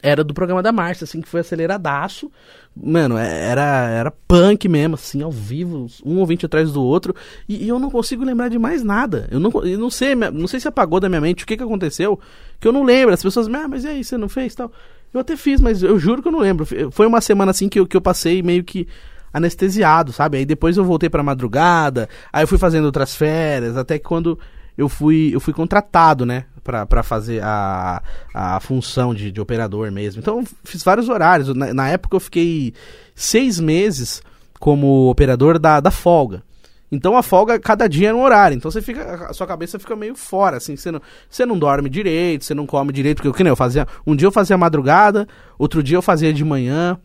era 0.03 0.21
do 0.21 0.33
programa 0.33 0.61
da 0.61 0.73
Márcia, 0.73 1.05
assim, 1.05 1.21
que 1.21 1.29
foi 1.29 1.39
aceleradaço. 1.39 2.29
Mano, 2.75 3.17
é, 3.17 3.49
era, 3.49 3.89
era 3.89 4.11
punk 4.11 4.67
mesmo, 4.67 4.95
assim, 4.95 5.21
ao 5.21 5.31
vivo, 5.31 5.87
um 6.05 6.19
ouvinte 6.19 6.45
atrás 6.45 6.73
do 6.73 6.83
outro. 6.83 7.15
E, 7.47 7.63
e, 7.63 7.69
eu 7.69 7.79
não 7.79 7.89
consigo 7.89 8.25
lembrar 8.25 8.49
de 8.49 8.59
mais 8.59 8.83
nada. 8.83 9.29
Eu 9.31 9.39
não, 9.39 9.49
eu 9.63 9.79
não 9.79 9.89
sei, 9.89 10.13
não 10.13 10.47
sei 10.47 10.59
se 10.59 10.67
apagou 10.67 10.99
da 10.99 11.07
minha 11.07 11.21
mente 11.21 11.45
o 11.45 11.47
que, 11.47 11.55
que 11.55 11.63
aconteceu, 11.63 12.19
que 12.59 12.67
eu 12.67 12.73
não 12.73 12.83
lembro. 12.83 13.13
As 13.13 13.23
pessoas, 13.23 13.47
ah, 13.47 13.67
mas 13.67 13.85
e 13.85 13.87
aí, 13.87 14.03
você 14.03 14.17
não 14.17 14.27
fez 14.27 14.53
tal? 14.53 14.69
Eu 15.13 15.21
até 15.21 15.37
fiz, 15.37 15.61
mas 15.61 15.81
eu 15.81 15.97
juro 15.97 16.21
que 16.21 16.27
eu 16.27 16.31
não 16.31 16.39
lembro. 16.39 16.67
Foi 16.91 17.07
uma 17.07 17.21
semana 17.21 17.51
assim 17.51 17.69
que 17.69 17.79
eu, 17.79 17.87
que 17.87 17.95
eu 17.95 18.01
passei 18.01 18.43
meio 18.43 18.63
que 18.63 18.87
anestesiado, 19.31 20.11
sabe? 20.11 20.37
Aí 20.37 20.45
depois 20.45 20.75
eu 20.75 20.83
voltei 20.83 21.09
pra 21.09 21.23
madrugada, 21.23 22.09
aí 22.31 22.43
eu 22.43 22.47
fui 22.47 22.57
fazendo 22.57 22.85
outras 22.85 23.15
férias, 23.15 23.77
até 23.77 23.97
que 23.97 24.05
quando 24.05 24.37
eu 24.77 24.89
fui, 24.89 25.31
eu 25.33 25.39
fui 25.39 25.53
contratado, 25.53 26.25
né? 26.25 26.45
para 26.63 27.03
fazer 27.03 27.43
a, 27.43 28.01
a 28.33 28.59
função 28.61 29.13
de, 29.13 29.31
de 29.31 29.41
operador 29.41 29.91
mesmo. 29.91 30.21
Então, 30.21 30.43
fiz 30.63 30.81
vários 30.81 31.09
horários. 31.09 31.53
Na, 31.53 31.73
na, 31.73 31.89
época, 31.89 32.15
eu 32.15 32.21
fiquei 32.21 32.73
seis 33.13 33.59
meses 33.59 34.23
como 34.59 35.09
operador 35.09 35.59
da, 35.59 35.81
da 35.81 35.91
folga. 35.91 36.41
Então, 36.89 37.17
a 37.17 37.23
folga, 37.23 37.59
cada 37.59 37.87
dia 37.87 38.09
era 38.09 38.17
um 38.17 38.23
horário. 38.23 38.55
Então, 38.55 38.71
você 38.71 38.81
fica, 38.81 39.25
a 39.25 39.33
sua 39.33 39.47
cabeça 39.47 39.77
fica 39.77 39.95
meio 39.95 40.15
fora, 40.15 40.57
assim. 40.57 40.75
Você 40.75 40.91
não, 40.91 41.01
você 41.29 41.45
não 41.45 41.59
dorme 41.59 41.89
direito, 41.89 42.45
você 42.45 42.53
não 42.53 42.65
come 42.65 42.93
direito. 42.93 43.21
Porque, 43.21 43.37
que 43.37 43.43
nem 43.43 43.49
eu 43.49 43.55
fazia... 43.55 43.85
Um 44.07 44.15
dia 44.15 44.27
eu 44.27 44.31
fazia 44.31 44.57
madrugada, 44.57 45.27
outro 45.57 45.83
dia 45.83 45.97
eu 45.97 46.01
fazia 46.01 46.31
de 46.31 46.45
manhã. 46.45 46.97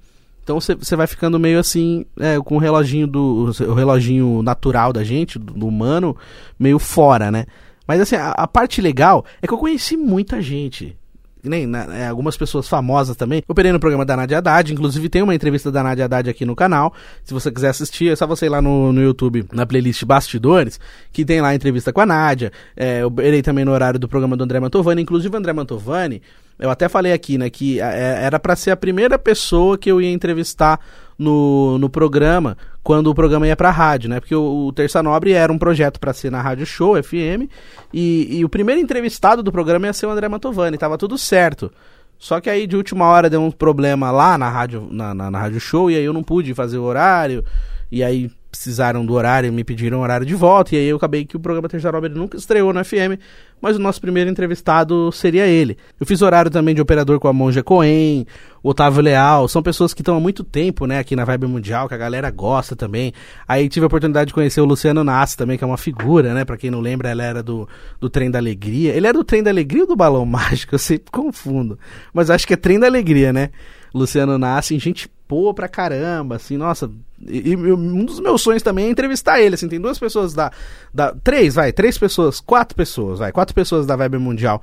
Então 0.48 0.58
você, 0.58 0.96
vai 0.96 1.06
ficando 1.06 1.38
meio 1.38 1.58
assim, 1.58 2.06
é, 2.18 2.38
com 2.38 2.56
o 2.56 2.58
reloginho 2.58 3.06
do. 3.06 3.52
O 3.68 3.74
reloginho 3.74 4.42
natural 4.42 4.94
da 4.94 5.04
gente, 5.04 5.38
do, 5.38 5.52
do 5.52 5.68
humano, 5.68 6.16
meio 6.58 6.78
fora, 6.78 7.30
né? 7.30 7.44
Mas 7.86 8.00
assim, 8.00 8.16
a, 8.16 8.30
a, 8.30 8.48
parte 8.48 8.80
legal 8.80 9.26
é 9.42 9.46
que 9.46 9.52
eu 9.52 9.58
conheci 9.58 9.94
muita 9.94 10.40
gente. 10.40 10.96
Nem 11.44 11.66
na, 11.66 11.94
é, 11.94 12.08
algumas 12.08 12.34
pessoas 12.34 12.66
famosas 12.66 13.14
também. 13.14 13.40
Eu 13.40 13.52
operei 13.52 13.72
no 13.72 13.78
programa 13.78 14.06
da 14.06 14.16
Nadia 14.16 14.38
Haddad, 14.38 14.72
inclusive 14.72 15.10
tem 15.10 15.20
uma 15.20 15.34
entrevista 15.34 15.70
da 15.70 15.82
Nadia 15.82 16.06
Haddad 16.06 16.30
aqui 16.30 16.46
no 16.46 16.56
canal. 16.56 16.94
Se 17.24 17.34
você 17.34 17.52
quiser 17.52 17.68
assistir, 17.68 18.10
é 18.10 18.16
só 18.16 18.26
você 18.26 18.46
ir 18.46 18.48
lá 18.48 18.62
no, 18.62 18.90
no 18.90 19.02
YouTube, 19.02 19.44
na 19.52 19.66
playlist 19.66 20.02
Bastidores, 20.04 20.80
que 21.12 21.26
tem 21.26 21.42
lá 21.42 21.48
a 21.48 21.54
entrevista 21.54 21.92
com 21.92 22.00
a 22.00 22.06
Nádia. 22.06 22.52
É, 22.74 23.02
eu 23.02 23.08
operei 23.08 23.42
também 23.42 23.66
no 23.66 23.72
horário 23.72 24.00
do 24.00 24.08
programa 24.08 24.34
do 24.34 24.44
André 24.44 24.60
Mantovani, 24.60 25.02
inclusive 25.02 25.34
o 25.34 25.38
André 25.38 25.52
Mantovani. 25.52 26.22
Eu 26.58 26.70
até 26.70 26.88
falei 26.88 27.12
aqui, 27.12 27.38
né, 27.38 27.48
que 27.48 27.80
é, 27.80 28.24
era 28.24 28.38
para 28.38 28.56
ser 28.56 28.72
a 28.72 28.76
primeira 28.76 29.18
pessoa 29.18 29.78
que 29.78 29.90
eu 29.90 30.00
ia 30.00 30.10
entrevistar 30.10 30.80
no, 31.16 31.78
no 31.78 31.88
programa 31.88 32.56
quando 32.82 33.08
o 33.08 33.14
programa 33.14 33.46
ia 33.46 33.56
pra 33.56 33.70
rádio, 33.70 34.08
né? 34.08 34.20
Porque 34.20 34.34
o, 34.34 34.66
o 34.66 34.72
Terça 34.72 35.02
Nobre 35.02 35.32
era 35.32 35.52
um 35.52 35.58
projeto 35.58 36.00
para 36.00 36.12
ser 36.12 36.30
na 36.30 36.40
Rádio 36.40 36.64
Show 36.64 37.00
FM 37.02 37.50
e, 37.92 38.38
e, 38.38 38.44
o 38.44 38.48
primeiro 38.48 38.80
entrevistado 38.80 39.42
do 39.42 39.52
programa 39.52 39.86
ia 39.86 39.92
ser 39.92 40.06
o 40.06 40.10
André 40.10 40.28
Mantovani, 40.28 40.78
tava 40.78 40.96
tudo 40.96 41.18
certo. 41.18 41.70
Só 42.18 42.40
que 42.40 42.50
aí 42.50 42.66
de 42.66 42.76
última 42.76 43.06
hora 43.06 43.30
deu 43.30 43.40
um 43.40 43.50
problema 43.50 44.10
lá 44.10 44.36
na 44.36 44.48
rádio, 44.48 44.88
na, 44.90 45.14
na, 45.14 45.30
na 45.30 45.38
rádio 45.38 45.60
show 45.60 45.90
e 45.90 45.96
aí 45.96 46.04
eu 46.04 46.12
não 46.12 46.22
pude 46.22 46.54
fazer 46.54 46.78
o 46.78 46.82
horário. 46.82 47.44
E 47.90 48.02
aí 48.02 48.30
precisaram 48.58 49.06
do 49.06 49.14
horário, 49.14 49.52
me 49.52 49.62
pediram 49.62 50.00
horário 50.00 50.26
de 50.26 50.34
volta, 50.34 50.74
e 50.74 50.78
aí 50.78 50.88
eu 50.88 50.96
acabei 50.96 51.24
que 51.24 51.36
o 51.36 51.40
programa 51.40 51.68
Terceira 51.68 51.96
Obra 51.96 52.08
nunca 52.08 52.36
estreou 52.36 52.72
no 52.72 52.84
FM, 52.84 53.14
mas 53.60 53.76
o 53.76 53.78
nosso 53.78 54.00
primeiro 54.00 54.28
entrevistado 54.28 55.12
seria 55.12 55.46
ele. 55.46 55.78
Eu 55.98 56.04
fiz 56.04 56.20
horário 56.22 56.50
também 56.50 56.74
de 56.74 56.80
operador 56.80 57.20
com 57.20 57.28
a 57.28 57.32
Monja 57.32 57.62
Coen, 57.62 58.26
o 58.60 58.70
Otávio 58.70 59.00
Leal, 59.00 59.46
são 59.46 59.62
pessoas 59.62 59.94
que 59.94 60.02
estão 60.02 60.16
há 60.16 60.20
muito 60.20 60.42
tempo, 60.42 60.86
né, 60.86 60.98
aqui 60.98 61.14
na 61.14 61.24
Vibe 61.24 61.46
Mundial, 61.46 61.86
que 61.86 61.94
a 61.94 61.96
galera 61.96 62.28
gosta 62.32 62.74
também. 62.74 63.12
Aí 63.46 63.68
tive 63.68 63.84
a 63.84 63.86
oportunidade 63.86 64.28
de 64.28 64.34
conhecer 64.34 64.60
o 64.60 64.64
Luciano 64.64 65.04
Nassi 65.04 65.36
também, 65.36 65.56
que 65.56 65.62
é 65.62 65.66
uma 65.66 65.78
figura, 65.78 66.34
né, 66.34 66.44
pra 66.44 66.56
quem 66.56 66.68
não 66.68 66.80
lembra, 66.80 67.10
ela 67.10 67.22
era 67.22 67.42
do, 67.44 67.68
do 68.00 68.10
Trem 68.10 68.28
da 68.28 68.40
Alegria. 68.40 68.92
Ele 68.92 69.06
era 69.06 69.16
do 69.16 69.22
Trem 69.22 69.40
da 69.40 69.50
Alegria 69.50 69.82
ou 69.82 69.88
do 69.88 69.94
Balão 69.94 70.26
Mágico? 70.26 70.74
Eu 70.74 70.80
sempre 70.80 71.12
confundo. 71.12 71.78
Mas 72.12 72.28
acho 72.28 72.44
que 72.44 72.54
é 72.54 72.56
Trem 72.56 72.80
da 72.80 72.88
Alegria, 72.88 73.32
né? 73.32 73.50
Luciano 73.94 74.36
Nassi, 74.36 74.76
gente 74.80 75.08
boa 75.28 75.52
pra 75.52 75.68
caramba, 75.68 76.36
assim, 76.36 76.56
nossa. 76.56 76.90
E, 77.26 77.50
e 77.50 77.56
um 77.56 78.04
dos 78.04 78.20
meus 78.20 78.40
sonhos 78.40 78.62
também 78.62 78.86
é 78.86 78.90
entrevistar 78.90 79.40
ele, 79.40 79.54
assim, 79.54 79.68
tem 79.68 79.80
duas 79.80 79.98
pessoas 79.98 80.32
da, 80.32 80.50
da. 80.92 81.12
Três, 81.12 81.54
vai, 81.54 81.72
três 81.72 81.98
pessoas, 81.98 82.40
quatro 82.40 82.74
pessoas, 82.74 83.18
vai, 83.18 83.30
quatro 83.30 83.54
pessoas 83.54 83.86
da 83.86 83.96
Vibe 83.96 84.18
Mundial 84.18 84.62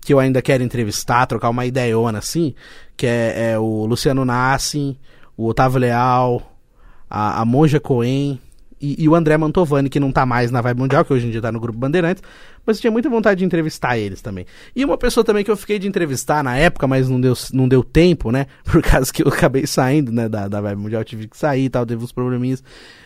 que 0.00 0.14
eu 0.14 0.20
ainda 0.20 0.40
quero 0.40 0.62
entrevistar, 0.62 1.26
trocar 1.26 1.50
uma 1.50 1.66
ideiona 1.66 2.20
assim, 2.20 2.54
que 2.96 3.08
é, 3.08 3.50
é 3.50 3.58
o 3.58 3.86
Luciano 3.86 4.24
Nassim, 4.24 4.96
o 5.36 5.48
Otávio 5.48 5.80
Leal, 5.80 6.56
a, 7.10 7.40
a 7.40 7.44
Monja 7.44 7.80
Coen 7.80 8.40
e, 8.80 9.02
e, 9.02 9.08
o 9.08 9.14
André 9.14 9.36
Mantovani, 9.38 9.88
que 9.88 9.98
não 9.98 10.12
tá 10.12 10.26
mais 10.26 10.50
na 10.50 10.60
Vibe 10.60 10.78
Mundial, 10.80 11.04
que 11.04 11.12
hoje 11.12 11.26
em 11.26 11.30
dia 11.30 11.40
tá 11.40 11.50
no 11.50 11.58
Grupo 11.58 11.78
Bandeirantes, 11.78 12.22
mas 12.64 12.76
eu 12.76 12.80
tinha 12.82 12.90
muita 12.90 13.08
vontade 13.08 13.38
de 13.38 13.44
entrevistar 13.44 13.96
eles 13.96 14.20
também. 14.20 14.44
E 14.74 14.84
uma 14.84 14.98
pessoa 14.98 15.24
também 15.24 15.42
que 15.42 15.50
eu 15.50 15.56
fiquei 15.56 15.78
de 15.78 15.88
entrevistar 15.88 16.44
na 16.44 16.56
época, 16.56 16.86
mas 16.86 17.08
não 17.08 17.20
deu, 17.20 17.32
não 17.52 17.66
deu 17.68 17.82
tempo, 17.82 18.30
né? 18.30 18.46
Por 18.64 18.82
causa 18.82 19.12
que 19.12 19.22
eu 19.22 19.28
acabei 19.28 19.66
saindo, 19.66 20.12
né, 20.12 20.28
da, 20.28 20.46
da 20.46 20.60
Vibe 20.60 20.82
Mundial, 20.82 21.04
tive 21.04 21.26
que 21.26 21.36
sair 21.36 21.64
e 21.64 21.68
tal, 21.70 21.86
teve 21.86 22.04
uns 22.04 22.12
probleminhas. 22.12 22.62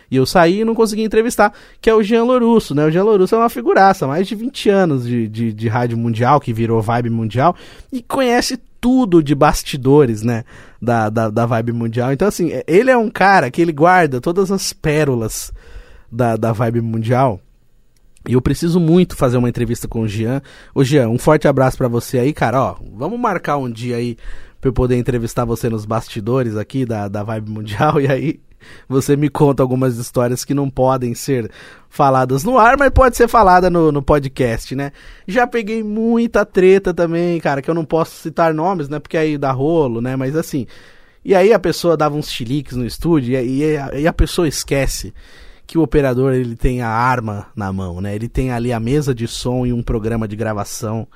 E 0.09 0.17
eu 0.17 0.25
saí 0.25 0.59
e 0.59 0.65
não 0.65 0.75
consegui 0.75 1.03
entrevistar, 1.03 1.53
que 1.79 1.89
é 1.89 1.95
o 1.95 2.03
Jean 2.03 2.25
Lorusso, 2.25 2.75
né? 2.75 2.85
O 2.85 2.91
Jean 2.91 3.03
Lorusso 3.03 3.33
é 3.33 3.37
uma 3.37 3.49
figuraça, 3.49 4.05
mais 4.05 4.27
de 4.27 4.35
20 4.35 4.69
anos 4.69 5.07
de, 5.07 5.27
de, 5.29 5.53
de 5.53 5.67
rádio 5.69 5.97
mundial, 5.97 6.41
que 6.41 6.51
virou 6.51 6.81
Vibe 6.81 7.09
Mundial, 7.09 7.55
e 7.93 8.01
conhece 8.01 8.59
tudo 8.81 9.23
de 9.23 9.35
bastidores, 9.35 10.23
né? 10.23 10.43
Da, 10.81 11.09
da, 11.09 11.29
da 11.29 11.45
vibe 11.45 11.71
mundial. 11.71 12.11
Então, 12.11 12.27
assim, 12.27 12.51
é, 12.51 12.63
ele 12.67 12.89
é 12.89 12.97
um 12.97 13.09
cara 13.09 13.51
que 13.51 13.61
ele 13.61 13.71
guarda 13.71 14.19
todas 14.19 14.51
as 14.51 14.73
pérolas 14.73 15.53
da, 16.11 16.35
da 16.35 16.51
vibe 16.51 16.81
mundial. 16.81 17.39
E 18.27 18.33
eu 18.33 18.41
preciso 18.41 18.79
muito 18.79 19.15
fazer 19.15 19.37
uma 19.37 19.49
entrevista 19.49 19.87
com 19.87 20.01
o 20.01 20.07
Jean. 20.07 20.41
Ô 20.73 20.83
Jean, 20.83 21.09
um 21.09 21.17
forte 21.17 21.47
abraço 21.47 21.77
para 21.77 21.87
você 21.87 22.19
aí, 22.19 22.33
cara. 22.33 22.61
Ó, 22.61 22.75
vamos 22.95 23.19
marcar 23.19 23.57
um 23.57 23.69
dia 23.69 23.95
aí 23.95 24.17
pra 24.59 24.69
eu 24.69 24.73
poder 24.73 24.97
entrevistar 24.97 25.45
você 25.45 25.69
nos 25.69 25.85
bastidores 25.85 26.55
aqui 26.55 26.85
da, 26.85 27.07
da 27.07 27.23
Vibe 27.23 27.49
Mundial. 27.49 28.01
E 28.01 28.07
aí 28.07 28.39
você 28.87 29.15
me 29.15 29.29
conta 29.29 29.63
algumas 29.63 29.97
histórias 29.97 30.45
que 30.45 30.53
não 30.53 30.69
podem 30.69 31.13
ser 31.13 31.49
faladas 31.89 32.43
no 32.43 32.57
ar, 32.57 32.77
mas 32.77 32.89
pode 32.89 33.17
ser 33.17 33.27
falada 33.27 33.69
no, 33.69 33.91
no 33.91 34.01
podcast, 34.01 34.75
né? 34.75 34.91
Já 35.27 35.45
peguei 35.45 35.83
muita 35.83 36.45
treta 36.45 36.93
também, 36.93 37.39
cara, 37.39 37.61
que 37.61 37.69
eu 37.69 37.75
não 37.75 37.85
posso 37.85 38.15
citar 38.21 38.53
nomes, 38.53 38.87
né? 38.89 38.99
Porque 38.99 39.17
aí 39.17 39.37
dá 39.37 39.51
rolo, 39.51 40.01
né? 40.01 40.15
Mas 40.15 40.35
assim. 40.35 40.65
E 41.23 41.35
aí 41.35 41.53
a 41.53 41.59
pessoa 41.59 41.95
dava 41.95 42.15
uns 42.15 42.31
chiliques 42.31 42.75
no 42.75 42.85
estúdio 42.85 43.39
e, 43.39 43.63
e, 43.63 44.01
e 44.01 44.07
a 44.07 44.13
pessoa 44.13 44.47
esquece 44.47 45.13
que 45.67 45.77
o 45.77 45.83
operador 45.83 46.33
ele 46.33 46.55
tem 46.55 46.81
a 46.81 46.89
arma 46.89 47.47
na 47.55 47.71
mão, 47.71 48.01
né? 48.01 48.13
Ele 48.15 48.27
tem 48.27 48.51
ali 48.51 48.73
a 48.73 48.79
mesa 48.79 49.15
de 49.15 49.27
som 49.27 49.65
e 49.65 49.71
um 49.71 49.81
programa 49.83 50.27
de 50.27 50.35
gravação. 50.35 51.07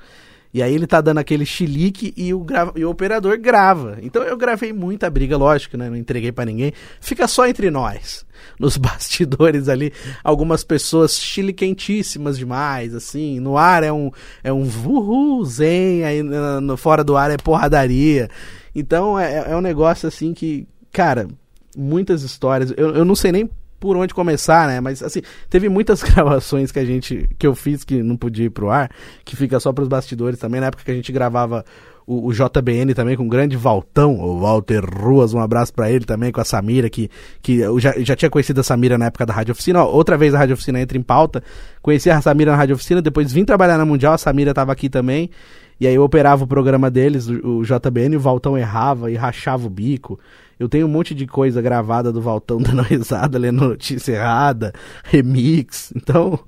E 0.52 0.62
aí 0.62 0.74
ele 0.74 0.86
tá 0.86 1.00
dando 1.00 1.18
aquele 1.18 1.44
chilique 1.44 2.14
e 2.16 2.32
o, 2.32 2.46
e 2.74 2.84
o 2.84 2.90
operador 2.90 3.38
grava. 3.38 3.98
Então 4.02 4.22
eu 4.22 4.36
gravei 4.36 4.72
muita 4.72 5.10
briga, 5.10 5.36
lógico, 5.36 5.76
né? 5.76 5.90
Não 5.90 5.96
entreguei 5.96 6.32
para 6.32 6.46
ninguém. 6.46 6.72
Fica 7.00 7.28
só 7.28 7.46
entre 7.46 7.70
nós. 7.70 8.24
Nos 8.58 8.76
bastidores 8.76 9.68
ali, 9.68 9.92
algumas 10.22 10.64
pessoas 10.64 11.18
chiliquentíssimas 11.18 12.38
demais, 12.38 12.94
assim. 12.94 13.40
No 13.40 13.58
ar 13.58 13.82
é 13.82 13.92
um 13.92 14.10
é 14.42 14.52
um 14.52 15.44
zen, 15.44 16.04
aí 16.04 16.22
no, 16.22 16.76
fora 16.76 17.02
do 17.02 17.16
ar 17.16 17.30
é 17.30 17.36
porradaria. 17.36 18.28
Então 18.74 19.18
é, 19.18 19.50
é 19.50 19.56
um 19.56 19.60
negócio 19.60 20.06
assim 20.06 20.32
que, 20.32 20.66
cara, 20.92 21.28
muitas 21.76 22.22
histórias. 22.22 22.72
Eu, 22.76 22.94
eu 22.94 23.04
não 23.04 23.14
sei 23.14 23.32
nem 23.32 23.50
por 23.78 23.96
onde 23.96 24.14
começar, 24.14 24.66
né? 24.66 24.80
Mas 24.80 25.02
assim, 25.02 25.20
teve 25.48 25.68
muitas 25.68 26.02
gravações 26.04 26.72
que 26.72 26.78
a 26.78 26.84
gente 26.84 27.28
que 27.38 27.46
eu 27.46 27.54
fiz 27.54 27.84
que 27.84 28.02
não 28.02 28.16
podia 28.16 28.46
ir 28.46 28.50
pro 28.50 28.70
ar, 28.70 28.90
que 29.24 29.36
fica 29.36 29.58
só 29.60 29.72
pros 29.72 29.88
bastidores 29.88 30.38
também, 30.38 30.60
na 30.60 30.68
época 30.68 30.84
que 30.84 30.90
a 30.90 30.94
gente 30.94 31.12
gravava 31.12 31.64
o, 32.06 32.28
o 32.28 32.32
JBN 32.32 32.94
também 32.94 33.16
com 33.16 33.24
o 33.24 33.28
grande 33.28 33.56
Valtão, 33.56 34.14
o 34.18 34.38
Walter 34.40 34.84
Ruas, 34.84 35.34
um 35.34 35.40
abraço 35.40 35.74
para 35.74 35.90
ele 35.90 36.04
também 36.04 36.30
com 36.30 36.40
a 36.40 36.44
Samira 36.44 36.88
que 36.88 37.10
que 37.42 37.58
eu 37.58 37.80
já, 37.80 37.92
já 37.98 38.14
tinha 38.14 38.30
conhecido 38.30 38.60
a 38.60 38.64
Samira 38.64 38.96
na 38.96 39.06
época 39.06 39.26
da 39.26 39.34
Rádio 39.34 39.52
Oficina, 39.52 39.84
Ó, 39.84 39.90
outra 39.90 40.16
vez 40.16 40.32
a 40.34 40.38
Rádio 40.38 40.54
Oficina 40.54 40.80
entra 40.80 40.96
em 40.96 41.02
pauta. 41.02 41.42
Conheci 41.82 42.08
a 42.08 42.20
Samira 42.20 42.52
na 42.52 42.56
Rádio 42.56 42.76
Oficina, 42.76 43.02
depois 43.02 43.32
vim 43.32 43.44
trabalhar 43.44 43.76
na 43.76 43.84
Mundial, 43.84 44.12
a 44.14 44.18
Samira 44.18 44.54
tava 44.54 44.72
aqui 44.72 44.88
também. 44.88 45.30
E 45.78 45.86
aí 45.86 45.94
eu 45.94 46.02
operava 46.02 46.44
o 46.44 46.46
programa 46.46 46.90
deles, 46.90 47.28
o, 47.28 47.58
o 47.58 47.62
JBN, 47.62 48.16
o 48.16 48.20
Valtão 48.20 48.56
errava 48.56 49.10
e 49.10 49.14
rachava 49.14 49.66
o 49.66 49.70
bico. 49.70 50.18
Eu 50.58 50.68
tenho 50.68 50.86
um 50.86 50.90
monte 50.90 51.14
de 51.14 51.26
coisa 51.26 51.60
gravada 51.60 52.10
do 52.10 52.20
Valtão 52.20 52.58
dando 52.58 52.80
risada, 52.82 53.38
lendo 53.38 53.68
notícia 53.68 54.12
errada, 54.12 54.72
remix. 55.04 55.92
Então, 55.94 56.38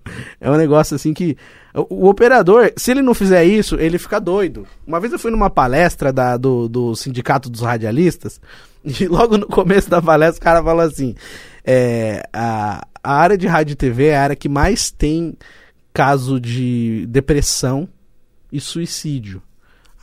é 0.40 0.50
um 0.50 0.56
negócio 0.56 0.94
assim 0.94 1.12
que. 1.12 1.36
O, 1.74 2.08
operador, 2.08 2.72
se 2.76 2.90
ele 2.90 3.02
não 3.02 3.14
fizer 3.14 3.44
isso, 3.44 3.76
ele 3.76 3.98
fica 3.98 4.18
doido. 4.18 4.66
Uma 4.86 4.98
vez 4.98 5.12
eu 5.12 5.18
fui 5.18 5.30
numa 5.30 5.50
palestra 5.50 6.12
da, 6.12 6.36
do, 6.36 6.68
do 6.68 6.96
Sindicato 6.96 7.50
dos 7.50 7.60
Radialistas, 7.60 8.40
e 8.82 9.06
logo 9.06 9.36
no 9.36 9.46
começo 9.46 9.90
da 9.90 10.00
palestra 10.00 10.40
o 10.40 10.44
cara 10.44 10.64
falou 10.64 10.82
assim: 10.82 11.14
é, 11.64 12.22
a, 12.32 12.86
a 13.02 13.14
área 13.14 13.36
de 13.36 13.46
rádio 13.46 13.74
e 13.74 13.76
TV 13.76 14.06
é 14.06 14.16
a 14.16 14.22
área 14.22 14.36
que 14.36 14.48
mais 14.48 14.90
tem 14.90 15.36
caso 15.92 16.40
de 16.40 17.06
depressão 17.08 17.88
e 18.50 18.60
suicídio. 18.60 19.42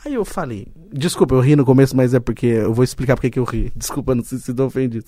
Aí 0.04 0.14
eu 0.14 0.24
falei, 0.24 0.68
desculpa, 0.92 1.34
eu 1.34 1.40
ri 1.40 1.56
no 1.56 1.64
começo, 1.64 1.96
mas 1.96 2.14
é 2.14 2.20
porque 2.20 2.46
eu 2.46 2.72
vou 2.72 2.84
explicar 2.84 3.16
porque 3.16 3.30
que 3.30 3.38
eu 3.38 3.44
ri. 3.44 3.72
Desculpa, 3.76 4.14
não 4.14 4.22
sei 4.22 4.38
se 4.38 4.50
estou 4.50 4.66
ofendido. 4.66 5.06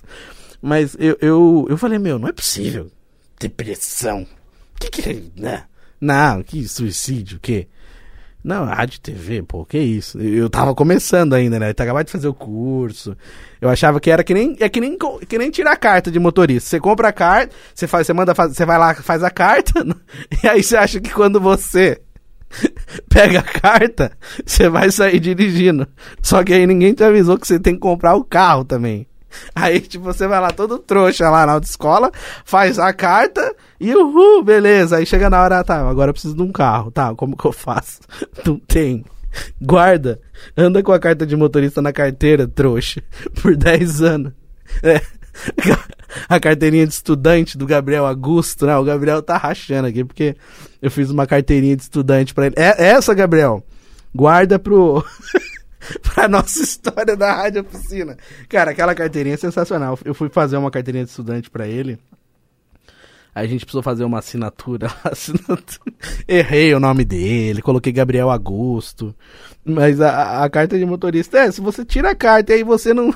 Mas 0.60 0.96
eu, 0.98 1.16
eu, 1.20 1.66
eu 1.68 1.78
falei, 1.78 1.98
meu, 1.98 2.18
não 2.18 2.28
é 2.28 2.32
possível. 2.32 2.90
Depressão. 3.38 4.26
Que 4.80 4.90
que 4.90 5.08
é, 5.08 5.22
né? 5.36 5.64
Não, 6.00 6.42
que 6.42 6.66
suicídio, 6.66 7.38
o 7.38 7.40
quê? 7.40 7.68
Não, 8.42 8.64
rádio 8.64 9.00
TV, 9.00 9.42
pô, 9.42 9.64
que 9.64 9.78
isso? 9.78 10.18
Eu 10.18 10.48
tava 10.48 10.74
começando 10.74 11.34
ainda, 11.34 11.58
né? 11.58 11.66
Eu 11.68 11.70
acabado 11.70 12.06
de 12.06 12.12
fazer 12.12 12.28
o 12.28 12.34
curso. 12.34 13.16
Eu 13.60 13.68
achava 13.68 13.98
que 14.00 14.10
era 14.10 14.22
que 14.22 14.32
nem, 14.32 14.56
é 14.60 14.68
que 14.68 14.80
nem, 14.80 14.96
que 15.28 15.36
nem 15.36 15.50
tirar 15.50 15.76
carta 15.76 16.10
de 16.10 16.20
motorista. 16.20 16.70
Você 16.70 16.80
compra 16.80 17.08
a 17.08 17.12
carta, 17.12 17.54
você 17.74 17.86
faz, 17.88 18.06
você 18.06 18.12
manda, 18.12 18.32
você 18.32 18.64
vai 18.64 18.78
lá, 18.78 18.94
faz 18.94 19.24
a 19.24 19.30
carta, 19.30 19.84
e 20.42 20.48
aí 20.48 20.62
você 20.62 20.76
acha 20.76 21.00
que 21.00 21.10
quando 21.10 21.40
você 21.40 22.00
pega 23.08 23.40
a 23.40 23.42
carta, 23.42 24.12
você 24.44 24.68
vai 24.68 24.90
sair 24.90 25.20
dirigindo. 25.20 25.86
Só 26.22 26.42
que 26.42 26.52
aí 26.52 26.66
ninguém 26.66 26.94
te 26.94 27.04
avisou 27.04 27.38
que 27.38 27.46
você 27.46 27.58
tem 27.58 27.74
que 27.74 27.80
comprar 27.80 28.14
o 28.14 28.24
carro 28.24 28.64
também. 28.64 29.06
Aí, 29.54 29.80
tipo, 29.80 30.04
você 30.04 30.26
vai 30.26 30.40
lá 30.40 30.50
todo 30.50 30.78
trouxa 30.78 31.28
lá 31.28 31.44
na 31.46 31.52
autoescola, 31.52 32.10
faz 32.44 32.78
a 32.78 32.92
carta 32.92 33.54
e 33.78 33.94
uhul, 33.94 34.42
beleza. 34.42 34.96
Aí 34.96 35.06
chega 35.06 35.28
na 35.28 35.42
hora, 35.42 35.62
tá, 35.62 35.88
agora 35.88 36.10
eu 36.10 36.14
preciso 36.14 36.34
de 36.34 36.42
um 36.42 36.52
carro. 36.52 36.90
Tá, 36.90 37.14
como 37.14 37.36
que 37.36 37.44
eu 37.44 37.52
faço? 37.52 38.00
Não 38.44 38.58
tem. 38.58 39.04
Guarda, 39.60 40.20
anda 40.56 40.82
com 40.82 40.92
a 40.92 40.98
carta 40.98 41.26
de 41.26 41.36
motorista 41.36 41.82
na 41.82 41.92
carteira, 41.92 42.48
trouxa, 42.48 43.02
por 43.40 43.56
10 43.56 44.02
anos. 44.02 44.32
É. 44.82 45.00
a 46.28 46.40
carteirinha 46.40 46.86
de 46.86 46.92
estudante 46.92 47.56
do 47.56 47.66
Gabriel 47.66 48.06
Augusto, 48.06 48.66
né? 48.66 48.76
O 48.76 48.84
Gabriel 48.84 49.22
tá 49.22 49.36
rachando 49.36 49.88
aqui, 49.88 50.04
porque 50.04 50.36
eu 50.80 50.90
fiz 50.90 51.10
uma 51.10 51.26
carteirinha 51.26 51.76
de 51.76 51.82
estudante 51.82 52.34
para 52.34 52.46
ele. 52.46 52.54
É 52.56 52.88
essa, 52.88 53.14
Gabriel. 53.14 53.62
Guarda 54.14 54.58
pro. 54.58 55.04
pra 56.02 56.28
nossa 56.28 56.62
história 56.62 57.16
da 57.16 57.32
Rádio 57.34 57.62
Oficina. 57.62 58.16
Cara, 58.48 58.70
aquela 58.70 58.94
carteirinha 58.94 59.34
é 59.34 59.38
sensacional. 59.38 59.98
Eu 60.04 60.14
fui 60.14 60.28
fazer 60.28 60.56
uma 60.56 60.70
carteirinha 60.70 61.04
de 61.04 61.10
estudante 61.10 61.50
para 61.50 61.66
ele. 61.66 61.98
A 63.34 63.46
gente 63.46 63.64
precisou 63.64 63.82
fazer 63.82 64.04
uma 64.04 64.18
assinatura. 64.18 64.90
assinatura. 65.04 65.94
Errei 66.26 66.74
o 66.74 66.80
nome 66.80 67.04
dele, 67.04 67.62
coloquei 67.62 67.92
Gabriel 67.92 68.30
Augusto. 68.30 69.14
Mas 69.64 70.00
a, 70.00 70.44
a 70.44 70.50
carta 70.50 70.78
de 70.78 70.84
motorista 70.84 71.38
é, 71.38 71.50
se 71.50 71.60
você 71.60 71.84
tira 71.84 72.10
a 72.10 72.16
carta 72.16 72.52
e 72.52 72.56
aí 72.56 72.62
você 72.64 72.92
não. 72.92 73.14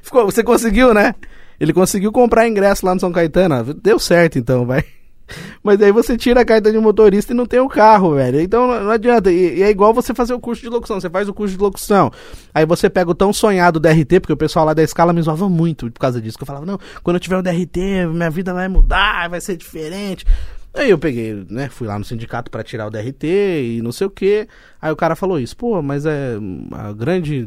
Ficou, 0.00 0.24
você 0.24 0.44
conseguiu, 0.44 0.94
né? 0.94 1.14
Ele 1.62 1.72
conseguiu 1.72 2.10
comprar 2.10 2.48
ingresso 2.48 2.84
lá 2.84 2.92
no 2.92 3.00
São 3.00 3.12
Caetano. 3.12 3.72
Deu 3.72 3.96
certo 3.96 4.36
então, 4.36 4.66
vai. 4.66 4.84
Mas 5.62 5.80
aí 5.80 5.92
você 5.92 6.16
tira 6.16 6.40
a 6.40 6.44
carta 6.44 6.72
de 6.72 6.78
motorista 6.78 7.32
e 7.32 7.36
não 7.36 7.46
tem 7.46 7.60
o 7.60 7.68
carro, 7.68 8.16
velho. 8.16 8.40
Então 8.40 8.66
não 8.66 8.90
adianta. 8.90 9.30
E, 9.30 9.58
e, 9.58 9.62
é 9.62 9.70
igual 9.70 9.94
você 9.94 10.12
fazer 10.12 10.34
o 10.34 10.40
curso 10.40 10.60
de 10.60 10.68
locução. 10.68 11.00
Você 11.00 11.08
faz 11.08 11.28
o 11.28 11.32
curso 11.32 11.54
de 11.54 11.62
locução. 11.62 12.10
Aí 12.52 12.66
você 12.66 12.90
pega 12.90 13.12
o 13.12 13.14
tão 13.14 13.32
sonhado 13.32 13.78
DRT, 13.78 14.18
porque 14.18 14.32
o 14.32 14.36
pessoal 14.36 14.64
lá 14.64 14.74
da 14.74 14.82
escala 14.82 15.12
me 15.12 15.22
zoava 15.22 15.48
muito 15.48 15.88
por 15.88 16.00
causa 16.00 16.20
disso. 16.20 16.36
Que 16.36 16.42
eu 16.42 16.48
falava, 16.48 16.66
não, 16.66 16.80
quando 17.00 17.14
eu 17.14 17.20
tiver 17.20 17.36
o 17.36 17.42
DRT, 17.42 18.06
minha 18.12 18.28
vida 18.28 18.52
vai 18.52 18.66
mudar, 18.66 19.30
vai 19.30 19.40
ser 19.40 19.56
diferente. 19.56 20.26
Aí 20.74 20.90
eu 20.90 20.98
peguei, 20.98 21.46
né, 21.48 21.68
fui 21.68 21.86
lá 21.86 21.96
no 21.96 22.04
sindicato 22.04 22.50
para 22.50 22.64
tirar 22.64 22.88
o 22.88 22.90
DRT 22.90 23.76
e 23.76 23.80
não 23.82 23.92
sei 23.92 24.08
o 24.08 24.10
que. 24.10 24.48
Aí 24.80 24.90
o 24.90 24.96
cara 24.96 25.14
falou 25.14 25.38
isso, 25.38 25.56
pô, 25.56 25.80
mas 25.80 26.06
é 26.06 26.36
a 26.72 26.92
grande 26.92 27.46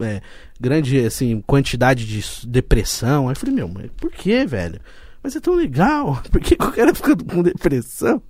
é, 0.00 0.20
grande 0.60 1.04
assim, 1.04 1.42
quantidade 1.46 2.06
de 2.06 2.46
depressão. 2.46 3.28
Aí 3.28 3.32
eu 3.32 3.38
falei, 3.38 3.54
meu, 3.54 3.68
mas 3.68 3.90
por 3.96 4.10
que, 4.10 4.44
velho? 4.46 4.80
Mas 5.22 5.34
é 5.34 5.40
tão 5.40 5.54
legal, 5.54 6.22
por 6.30 6.40
que 6.40 6.54
o 6.54 6.72
cara 6.72 6.94
fica 6.94 7.16
com 7.16 7.42
depressão? 7.42 8.22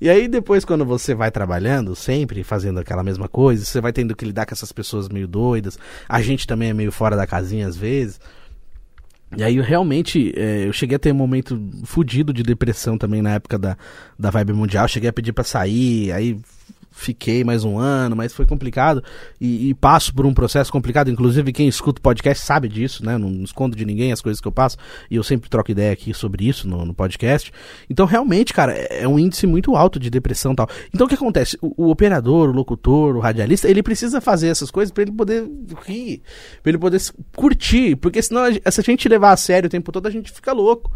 E 0.00 0.10
aí 0.10 0.28
depois, 0.28 0.64
quando 0.64 0.84
você 0.84 1.14
vai 1.14 1.30
trabalhando, 1.30 1.96
sempre 1.96 2.44
fazendo 2.44 2.80
aquela 2.80 3.02
mesma 3.02 3.28
coisa, 3.28 3.64
você 3.64 3.80
vai 3.80 3.92
tendo 3.92 4.14
que 4.14 4.26
lidar 4.26 4.44
com 4.44 4.52
essas 4.52 4.70
pessoas 4.70 5.08
meio 5.08 5.26
doidas, 5.26 5.78
a 6.06 6.20
gente 6.20 6.46
também 6.46 6.68
é 6.68 6.74
meio 6.74 6.92
fora 6.92 7.16
da 7.16 7.26
casinha 7.26 7.66
às 7.66 7.76
vezes. 7.76 8.20
E 9.36 9.42
aí, 9.42 9.60
realmente, 9.60 10.32
é, 10.36 10.66
eu 10.66 10.72
cheguei 10.72 10.96
a 10.96 10.98
ter 10.98 11.12
um 11.12 11.16
momento 11.16 11.60
fudido 11.84 12.32
de 12.32 12.42
depressão 12.42 12.96
também 12.96 13.20
na 13.20 13.32
época 13.32 13.58
da, 13.58 13.76
da 14.18 14.30
Vibe 14.30 14.52
Mundial. 14.52 14.86
Cheguei 14.86 15.08
a 15.08 15.12
pedir 15.12 15.32
para 15.32 15.44
sair, 15.44 16.12
aí 16.12 16.38
fiquei 16.94 17.42
mais 17.42 17.64
um 17.64 17.76
ano, 17.76 18.14
mas 18.14 18.32
foi 18.32 18.46
complicado 18.46 19.02
e, 19.40 19.70
e, 19.70 19.74
passo 19.74 20.14
por 20.14 20.24
um 20.24 20.32
processo 20.32 20.70
complicado. 20.70 21.10
Inclusive, 21.10 21.52
quem 21.52 21.66
escuta 21.66 21.98
o 21.98 22.02
podcast 22.02 22.44
sabe 22.44 22.68
disso, 22.68 23.04
né? 23.04 23.18
Não, 23.18 23.28
não 23.28 23.44
escondo 23.44 23.76
de 23.76 23.84
ninguém 23.84 24.12
as 24.12 24.22
coisas 24.22 24.40
que 24.40 24.46
eu 24.46 24.52
passo 24.52 24.76
e 25.10 25.16
eu 25.16 25.22
sempre 25.24 25.50
troco 25.50 25.72
ideia 25.72 25.92
aqui 25.92 26.14
sobre 26.14 26.46
isso 26.46 26.68
no, 26.68 26.86
no 26.86 26.94
podcast. 26.94 27.52
Então, 27.90 28.06
realmente, 28.06 28.54
cara, 28.54 28.72
é, 28.72 29.02
é, 29.02 29.08
um 29.08 29.18
índice 29.18 29.46
muito 29.46 29.74
alto 29.74 29.98
de 29.98 30.08
depressão 30.08 30.52
e 30.52 30.56
tal. 30.56 30.68
Então, 30.94 31.06
o 31.06 31.08
que 31.08 31.16
acontece? 31.16 31.58
O, 31.60 31.86
o 31.86 31.90
operador, 31.90 32.48
o 32.48 32.52
locutor, 32.52 33.16
o 33.16 33.20
radialista, 33.20 33.68
ele 33.68 33.82
precisa 33.82 34.20
fazer 34.20 34.48
essas 34.48 34.70
coisas 34.70 34.92
para 34.92 35.02
ele 35.02 35.12
poder 35.12 35.50
rir, 35.84 36.22
para 36.62 36.70
ele 36.70 36.78
poder 36.78 37.00
curtir, 37.34 37.96
porque 37.96 38.22
senão, 38.22 38.42
se 38.52 38.80
a 38.80 38.84
gente 38.84 39.08
levar 39.08 39.32
a 39.32 39.36
sério 39.36 39.66
o 39.66 39.70
tempo 39.70 39.90
todo, 39.90 40.06
a 40.06 40.10
gente 40.10 40.30
fica 40.30 40.52
louco. 40.52 40.92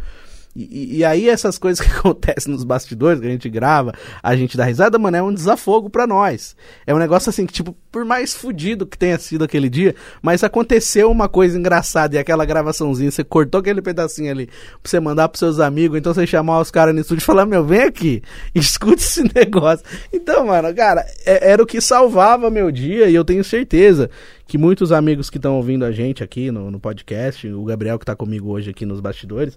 E, 0.56 0.98
e, 0.98 1.04
aí 1.04 1.28
essas 1.28 1.58
coisas 1.58 1.78
que 1.86 1.92
acontecem 1.92 2.52
nos 2.52 2.64
bastidores, 2.64 3.20
que 3.20 3.26
a 3.26 3.30
gente 3.30 3.48
grava, 3.48 3.92
a 4.22 4.34
gente 4.34 4.56
dá 4.56 4.64
risada, 4.64 4.98
mano, 4.98 5.16
é 5.16 5.22
um 5.22 5.32
desafogo 5.32 5.88
para 5.88 6.06
nós. 6.06 6.56
É 6.86 6.94
um 6.94 6.98
negócio 6.98 7.30
assim 7.30 7.46
que, 7.46 7.52
tipo, 7.52 7.76
por 7.92 8.04
mais 8.04 8.34
fudido 8.34 8.86
que 8.86 8.98
tenha 8.98 9.18
sido 9.18 9.44
aquele 9.44 9.68
dia, 9.68 9.94
mas 10.20 10.42
aconteceu 10.42 11.10
uma 11.10 11.28
coisa 11.28 11.58
engraçada 11.58 12.16
e 12.16 12.18
aquela 12.18 12.44
gravaçãozinha, 12.44 13.10
você 13.10 13.22
cortou 13.22 13.60
aquele 13.60 13.80
pedacinho 13.80 14.30
ali 14.30 14.46
pra 14.46 14.90
você 14.90 14.98
mandar 14.98 15.28
pros 15.28 15.38
seus 15.38 15.60
amigos, 15.60 15.98
então 15.98 16.12
você 16.12 16.26
chamar 16.26 16.60
os 16.60 16.70
caras 16.70 16.94
no 16.94 17.00
estúdio 17.00 17.22
e 17.22 17.24
falar, 17.24 17.46
meu, 17.46 17.64
vem 17.64 17.82
aqui, 17.82 18.22
escute 18.54 19.02
esse 19.02 19.22
negócio. 19.34 19.84
Então, 20.12 20.46
mano, 20.46 20.74
cara, 20.74 21.04
é, 21.24 21.52
era 21.52 21.62
o 21.62 21.66
que 21.66 21.80
salvava 21.80 22.50
meu 22.50 22.70
dia 22.70 23.08
e 23.08 23.14
eu 23.14 23.24
tenho 23.24 23.44
certeza 23.44 24.10
que 24.46 24.56
muitos 24.56 24.92
amigos 24.92 25.28
que 25.28 25.36
estão 25.36 25.56
ouvindo 25.56 25.84
a 25.84 25.92
gente 25.92 26.24
aqui 26.24 26.50
no, 26.50 26.70
no 26.70 26.80
podcast, 26.80 27.46
o 27.46 27.64
Gabriel 27.64 27.98
que 27.98 28.06
tá 28.06 28.16
comigo 28.16 28.50
hoje 28.50 28.70
aqui 28.70 28.86
nos 28.86 28.98
bastidores, 28.98 29.54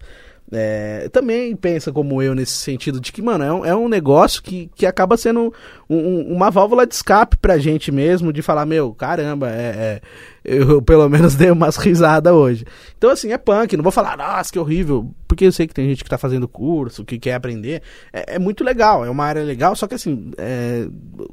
é, 0.51 1.07
também 1.09 1.55
pensa 1.55 1.91
como 1.91 2.21
eu 2.21 2.35
nesse 2.35 2.53
sentido 2.53 2.99
de 2.99 3.11
que, 3.11 3.21
mano, 3.21 3.43
é 3.43 3.53
um, 3.53 3.65
é 3.65 3.75
um 3.75 3.87
negócio 3.87 4.43
que, 4.43 4.69
que 4.75 4.85
acaba 4.85 5.15
sendo 5.15 5.53
um, 5.89 6.33
uma 6.33 6.51
válvula 6.51 6.85
de 6.85 6.93
escape 6.93 7.37
pra 7.37 7.57
gente 7.57 7.91
mesmo, 7.91 8.33
de 8.33 8.41
falar, 8.41 8.65
meu, 8.65 8.93
caramba, 8.93 9.49
é, 9.49 9.51
é 9.53 10.01
eu 10.43 10.81
pelo 10.81 11.07
menos 11.07 11.35
dei 11.35 11.51
umas 11.51 11.77
risadas 11.77 12.33
hoje. 12.33 12.65
Então, 12.97 13.09
assim, 13.09 13.31
é 13.31 13.37
punk, 13.37 13.75
não 13.77 13.83
vou 13.83 13.91
falar, 13.91 14.17
nossa, 14.17 14.51
que 14.51 14.59
horrível, 14.59 15.13
porque 15.27 15.45
eu 15.45 15.51
sei 15.51 15.67
que 15.67 15.73
tem 15.73 15.87
gente 15.87 16.03
que 16.03 16.09
tá 16.09 16.17
fazendo 16.17 16.47
curso, 16.47 17.05
que 17.05 17.19
quer 17.19 17.35
aprender. 17.35 17.81
É, 18.11 18.35
é 18.35 18.39
muito 18.39 18.63
legal, 18.63 19.05
é 19.05 19.09
uma 19.09 19.23
área 19.25 19.43
legal, 19.43 19.75
só 19.75 19.87
que 19.87 19.95
assim, 19.95 20.31
é, 20.37 20.87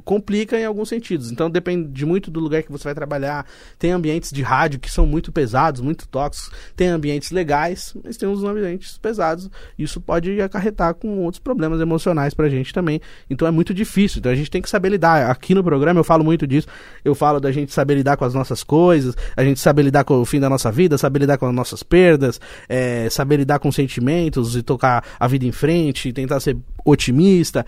complica 0.05 0.59
em 0.59 0.65
alguns 0.65 0.89
sentidos. 0.89 1.31
Então, 1.31 1.49
depende 1.49 2.05
muito 2.05 2.29
do 2.29 2.39
lugar 2.39 2.63
que 2.63 2.71
você 2.71 2.83
vai 2.83 2.95
trabalhar. 2.95 3.45
Tem 3.77 3.91
ambientes 3.91 4.31
de 4.31 4.41
rádio 4.41 4.79
que 4.79 4.91
são 4.91 5.05
muito 5.05 5.31
pesados, 5.31 5.81
muito 5.81 6.07
tóxicos. 6.07 6.51
Tem 6.75 6.87
ambientes 6.87 7.31
legais, 7.31 7.95
mas 8.03 8.17
tem 8.17 8.29
uns 8.29 8.43
ambientes 8.43 8.97
pesados. 8.97 9.49
Isso 9.77 9.99
pode 9.99 10.39
acarretar 10.41 10.93
com 10.93 11.23
outros 11.23 11.39
problemas 11.39 11.81
emocionais 11.81 12.33
pra 12.33 12.49
gente 12.49 12.73
também. 12.73 13.01
Então, 13.29 13.47
é 13.47 13.51
muito 13.51 13.73
difícil. 13.73 14.19
Então, 14.19 14.31
a 14.31 14.35
gente 14.35 14.51
tem 14.51 14.61
que 14.61 14.69
saber 14.69 14.89
lidar. 14.89 15.29
Aqui 15.29 15.55
no 15.55 15.63
programa 15.63 15.99
eu 15.99 16.03
falo 16.03 16.23
muito 16.23 16.45
disso. 16.45 16.67
Eu 17.03 17.15
falo 17.15 17.39
da 17.39 17.51
gente 17.51 17.73
saber 17.73 17.95
lidar 17.95 18.15
com 18.17 18.25
as 18.25 18.33
nossas 18.33 18.63
coisas 18.63 18.98
coisas, 18.99 19.15
a 19.35 19.43
gente 19.43 19.59
saber 19.59 19.83
lidar 19.83 20.03
com 20.03 20.15
o 20.15 20.25
fim 20.25 20.39
da 20.39 20.49
nossa 20.49 20.71
vida, 20.71 20.97
saber 20.97 21.19
lidar 21.19 21.37
com 21.37 21.47
as 21.47 21.53
nossas 21.53 21.83
perdas, 21.83 22.39
é, 22.67 23.09
saber 23.09 23.37
lidar 23.37 23.59
com 23.59 23.71
sentimentos 23.71 24.55
e 24.55 24.63
tocar 24.63 25.03
a 25.19 25.27
vida 25.27 25.45
em 25.45 25.51
frente, 25.51 26.13
tentar 26.13 26.39
ser 26.39 26.57
otimista. 26.85 27.65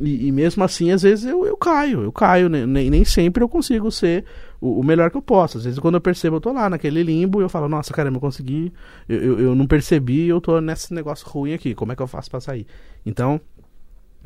E, 0.00 0.28
e 0.28 0.32
mesmo 0.32 0.64
assim, 0.64 0.90
às 0.90 1.02
vezes 1.02 1.26
eu, 1.26 1.44
eu 1.46 1.56
caio, 1.56 2.02
eu 2.02 2.12
caio, 2.12 2.48
nem, 2.48 2.90
nem 2.90 3.04
sempre 3.04 3.44
eu 3.44 3.48
consigo 3.48 3.90
ser 3.90 4.24
o, 4.60 4.80
o, 4.80 4.84
melhor 4.84 5.10
que 5.10 5.16
eu 5.16 5.22
posso. 5.22 5.58
Às 5.58 5.64
vezes, 5.64 5.78
quando 5.78 5.96
eu 5.96 6.00
percebo, 6.00 6.36
eu 6.36 6.40
tô 6.40 6.52
lá 6.52 6.70
naquele 6.70 7.02
limbo 7.02 7.40
e 7.40 7.44
eu 7.44 7.48
falo, 7.48 7.68
nossa, 7.68 7.92
caramba, 7.92 8.16
eu 8.16 8.20
consegui, 8.20 8.72
eu, 9.08 9.22
eu, 9.22 9.40
eu 9.40 9.54
não 9.54 9.66
percebi, 9.66 10.28
eu 10.28 10.40
tô 10.40 10.60
nesse 10.60 10.94
negócio 10.94 11.28
ruim 11.28 11.52
aqui, 11.52 11.74
como 11.74 11.92
é 11.92 11.96
que 11.96 12.02
eu 12.02 12.06
faço 12.06 12.30
pra 12.30 12.40
sair? 12.40 12.66
Então, 13.04 13.40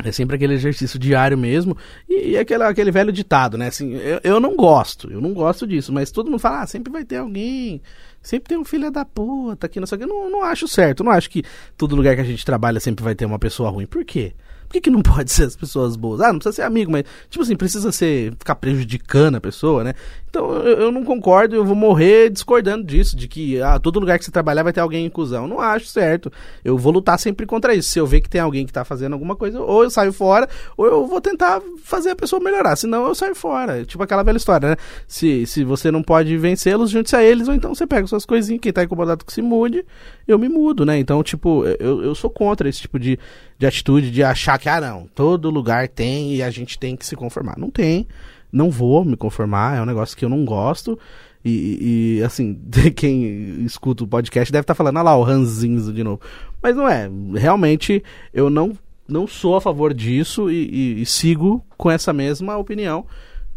é 0.04 0.12
sempre 0.12 0.36
aquele 0.36 0.54
exercício 0.54 0.98
diário 0.98 1.36
mesmo. 1.38 1.76
E, 2.08 2.30
e 2.30 2.38
aquele, 2.38 2.62
aquele 2.64 2.90
velho 2.90 3.12
ditado, 3.12 3.56
né? 3.56 3.68
Assim, 3.68 3.94
eu, 3.94 4.20
eu 4.22 4.40
não 4.40 4.54
gosto, 4.54 5.10
eu 5.10 5.20
não 5.20 5.32
gosto 5.32 5.66
disso, 5.66 5.92
mas 5.92 6.10
todo 6.10 6.30
mundo 6.30 6.40
fala, 6.40 6.62
ah, 6.62 6.66
sempre 6.66 6.92
vai 6.92 7.04
ter 7.04 7.16
alguém, 7.16 7.80
sempre 8.22 8.48
tem 8.48 8.58
um 8.58 8.64
filho 8.64 8.90
da 8.90 9.04
puta 9.04 9.66
aqui, 9.66 9.80
não 9.80 9.86
sei 9.86 9.96
o 9.96 10.00
que. 10.00 10.06
Não, 10.06 10.30
não 10.30 10.42
acho 10.42 10.68
certo, 10.68 11.02
não 11.02 11.12
acho 11.12 11.30
que 11.30 11.42
todo 11.76 11.96
lugar 11.96 12.14
que 12.14 12.20
a 12.20 12.24
gente 12.24 12.44
trabalha 12.44 12.80
sempre 12.80 13.04
vai 13.04 13.14
ter 13.14 13.24
uma 13.24 13.38
pessoa 13.38 13.70
ruim. 13.70 13.86
Por 13.86 14.04
quê? 14.04 14.34
Por 14.66 14.72
que, 14.72 14.80
que 14.80 14.90
não 14.90 15.00
pode 15.02 15.30
ser 15.30 15.44
as 15.44 15.56
pessoas 15.56 15.96
boas? 15.96 16.20
Ah, 16.20 16.32
não 16.32 16.38
precisa 16.38 16.56
ser 16.56 16.62
amigo, 16.62 16.90
mas, 16.90 17.04
tipo 17.30 17.42
assim, 17.42 17.56
precisa 17.56 17.90
ser 17.92 18.34
ficar 18.38 18.56
prejudicando 18.56 19.36
a 19.36 19.40
pessoa, 19.40 19.84
né? 19.84 19.94
Então 20.36 20.52
eu, 20.52 20.92
não 20.92 21.02
concordo, 21.02 21.56
eu 21.56 21.64
vou 21.64 21.74
morrer 21.74 22.28
discordando 22.28 22.84
disso, 22.84 23.16
de 23.16 23.26
que 23.26 23.60
ah, 23.62 23.78
todo 23.78 23.98
lugar 23.98 24.18
que 24.18 24.24
você 24.26 24.30
trabalhar 24.30 24.62
vai 24.62 24.72
ter 24.72 24.80
alguém 24.80 25.06
em 25.06 25.08
cuzão. 25.08 25.48
Não 25.48 25.58
acho 25.58 25.86
certo. 25.86 26.30
Eu 26.62 26.76
vou 26.76 26.92
lutar 26.92 27.18
sempre 27.18 27.46
contra 27.46 27.74
isso. 27.74 27.88
Se 27.88 27.98
eu 27.98 28.06
ver 28.06 28.20
que 28.20 28.28
tem 28.28 28.40
alguém 28.40 28.66
que 28.66 28.72
tá 28.72 28.84
fazendo 28.84 29.14
alguma 29.14 29.34
coisa, 29.34 29.58
ou 29.62 29.84
eu 29.84 29.90
saio 29.90 30.12
fora, 30.12 30.46
ou 30.76 30.84
eu 30.84 31.06
vou 31.06 31.22
tentar 31.22 31.62
fazer 31.82 32.10
a 32.10 32.16
pessoa 32.16 32.38
melhorar. 32.38 32.76
Senão 32.76 33.06
eu 33.06 33.14
saio 33.14 33.34
fora. 33.34 33.82
Tipo 33.86 34.02
aquela 34.02 34.22
velha 34.22 34.36
história, 34.36 34.70
né? 34.70 34.76
Se, 35.08 35.46
se 35.46 35.64
você 35.64 35.90
não 35.90 36.02
pode 36.02 36.36
vencê-los, 36.36 36.90
junte-se 36.90 37.16
a 37.16 37.22
eles, 37.24 37.48
ou 37.48 37.54
então 37.54 37.74
você 37.74 37.86
pega 37.86 38.06
suas 38.06 38.26
coisinhas, 38.26 38.60
quem 38.60 38.72
tá 38.72 38.84
incomodado 38.84 39.24
que 39.24 39.32
se 39.32 39.40
mude, 39.40 39.86
eu 40.28 40.38
me 40.38 40.50
mudo, 40.50 40.84
né? 40.84 40.98
Então, 40.98 41.22
tipo, 41.22 41.64
eu, 41.80 42.02
eu 42.02 42.14
sou 42.14 42.28
contra 42.28 42.68
esse 42.68 42.82
tipo 42.82 42.98
de, 42.98 43.18
de 43.58 43.66
atitude 43.66 44.10
de 44.10 44.22
achar 44.22 44.58
que, 44.58 44.68
ah, 44.68 44.82
não, 44.82 45.08
todo 45.14 45.48
lugar 45.48 45.88
tem 45.88 46.34
e 46.34 46.42
a 46.42 46.50
gente 46.50 46.78
tem 46.78 46.94
que 46.94 47.06
se 47.06 47.16
conformar. 47.16 47.54
Não 47.56 47.70
tem 47.70 48.06
não 48.56 48.70
vou 48.70 49.04
me 49.04 49.16
conformar, 49.16 49.76
é 49.76 49.82
um 49.82 49.86
negócio 49.86 50.16
que 50.16 50.24
eu 50.24 50.28
não 50.30 50.44
gosto. 50.44 50.98
E, 51.44 52.18
e 52.18 52.24
assim, 52.24 52.58
quem 52.96 53.64
escuta 53.64 54.02
o 54.02 54.08
podcast 54.08 54.50
deve 54.50 54.62
estar 54.62 54.74
tá 54.74 54.76
falando, 54.76 54.96
ah 54.96 55.02
lá, 55.02 55.16
o 55.16 55.22
Ranzinzo 55.22 55.92
de 55.92 56.02
novo. 56.02 56.20
Mas 56.62 56.74
não 56.74 56.88
é, 56.88 57.08
realmente 57.34 58.02
eu 58.32 58.48
não, 58.48 58.72
não 59.06 59.26
sou 59.26 59.56
a 59.56 59.60
favor 59.60 59.92
disso 59.92 60.50
e, 60.50 60.68
e, 60.98 61.02
e 61.02 61.06
sigo 61.06 61.62
com 61.76 61.90
essa 61.90 62.12
mesma 62.12 62.56
opinião. 62.56 63.04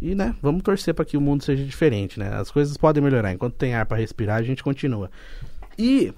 E, 0.01 0.13
né, 0.13 0.35
vamos 0.41 0.63
torcer 0.63 0.93
para 0.93 1.05
que 1.05 1.17
o 1.17 1.21
mundo 1.21 1.43
seja 1.43 1.63
diferente, 1.63 2.19
né? 2.19 2.29
As 2.33 2.51
coisas 2.51 2.77
podem 2.77 3.03
melhorar. 3.03 3.33
Enquanto 3.33 3.55
tem 3.55 3.73
ar 3.73 3.85
para 3.85 3.97
respirar, 3.97 4.37
a 4.37 4.43
gente 4.43 4.63
continua. 4.63 5.09
E 5.77 6.13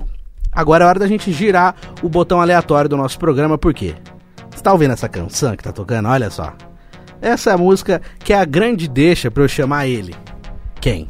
agora 0.52 0.86
é 0.86 0.88
hora 0.88 1.00
da 1.00 1.08
gente 1.08 1.32
girar 1.32 1.76
o 2.02 2.10
botão 2.10 2.42
aleatório 2.42 2.90
do 2.90 2.98
nosso 2.98 3.18
programa, 3.18 3.58
por 3.58 3.74
quê? 3.74 3.96
Você 4.52 4.62
tá 4.62 4.74
ouvindo 4.74 4.94
essa 4.94 5.10
canção 5.10 5.56
que 5.56 5.64
tá 5.64 5.72
tocando? 5.72 6.10
Olha 6.10 6.30
só. 6.30 6.56
Essa 7.22 7.52
é 7.52 7.58
música 7.58 8.02
que 8.20 8.34
é 8.34 8.40
a 8.40 8.46
grande 8.46 8.88
deixa 8.88 9.30
para 9.30 9.44
eu 9.44 9.48
chamar 9.48 9.88
ele. 9.88 10.16
Quem? 10.80 11.08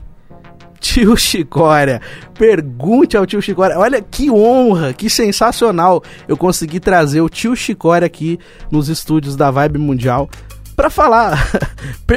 Tio 0.80 1.16
Chicória. 1.16 2.02
Pergunte 2.34 3.16
ao 3.16 3.26
tio 3.26 3.42
Chicória. 3.42 3.78
Olha 3.78 4.02
que 4.02 4.30
honra, 4.30 4.92
que 4.92 5.10
sensacional 5.10 6.04
eu 6.28 6.36
consegui 6.36 6.80
trazer 6.80 7.22
o 7.22 7.30
tio 7.30 7.56
Chicória 7.56 8.06
aqui 8.06 8.40
nos 8.70 8.90
estúdios 8.90 9.36
da 9.36 9.50
Vibe 9.52 9.78
Mundial 9.78 10.30
para 10.76 10.90
falar, 10.90 11.48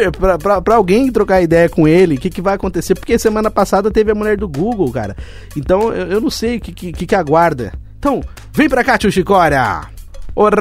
para 0.64 0.74
alguém 0.74 1.12
trocar 1.12 1.42
ideia 1.42 1.68
com 1.68 1.86
ele, 1.86 2.14
o 2.14 2.18
que, 2.18 2.30
que 2.30 2.40
vai 2.40 2.54
acontecer, 2.54 2.94
porque 2.94 3.18
semana 3.18 3.50
passada 3.50 3.90
teve 3.90 4.10
a 4.10 4.14
mulher 4.14 4.38
do 4.38 4.48
Google, 4.48 4.90
cara. 4.90 5.14
Então 5.54 5.92
eu, 5.92 6.06
eu 6.12 6.20
não 6.20 6.30
sei 6.30 6.56
o 6.56 6.60
que, 6.60 6.72
que, 6.72 7.06
que 7.06 7.14
aguarda. 7.14 7.72
Então, 7.98 8.22
vem 8.52 8.68
pra 8.68 8.82
cá, 8.82 8.96
tio 8.96 9.12
Chicória! 9.12 9.93
Ora, 10.36 10.60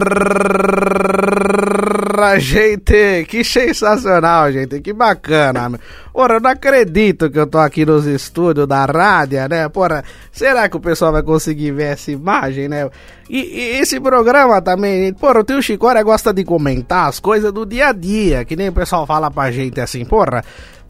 gente, 2.40 3.26
que 3.28 3.44
sensacional, 3.44 4.52
gente, 4.52 4.80
que 4.82 4.94
bacana. 4.94 5.80
Ora, 6.14 6.36
eu 6.36 6.40
não 6.40 6.52
acredito 6.52 7.28
que 7.32 7.40
eu 7.40 7.48
tô 7.48 7.58
aqui 7.58 7.84
nos 7.84 8.06
estúdios 8.06 8.68
da 8.68 8.86
rádio, 8.86 9.50
né? 9.50 9.68
Porra, 9.70 10.04
será 10.32 10.70
que 10.70 10.78
o 10.78 10.80
pessoal 10.80 11.12
vai 11.12 11.24
conseguir 11.24 11.72
ver 11.72 11.94
essa 11.94 12.12
imagem, 12.12 12.70
né? 12.70 12.88
E, 13.28 13.40
e 13.40 13.80
esse 13.80 14.00
programa 14.00 14.62
também, 14.62 15.12
porra, 15.12 15.40
o 15.40 15.44
tio 15.44 15.60
Chicória 15.60 16.04
gosta 16.04 16.32
de 16.32 16.44
comentar 16.44 17.10
as 17.10 17.20
coisas 17.20 17.52
do 17.52 17.66
dia 17.66 17.88
a 17.88 17.94
dia, 17.94 18.46
que 18.46 18.56
nem 18.56 18.70
o 18.70 18.74
pessoal 18.74 19.08
fala 19.08 19.32
pra 19.32 19.50
gente 19.50 19.82
assim, 19.82 20.06
porra, 20.06 20.44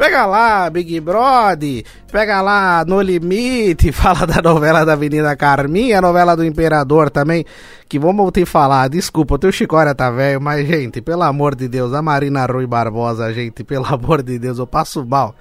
Pega 0.03 0.25
lá, 0.25 0.69
Big 0.69 0.99
Brother, 0.99 1.85
pega 2.11 2.41
lá 2.41 2.83
No 2.83 2.99
Limite, 2.99 3.89
fala 3.95 4.27
da 4.27 4.41
novela 4.41 4.83
da 4.83 4.91
Avenida 4.91 5.33
Carminha, 5.37 5.99
a 5.99 6.01
novela 6.01 6.35
do 6.35 6.43
Imperador 6.43 7.09
também, 7.09 7.45
que 7.87 7.97
vamos 7.97 8.29
te 8.33 8.43
falar, 8.43 8.89
desculpa, 8.89 9.35
o 9.35 9.39
teu 9.39 9.49
Chicória 9.49 9.95
tá 9.95 10.11
velho, 10.11 10.41
mas 10.41 10.67
gente, 10.67 11.01
pelo 11.01 11.23
amor 11.23 11.55
de 11.55 11.69
Deus, 11.69 11.93
a 11.93 12.01
Marina 12.01 12.45
Rui 12.45 12.67
Barbosa, 12.67 13.33
gente, 13.33 13.63
pelo 13.63 13.85
amor 13.85 14.21
de 14.21 14.37
Deus, 14.37 14.59
eu 14.59 14.67
passo 14.67 15.05
mal. 15.05 15.33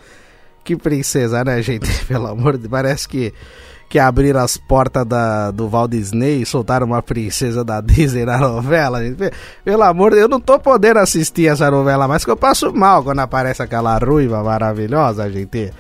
Que 0.62 0.76
princesa, 0.76 1.42
né, 1.42 1.60
gente? 1.60 1.90
Pelo 2.06 2.28
amor 2.28 2.52
de 2.52 2.60
Deus, 2.60 2.70
parece 2.70 3.08
que 3.08 3.34
que 3.92 3.98
abriram 3.98 4.40
as 4.40 4.56
portas 4.56 5.04
da, 5.04 5.50
do 5.50 5.68
Walt 5.68 5.90
Disney 5.90 6.40
e 6.40 6.46
soltaram 6.46 6.86
uma 6.86 7.02
princesa 7.02 7.62
da 7.62 7.78
Disney 7.84 8.24
na 8.24 8.38
novela. 8.38 9.04
Gente. 9.04 9.30
Pelo 9.62 9.82
amor 9.82 10.12
de 10.12 10.16
Deus, 10.16 10.22
eu 10.22 10.28
não 10.30 10.40
tô 10.40 10.58
podendo 10.58 10.98
assistir 10.98 11.46
essa 11.46 11.70
novela 11.70 12.08
mais, 12.08 12.24
que 12.24 12.30
eu 12.30 12.36
passo 12.36 12.72
mal 12.72 13.04
quando 13.04 13.18
aparece 13.18 13.62
aquela 13.62 13.98
ruiva 13.98 14.42
maravilhosa, 14.42 15.30
gente. 15.30 15.70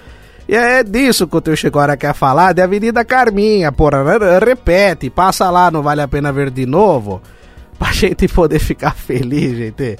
E 0.46 0.54
é 0.54 0.84
disso 0.84 1.26
que 1.26 1.36
o 1.38 1.40
teu 1.40 1.56
Chicora 1.56 1.96
quer 1.96 2.12
falar, 2.12 2.52
de 2.52 2.60
Avenida 2.60 3.02
Carminha, 3.02 3.72
porra. 3.72 4.04
Repete, 4.44 5.08
passa 5.08 5.48
lá, 5.48 5.70
não 5.70 5.82
vale 5.82 6.02
a 6.02 6.08
pena 6.08 6.30
ver 6.30 6.50
de 6.50 6.66
novo. 6.66 7.22
Pra 7.78 7.92
gente 7.92 8.28
poder 8.28 8.58
ficar 8.58 8.94
feliz, 8.94 9.56
gente. 9.56 9.98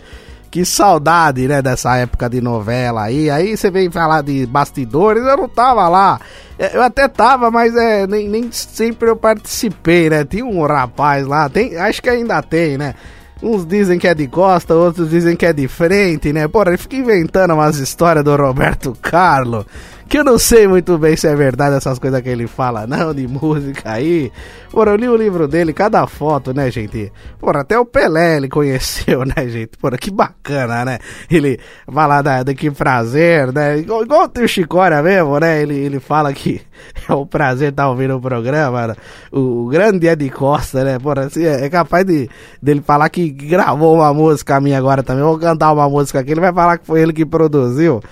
Que 0.53 0.67
saudade, 0.67 1.49
né, 1.49 1.63
dessa 1.63 1.97
época 1.97 2.29
de 2.29 2.43
novela 2.43 3.05
aí. 3.05 3.31
Aí 3.31 3.57
você 3.57 3.71
vem 3.71 3.91
falar 3.91 4.21
de 4.21 4.45
bastidores, 4.45 5.25
eu 5.25 5.35
não 5.35 5.49
tava 5.49 5.89
lá. 5.89 6.21
É, 6.59 6.77
eu 6.77 6.83
até 6.83 7.09
tava, 7.09 7.51
mas 7.51 7.75
é, 7.75 8.07
nem, 8.07 8.29
nem 8.29 8.53
sempre 8.53 9.09
eu 9.09 9.17
participei, 9.17 10.11
né? 10.11 10.27
Tinha 10.27 10.45
um 10.45 10.63
rapaz 10.67 11.27
lá, 11.27 11.49
tem, 11.49 11.79
acho 11.79 12.03
que 12.03 12.11
ainda 12.11 12.43
tem, 12.43 12.77
né? 12.77 12.95
Uns 13.43 13.65
dizem 13.65 13.99
que 13.99 14.07
é 14.07 14.15
de 14.15 14.29
costa, 14.29 14.75
outros 14.75 15.09
dizem 15.09 15.35
que 15.35 15.47
é 15.47 15.55
de 15.55 15.67
frente, 15.67 16.35
né? 16.35 16.47
Porra, 16.47 16.69
ele 16.69 16.77
fica 16.77 16.97
inventando 16.97 17.55
umas 17.55 17.79
histórias 17.79 18.23
do 18.23 18.37
Roberto 18.37 18.95
Carlos 19.01 19.65
que 20.13 20.19
eu 20.19 20.25
não 20.25 20.39
sei 20.39 20.69
muito 20.69 20.99
bem 20.99 21.17
se 21.17 21.27
é 21.27 21.35
verdade 21.35 21.75
essas 21.75 21.99
coisas 21.99 22.21
que 22.21 22.29
ele 22.29 22.47
fala, 22.47 22.85
não, 22.87 23.15
de 23.15 23.27
música 23.27 23.93
aí. 23.93 24.31
Porra, 24.71 24.91
eu 24.91 24.97
li 24.97 25.09
o 25.09 25.17
livro 25.17 25.49
dele, 25.49 25.73
cada 25.73 26.07
foto, 26.07 26.53
né, 26.53 26.71
gente? 26.71 27.11
Porra, 27.41 27.63
até 27.63 27.79
o 27.79 27.87
Pelé 27.87 28.37
ele 28.37 28.51
conheceu, 28.51 29.25
né, 29.25 29.49
gente? 29.49 29.79
Porra, 29.79 29.97
que 29.97 30.11
bacana, 30.11 30.85
né? 30.85 30.99
Ele 31.31 31.59
fala 31.91 32.21
da, 32.21 32.43
da 32.43 32.53
que 32.53 32.71
prazer, 32.71 33.55
né? 33.55 33.79
Igual, 33.79 34.03
igual 34.03 34.31
o 34.37 34.47
Chicória 34.47 35.03
mesmo, 35.03 35.41
né? 35.41 35.63
Ele, 35.63 35.77
ele 35.77 35.99
fala 35.99 36.31
que 36.35 36.61
é 37.09 37.15
um 37.15 37.25
prazer 37.25 37.71
estar 37.71 37.85
tá 37.85 37.89
ouvindo 37.89 38.15
o 38.15 38.21
programa, 38.21 38.89
né? 38.89 38.95
o, 39.33 39.65
o 39.65 39.69
grande 39.69 40.09
Ed 40.09 40.29
Costa, 40.29 40.85
né? 40.85 40.99
Porra, 40.99 41.23
assim, 41.23 41.43
é, 41.43 41.65
é 41.65 41.71
capaz 41.71 42.05
de, 42.05 42.29
dele 42.61 42.83
falar 42.83 43.09
que 43.09 43.31
gravou 43.31 43.95
uma 43.95 44.13
música 44.13 44.61
minha 44.61 44.77
agora 44.77 45.03
também. 45.03 45.25
vou 45.25 45.39
cantar 45.39 45.73
uma 45.73 45.89
música 45.89 46.21
aqui, 46.21 46.33
ele 46.33 46.41
vai 46.43 46.53
falar 46.53 46.77
que 46.77 46.87
foi 46.87 47.01
ele 47.01 47.15
que 47.15 47.25
produziu 47.25 48.03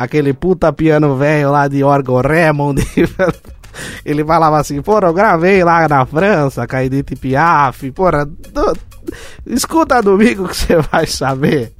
aquele 0.00 0.32
puta 0.32 0.72
piano 0.72 1.14
velho 1.14 1.52
lá 1.52 1.68
de 1.68 1.84
órgão 1.84 2.22
Raymond. 2.22 2.80
Ele 4.04 4.24
falava 4.24 4.58
assim, 4.58 4.80
porra, 4.80 5.08
eu 5.08 5.12
gravei 5.12 5.62
lá 5.62 5.86
na 5.86 6.06
França, 6.06 6.66
Edith 6.82 7.16
Piaf, 7.20 7.90
porra, 7.92 8.28
escuta 9.46 10.02
domingo 10.02 10.48
que 10.48 10.56
você 10.56 10.76
vai 10.76 11.06
saber. 11.06 11.74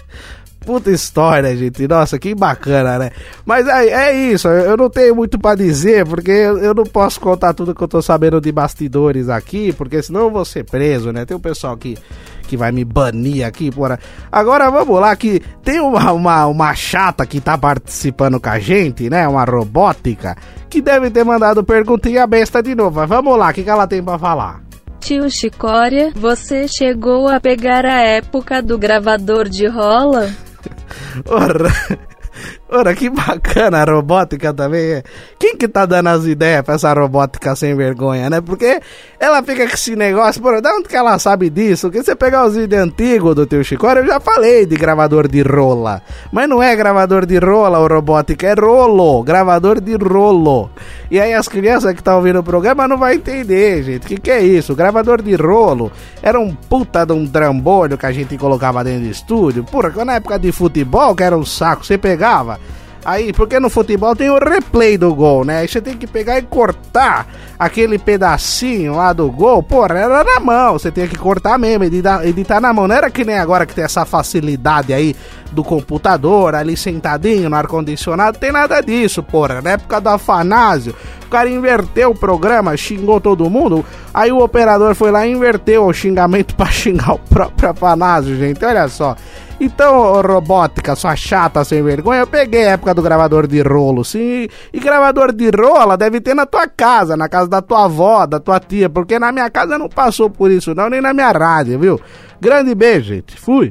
Puta 0.64 0.90
história, 0.90 1.57
gente. 1.57 1.88
Nossa, 1.88 2.18
que 2.18 2.35
bacana, 2.35 2.99
né? 2.99 3.11
Mas 3.46 3.66
é, 3.66 3.87
é 3.88 4.14
isso, 4.14 4.46
eu 4.46 4.77
não 4.77 4.90
tenho 4.90 5.16
muito 5.16 5.38
para 5.38 5.57
dizer, 5.57 6.07
porque 6.07 6.31
eu 6.31 6.75
não 6.75 6.85
posso 6.85 7.18
contar 7.18 7.55
tudo 7.55 7.75
que 7.75 7.83
eu 7.83 7.88
tô 7.88 8.03
sabendo 8.03 8.40
de 8.40 8.53
bastidores 8.53 9.29
aqui, 9.31 9.73
porque 9.73 10.03
senão 10.03 10.23
eu 10.23 10.31
vou 10.31 10.44
ser 10.44 10.64
preso, 10.64 11.12
né? 11.12 11.25
Tem 11.25 11.35
um 11.35 11.40
pessoal 11.40 11.77
que, 11.79 11.96
que 12.46 12.59
vai 12.59 12.70
me 12.73 12.85
banir 12.85 13.46
aqui, 13.46 13.70
porra. 13.70 13.99
Agora 14.31 14.70
vamos 14.70 15.01
lá, 15.01 15.16
que 15.16 15.40
tem 15.64 15.81
uma, 15.81 16.12
uma, 16.12 16.46
uma 16.46 16.75
chata 16.75 17.25
que 17.25 17.40
tá 17.40 17.57
participando 17.57 18.38
com 18.38 18.51
a 18.51 18.59
gente, 18.59 19.09
né? 19.09 19.27
Uma 19.27 19.44
robótica, 19.44 20.37
que 20.68 20.83
deve 20.83 21.11
ter 21.11 21.25
mandado 21.25 21.64
perguntinha 21.64 22.27
besta 22.27 22.62
de 22.62 22.75
novo. 22.75 23.01
Mas 23.01 23.09
vamos 23.09 23.37
lá, 23.38 23.49
o 23.49 23.55
que, 23.55 23.64
que 23.64 23.70
ela 23.70 23.87
tem 23.87 24.03
para 24.03 24.18
falar? 24.18 24.61
Tio 25.01 25.31
Chicória, 25.31 26.12
você 26.14 26.68
chegou 26.68 27.27
a 27.27 27.40
pegar 27.40 27.87
a 27.87 28.03
época 28.03 28.62
do 28.62 28.77
gravador 28.77 29.49
de 29.49 29.66
rola? 29.66 30.29
Ora, 31.27 31.70
ora, 32.70 32.94
que 32.94 33.11
bacana 33.11 33.83
a 33.83 33.85
robótica 33.85 34.54
também. 34.54 35.02
Quem 35.38 35.56
que 35.56 35.66
tá 35.66 35.85
dando 35.85 36.09
as 36.09 36.24
ideias 36.24 36.62
pra 36.62 36.74
essa 36.74 36.92
robótica 36.92 37.56
sem 37.56 37.74
vergonha, 37.74 38.30
né? 38.30 38.40
Porque 38.40 38.80
ela 39.18 39.42
fica 39.42 39.66
com 39.66 39.74
esse 39.74 39.96
negócio, 39.96 40.40
por 40.40 40.61
de 40.61 40.68
onde 40.68 40.88
que 40.88 40.96
ela 40.96 41.18
sabe 41.18 41.50
disso? 41.50 41.88
Porque 41.88 42.02
você 42.02 42.14
pegar 42.14 42.46
os 42.46 42.54
vídeos 42.54 42.83
antigos 42.83 43.35
do 43.35 43.46
teu 43.46 43.64
Chicória, 43.64 44.00
eu 44.00 44.06
já 44.06 44.20
falei 44.20 44.66
de 44.66 44.76
gravador 44.76 45.26
de 45.26 45.42
rola. 45.42 46.02
Mas 46.33 46.48
não 46.48 46.62
é 46.62 46.74
gravador 46.76 47.26
de 47.26 47.38
rola 47.38 47.78
o 47.80 47.87
robótica, 47.88 48.46
é 48.46 48.54
rolo, 48.54 49.22
gravador 49.22 49.80
de 49.80 49.96
rolo. 49.96 50.70
E 51.11 51.18
aí 51.18 51.35
as 51.35 51.48
crianças 51.48 51.92
que 51.92 52.00
estão 52.00 52.16
ouvindo 52.16 52.38
o 52.38 52.44
programa 52.44 52.87
não 52.87 52.96
vai 52.96 53.16
entender, 53.16 53.83
gente. 53.83 54.04
O 54.04 54.09
que, 54.09 54.16
que 54.20 54.30
é 54.30 54.40
isso? 54.42 54.72
O 54.72 54.76
gravador 54.76 55.20
de 55.22 55.35
rolo 55.35 55.90
era 56.22 56.38
um 56.38 56.54
puta 56.54 57.04
de 57.04 57.12
um 57.12 57.26
trambolho 57.26 57.98
que 57.98 58.06
a 58.06 58.12
gente 58.12 58.38
colocava 58.38 58.85
dentro 58.85 59.06
do 59.06 59.11
estúdio. 59.11 59.64
Porra, 59.64 60.04
na 60.04 60.14
época 60.14 60.38
de 60.38 60.52
futebol, 60.52 61.16
que 61.16 61.24
era 61.24 61.37
um 61.37 61.44
saco, 61.44 61.85
você 61.85 61.98
pegava 61.98 62.60
Aí, 63.04 63.32
porque 63.32 63.58
no 63.58 63.70
futebol 63.70 64.14
tem 64.14 64.28
o 64.30 64.38
replay 64.38 64.98
do 64.98 65.14
gol, 65.14 65.44
né? 65.44 65.58
Aí 65.58 65.68
você 65.68 65.80
tem 65.80 65.96
que 65.96 66.06
pegar 66.06 66.38
e 66.38 66.42
cortar 66.42 67.26
aquele 67.58 67.98
pedacinho 67.98 68.96
lá 68.96 69.12
do 69.12 69.30
gol. 69.30 69.62
Porra, 69.62 69.98
era 69.98 70.22
na 70.22 70.38
mão, 70.38 70.74
você 70.74 70.90
tem 70.90 71.08
que 71.08 71.16
cortar 71.16 71.58
mesmo, 71.58 71.84
editar, 71.84 72.26
editar 72.26 72.60
na 72.60 72.72
mão. 72.72 72.86
Não 72.86 72.94
era 72.94 73.10
que 73.10 73.24
nem 73.24 73.38
agora 73.38 73.64
que 73.64 73.74
tem 73.74 73.84
essa 73.84 74.04
facilidade 74.04 74.92
aí 74.92 75.16
do 75.50 75.64
computador, 75.64 76.54
ali 76.54 76.76
sentadinho 76.76 77.48
no 77.48 77.56
ar-condicionado. 77.56 78.38
Tem 78.38 78.52
nada 78.52 78.80
disso, 78.80 79.22
porra. 79.22 79.62
Na 79.62 79.70
época 79.70 80.00
do 80.00 80.08
Afanásio, 80.08 80.94
o 81.24 81.28
cara 81.30 81.48
inverteu 81.48 82.10
o 82.10 82.14
programa, 82.14 82.76
xingou 82.76 83.20
todo 83.20 83.48
mundo. 83.48 83.84
Aí 84.12 84.30
o 84.30 84.42
operador 84.42 84.94
foi 84.94 85.10
lá 85.10 85.26
e 85.26 85.32
inverteu 85.32 85.86
o 85.86 85.92
xingamento 85.92 86.54
para 86.56 86.70
xingar 86.70 87.14
o 87.14 87.18
próprio 87.18 87.70
Afanásio, 87.70 88.36
gente. 88.36 88.64
Olha 88.64 88.88
só. 88.88 89.16
Então, 89.61 90.23
robótica, 90.23 90.96
sua 90.96 91.14
chata 91.14 91.62
sem 91.64 91.83
vergonha, 91.83 92.20
eu 92.20 92.27
peguei 92.27 92.66
a 92.66 92.70
época 92.70 92.94
do 92.94 93.03
gravador 93.03 93.46
de 93.46 93.61
rolo, 93.61 94.03
sim. 94.03 94.49
E 94.73 94.81
gravador 94.81 95.35
de 95.35 95.51
rola 95.51 95.99
deve 95.99 96.18
ter 96.18 96.33
na 96.33 96.46
tua 96.46 96.66
casa, 96.66 97.14
na 97.14 97.29
casa 97.29 97.46
da 97.46 97.61
tua 97.61 97.85
avó, 97.85 98.25
da 98.25 98.40
tua 98.40 98.59
tia, 98.59 98.88
porque 98.88 99.18
na 99.18 99.31
minha 99.31 99.51
casa 99.51 99.77
não 99.77 99.87
passou 99.87 100.31
por 100.31 100.51
isso, 100.51 100.75
não, 100.75 100.88
nem 100.88 101.03
na 101.03 101.12
minha 101.12 101.31
rádio, 101.31 101.79
viu? 101.79 102.01
Grande 102.40 102.75
beijo, 102.75 103.14
gente. 103.14 103.38
Fui. 103.38 103.70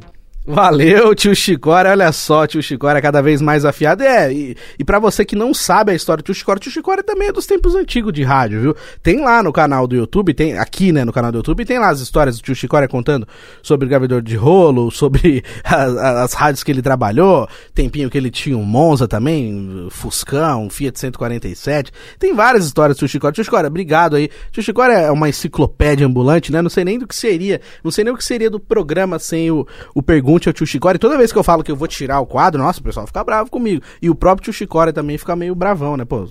Valeu, 0.52 1.14
tio 1.14 1.36
Chicória. 1.36 1.92
Olha 1.92 2.12
só, 2.12 2.48
tio 2.48 2.60
Chicória 2.64 3.00
cada 3.00 3.22
vez 3.22 3.40
mais 3.40 3.66
afiado. 3.66 4.02
É, 4.02 4.34
e, 4.34 4.58
e 4.80 4.84
para 4.84 4.98
você 4.98 5.24
que 5.24 5.36
não 5.36 5.54
sabe 5.54 5.92
a 5.92 5.96
história 5.96 6.24
do 6.24 6.26
tio 6.26 6.34
Chicória, 6.34 6.60
tio 6.60 6.72
Chicória 6.72 7.04
também 7.04 7.28
é 7.28 7.32
dos 7.32 7.46
tempos 7.46 7.76
antigos 7.76 8.12
de 8.12 8.24
rádio, 8.24 8.60
viu? 8.60 8.76
Tem 9.04 9.22
lá 9.24 9.44
no 9.44 9.54
canal 9.54 9.86
do 9.86 9.96
YouTube, 9.96 10.34
tem 10.34 10.58
aqui, 10.58 10.92
né, 10.92 11.06
no 11.06 11.14
canal 11.14 11.32
do 11.32 11.38
YouTube, 11.38 11.64
tem 11.66 11.78
lá 11.78 11.90
as 11.90 12.00
histórias 12.00 12.38
do 12.38 12.42
tio 12.42 12.56
Chicória 12.56 12.88
contando 12.88 13.28
sobre 13.62 13.86
o 13.86 13.90
gravador 13.90 14.24
de 14.24 14.36
rolo, 14.36 14.90
sobre 14.90 15.44
as, 15.64 15.96
as 15.96 16.34
rádios 16.34 16.64
que 16.64 16.72
ele 16.72 16.82
trabalhou, 16.82 17.48
tempinho 17.76 18.10
que 18.10 18.18
ele 18.18 18.32
tinha 18.32 18.58
um 18.58 18.64
Monza 18.64 19.08
também, 19.08 19.88
Fuscão, 19.92 20.68
Fiat 20.68 21.00
147. 21.00 21.92
Tem 22.18 22.34
várias 22.34 22.66
histórias 22.66 22.98
do 22.98 23.02
tio 23.02 23.08
Chicória. 23.08 23.36
Tio 23.36 23.44
Chicória, 23.44 23.68
obrigado 23.68 24.16
aí. 24.16 24.32
Tio 24.52 24.64
Chicória 24.64 24.94
é 24.94 25.12
uma 25.12 25.30
enciclopédia 25.30 26.08
ambulante, 26.08 26.52
né? 26.52 26.60
Não 26.60 26.72
sei 26.72 26.84
nem 26.84 26.98
do 26.98 27.06
que 27.06 27.16
seria, 27.16 27.62
não 27.84 27.92
sei 27.92 28.04
nem 28.04 28.12
o 28.12 28.18
que 28.18 28.26
seria 28.26 28.50
do 28.50 28.60
programa 28.60 29.20
sem 29.20 29.52
o, 29.52 29.68
o 29.94 30.02
Pergunte 30.02 30.39
pergunte 30.40 30.50
ao 30.50 30.54
tio 30.54 30.66
Chicória. 30.66 31.00
Toda 31.00 31.18
vez 31.18 31.32
que 31.32 31.38
eu 31.38 31.44
falo 31.44 31.64
que 31.64 31.72
eu 31.72 31.76
vou 31.76 31.88
tirar 31.88 32.20
o 32.20 32.26
quadro, 32.26 32.62
nossa, 32.62 32.80
o 32.80 32.84
pessoal 32.84 33.06
fica 33.06 33.24
bravo 33.24 33.50
comigo. 33.52 33.84
E 34.02 34.10
o 34.10 34.16
próprio 34.16 34.46
tio 34.46 34.54
Chicória 34.54 34.94
também 34.94 35.18
fica 35.18 35.36
meio 35.36 35.54
bravão, 35.54 35.98
né? 35.98 36.06
Pô, 36.06 36.28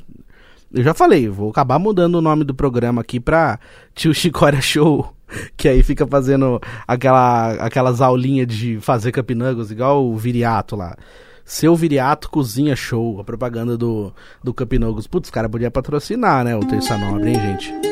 eu 0.73 0.83
já 0.83 0.94
falei, 0.94 1.29
vou 1.29 1.51
acabar 1.51 1.79
mudando 1.79 2.16
o 2.16 2.21
nome 2.21 2.44
do 2.44 2.55
programa 2.55 3.03
aqui 3.03 3.21
pra 3.21 3.59
Tio 3.94 4.14
Chicória 4.14 4.61
Show. 4.61 5.14
Que 5.59 5.68
aí 5.68 5.83
fica 5.83 6.07
fazendo 6.07 6.59
aquela, 6.87 7.53
aquelas 7.57 8.01
aulinhas 8.01 8.47
de 8.47 8.81
fazer 8.81 9.12
capinangos, 9.12 9.71
igual 9.71 10.03
o 10.07 10.16
Viriato 10.16 10.75
lá. 10.75 10.97
Seu 11.44 11.77
Viriato 11.77 12.31
Cozinha 12.31 12.75
Show, 12.75 13.21
a 13.21 13.25
propaganda 13.25 13.77
do, 13.77 14.11
do 14.42 14.55
Capinogos. 14.55 15.07
Putz, 15.07 15.29
os 15.29 15.31
caras 15.31 15.51
podiam 15.51 15.71
patrocinar, 15.71 16.44
né? 16.44 16.57
O 16.57 16.61
Terça 16.61 16.97
Nobre, 16.97 17.29
hein, 17.29 17.35
gente? 17.35 17.88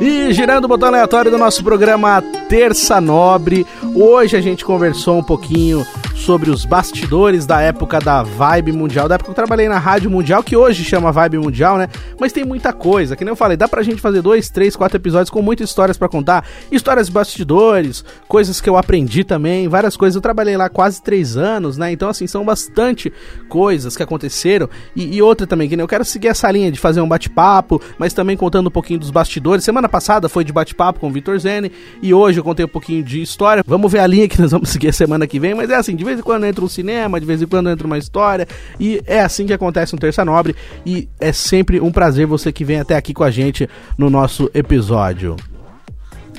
E 0.00 0.32
girando 0.32 0.64
o 0.64 0.68
botão 0.68 0.88
aleatório 0.88 1.30
do 1.30 1.38
nosso 1.38 1.62
programa 1.62 2.22
Terça 2.48 3.00
Nobre, 3.00 3.66
hoje 3.94 4.36
a 4.36 4.40
gente 4.40 4.64
conversou 4.64 5.18
um 5.18 5.22
pouquinho 5.22 5.86
sobre 6.14 6.50
os 6.50 6.64
bastidores 6.64 7.44
da 7.44 7.60
época 7.60 7.98
da 7.98 8.22
Vibe 8.22 8.72
Mundial, 8.72 9.08
da 9.08 9.16
época 9.16 9.26
que 9.26 9.30
eu 9.32 9.34
trabalhei 9.34 9.68
na 9.68 9.78
Rádio 9.78 10.10
Mundial, 10.10 10.42
que 10.42 10.56
hoje 10.56 10.84
chama 10.84 11.12
Vibe 11.12 11.38
Mundial, 11.38 11.76
né? 11.76 11.88
Mas 12.18 12.32
tem 12.32 12.44
muita 12.44 12.72
coisa, 12.72 13.16
que 13.16 13.24
nem 13.24 13.32
eu 13.32 13.36
falei, 13.36 13.56
dá 13.56 13.68
pra 13.68 13.82
gente 13.82 14.00
fazer 14.00 14.22
dois, 14.22 14.48
três, 14.48 14.76
quatro 14.76 14.96
episódios 14.96 15.28
com 15.28 15.42
muitas 15.42 15.68
histórias 15.68 15.98
para 15.98 16.08
contar, 16.08 16.46
histórias 16.70 17.08
de 17.08 17.12
bastidores, 17.12 18.04
coisas 18.28 18.60
que 18.60 18.68
eu 18.70 18.76
aprendi 18.76 19.24
também, 19.24 19.68
várias 19.68 19.96
coisas. 19.96 20.14
Eu 20.14 20.22
trabalhei 20.22 20.56
lá 20.56 20.68
quase 20.68 21.02
três 21.02 21.36
anos, 21.36 21.76
né? 21.76 21.92
Então, 21.92 22.08
assim, 22.08 22.26
são 22.26 22.44
bastante 22.44 23.12
coisas 23.48 23.96
que 23.96 24.02
aconteceram. 24.02 24.68
E, 24.94 25.16
e 25.16 25.22
outra 25.22 25.46
também, 25.46 25.68
que 25.68 25.76
nem 25.76 25.82
eu 25.82 25.88
quero 25.88 26.04
seguir 26.04 26.28
essa 26.28 26.50
linha 26.50 26.70
de 26.70 26.78
fazer 26.78 27.00
um 27.00 27.08
bate-papo, 27.08 27.80
mas 27.98 28.12
também 28.12 28.36
contando 28.36 28.68
um 28.68 28.70
pouquinho 28.70 29.00
dos 29.00 29.10
bastidores. 29.10 29.64
Semana 29.64 29.88
passada 29.88 30.28
foi 30.28 30.44
de 30.44 30.52
bate-papo 30.52 31.00
com 31.00 31.08
o 31.08 31.12
Vitor 31.12 31.38
Zene, 31.38 31.72
e 32.00 32.14
hoje 32.14 32.38
eu 32.38 32.44
contei 32.44 32.64
um 32.64 32.68
pouquinho 32.68 33.02
de 33.02 33.20
história. 33.20 33.64
Vamos 33.66 33.90
ver 33.90 33.98
a 33.98 34.06
linha 34.06 34.28
que 34.28 34.40
nós 34.40 34.52
vamos 34.52 34.70
seguir 34.70 34.92
semana 34.92 35.26
que 35.26 35.40
vem, 35.40 35.54
mas 35.54 35.70
é 35.70 35.74
assim, 35.74 35.96
de 35.96 36.03
vez 36.04 36.18
em 36.18 36.22
quando 36.22 36.44
entra 36.44 36.64
um 36.64 36.68
cinema, 36.68 37.18
de 37.18 37.26
vez 37.26 37.42
em 37.42 37.46
quando 37.46 37.70
entra 37.70 37.86
uma 37.86 37.98
história, 37.98 38.46
e 38.78 39.02
é 39.06 39.20
assim 39.20 39.46
que 39.46 39.52
acontece 39.52 39.92
no 39.92 39.98
Terça 39.98 40.24
Nobre, 40.24 40.54
e 40.84 41.08
é 41.18 41.32
sempre 41.32 41.80
um 41.80 41.90
prazer 41.90 42.26
você 42.26 42.52
que 42.52 42.64
vem 42.64 42.80
até 42.80 42.96
aqui 42.96 43.12
com 43.12 43.24
a 43.24 43.30
gente 43.30 43.68
no 43.96 44.10
nosso 44.10 44.50
episódio 44.54 45.36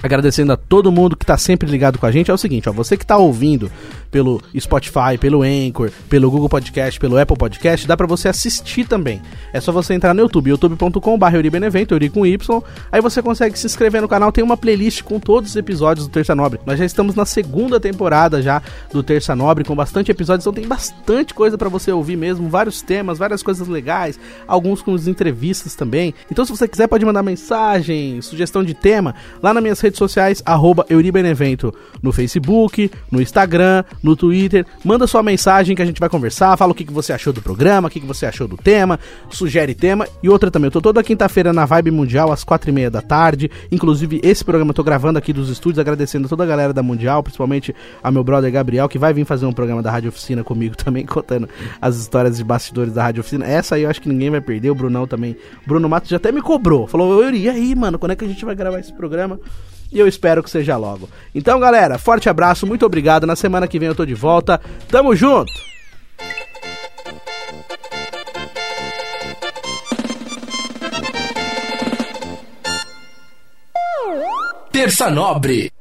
agradecendo 0.03 0.53
a 0.53 0.57
todo 0.57 0.91
mundo 0.91 1.15
que 1.15 1.23
está 1.23 1.37
sempre 1.37 1.69
ligado 1.69 1.97
com 1.97 2.05
a 2.05 2.11
gente. 2.11 2.29
É 2.29 2.33
o 2.33 2.37
seguinte, 2.37 2.69
ó, 2.69 2.71
você 2.71 2.95
que 2.95 3.03
está 3.03 3.17
ouvindo 3.17 3.71
pelo 4.15 4.41
Spotify, 4.57 5.17
pelo 5.19 5.43
Anchor, 5.43 5.91
pelo 6.07 6.31
Google 6.31 6.47
Podcast, 6.47 6.97
pelo 6.97 7.19
Apple 7.19 7.35
Podcast, 7.35 7.85
dá 7.85 7.97
para 7.97 8.07
você 8.07 8.29
assistir 8.29 8.87
também. 8.87 9.21
É 9.51 9.59
só 9.59 9.73
você 9.73 9.93
entrar 9.93 10.13
no 10.13 10.21
YouTube, 10.21 10.51
youtube.com.br 10.51 11.35
Euribenevento, 11.35 11.93
Euri 11.93 12.07
com 12.07 12.25
Y, 12.25 12.63
aí 12.89 13.01
você 13.01 13.21
consegue 13.21 13.59
se 13.59 13.65
inscrever 13.65 14.01
no 14.01 14.07
canal, 14.07 14.31
tem 14.31 14.41
uma 14.41 14.55
playlist 14.55 15.03
com 15.03 15.19
todos 15.19 15.49
os 15.49 15.55
episódios 15.57 16.07
do 16.07 16.13
Terça 16.13 16.33
Nobre. 16.33 16.61
Nós 16.65 16.79
já 16.79 16.85
estamos 16.85 17.13
na 17.13 17.25
segunda 17.25 17.77
temporada 17.77 18.41
já 18.41 18.61
do 18.89 19.03
Terça 19.03 19.35
Nobre, 19.35 19.65
com 19.65 19.75
bastante 19.75 20.11
episódios, 20.11 20.45
então 20.45 20.53
tem 20.53 20.65
bastante 20.65 21.33
coisa 21.33 21.57
para 21.57 21.67
você 21.67 21.91
ouvir 21.91 22.15
mesmo, 22.15 22.47
vários 22.47 22.81
temas, 22.81 23.17
várias 23.17 23.43
coisas 23.43 23.67
legais, 23.67 24.17
alguns 24.47 24.81
com 24.81 24.95
as 24.95 25.07
entrevistas 25.07 25.75
também. 25.75 26.13
Então 26.31 26.45
se 26.45 26.55
você 26.55 26.69
quiser 26.69 26.87
pode 26.87 27.03
mandar 27.03 27.21
mensagem, 27.21 28.21
sugestão 28.21 28.63
de 28.63 28.73
tema, 28.73 29.13
lá 29.43 29.53
nas 29.53 29.61
minhas 29.61 29.81
redes 29.81 29.97
sociais, 29.97 30.41
arroba 30.45 30.85
Euribenevento, 30.89 31.73
no 32.01 32.13
Facebook, 32.13 32.89
no 33.11 33.21
Instagram, 33.21 33.83
no 34.05 34.15
Twitter. 34.15 34.65
Manda 34.83 35.07
sua 35.07 35.23
mensagem 35.23 35.75
que 35.75 35.81
a 35.81 35.85
gente 35.85 35.99
vai 35.99 36.07
conversar. 36.07 36.55
Fala 36.55 36.71
o 36.71 36.75
que, 36.75 36.85
que 36.85 36.93
você 36.93 37.11
achou 37.11 37.33
do 37.33 37.41
programa, 37.41 37.87
o 37.87 37.91
que, 37.91 37.99
que 37.99 38.05
você 38.05 38.25
achou 38.25 38.47
do 38.47 38.55
tema, 38.55 38.99
sugere 39.29 39.73
tema. 39.73 40.07
E 40.21 40.29
outra 40.29 40.51
também, 40.51 40.67
eu 40.67 40.71
tô 40.71 40.81
toda 40.81 41.03
quinta-feira 41.03 41.51
na 41.51 41.65
Vibe 41.65 41.91
Mundial, 41.91 42.31
às 42.31 42.43
quatro 42.43 42.69
e 42.69 42.73
meia 42.73 42.89
da 42.89 43.01
tarde. 43.01 43.49
Inclusive, 43.71 44.21
esse 44.23 44.45
programa 44.45 44.69
eu 44.69 44.75
tô 44.75 44.83
gravando 44.83 45.17
aqui 45.17 45.33
dos 45.33 45.49
estúdios, 45.49 45.79
agradecendo 45.79 46.27
a 46.27 46.29
toda 46.29 46.43
a 46.43 46.47
galera 46.47 46.71
da 46.71 46.83
Mundial, 46.83 47.23
principalmente 47.23 47.75
a 48.03 48.11
meu 48.11 48.23
brother 48.23 48.51
Gabriel, 48.51 48.87
que 48.87 48.99
vai 48.99 49.13
vir 49.13 49.25
fazer 49.25 49.45
um 49.45 49.53
programa 49.53 49.81
da 49.81 49.89
Rádio 49.89 50.09
Oficina 50.09 50.43
comigo 50.43 50.77
também, 50.77 51.05
contando 51.05 51.49
as 51.81 51.97
histórias 51.97 52.37
de 52.37 52.43
bastidores 52.43 52.93
da 52.93 53.03
Rádio 53.03 53.21
Oficina. 53.21 53.45
Essa 53.45 53.75
aí 53.75 53.83
eu 53.83 53.89
acho 53.89 54.01
que 54.01 54.09
ninguém 54.09 54.29
vai 54.29 54.41
perder, 54.41 54.69
o 54.69 54.75
Brunão 54.75 55.07
também. 55.07 55.35
Bruno 55.65 55.89
Matos 55.89 56.09
já 56.09 56.17
até 56.17 56.31
me 56.31 56.41
cobrou. 56.41 56.85
Falou, 56.85 57.23
Yuri, 57.23 57.39
e 57.39 57.49
aí, 57.49 57.73
mano, 57.73 57.97
quando 57.97 58.11
é 58.11 58.15
que 58.15 58.25
a 58.25 58.27
gente 58.27 58.45
vai 58.45 58.55
gravar 58.55 58.79
esse 58.79 58.93
programa? 58.93 59.39
E 59.91 59.99
eu 59.99 60.07
espero 60.07 60.43
que 60.43 60.49
seja 60.49 60.77
logo. 60.77 61.09
Então, 61.33 61.59
galera, 61.59 61.97
forte 61.97 62.29
abraço, 62.29 62.67
muito 62.67 62.85
obrigado. 62.85 63.25
Na 63.27 63.35
semana 63.35 63.67
que 63.67 63.79
vem 63.79 63.87
eu 63.87 63.95
tô 63.95 64.05
de 64.05 64.13
volta. 64.13 64.59
Tamo 64.89 65.15
junto! 65.15 65.51
Terça 74.71 75.09
Nobre. 75.09 75.74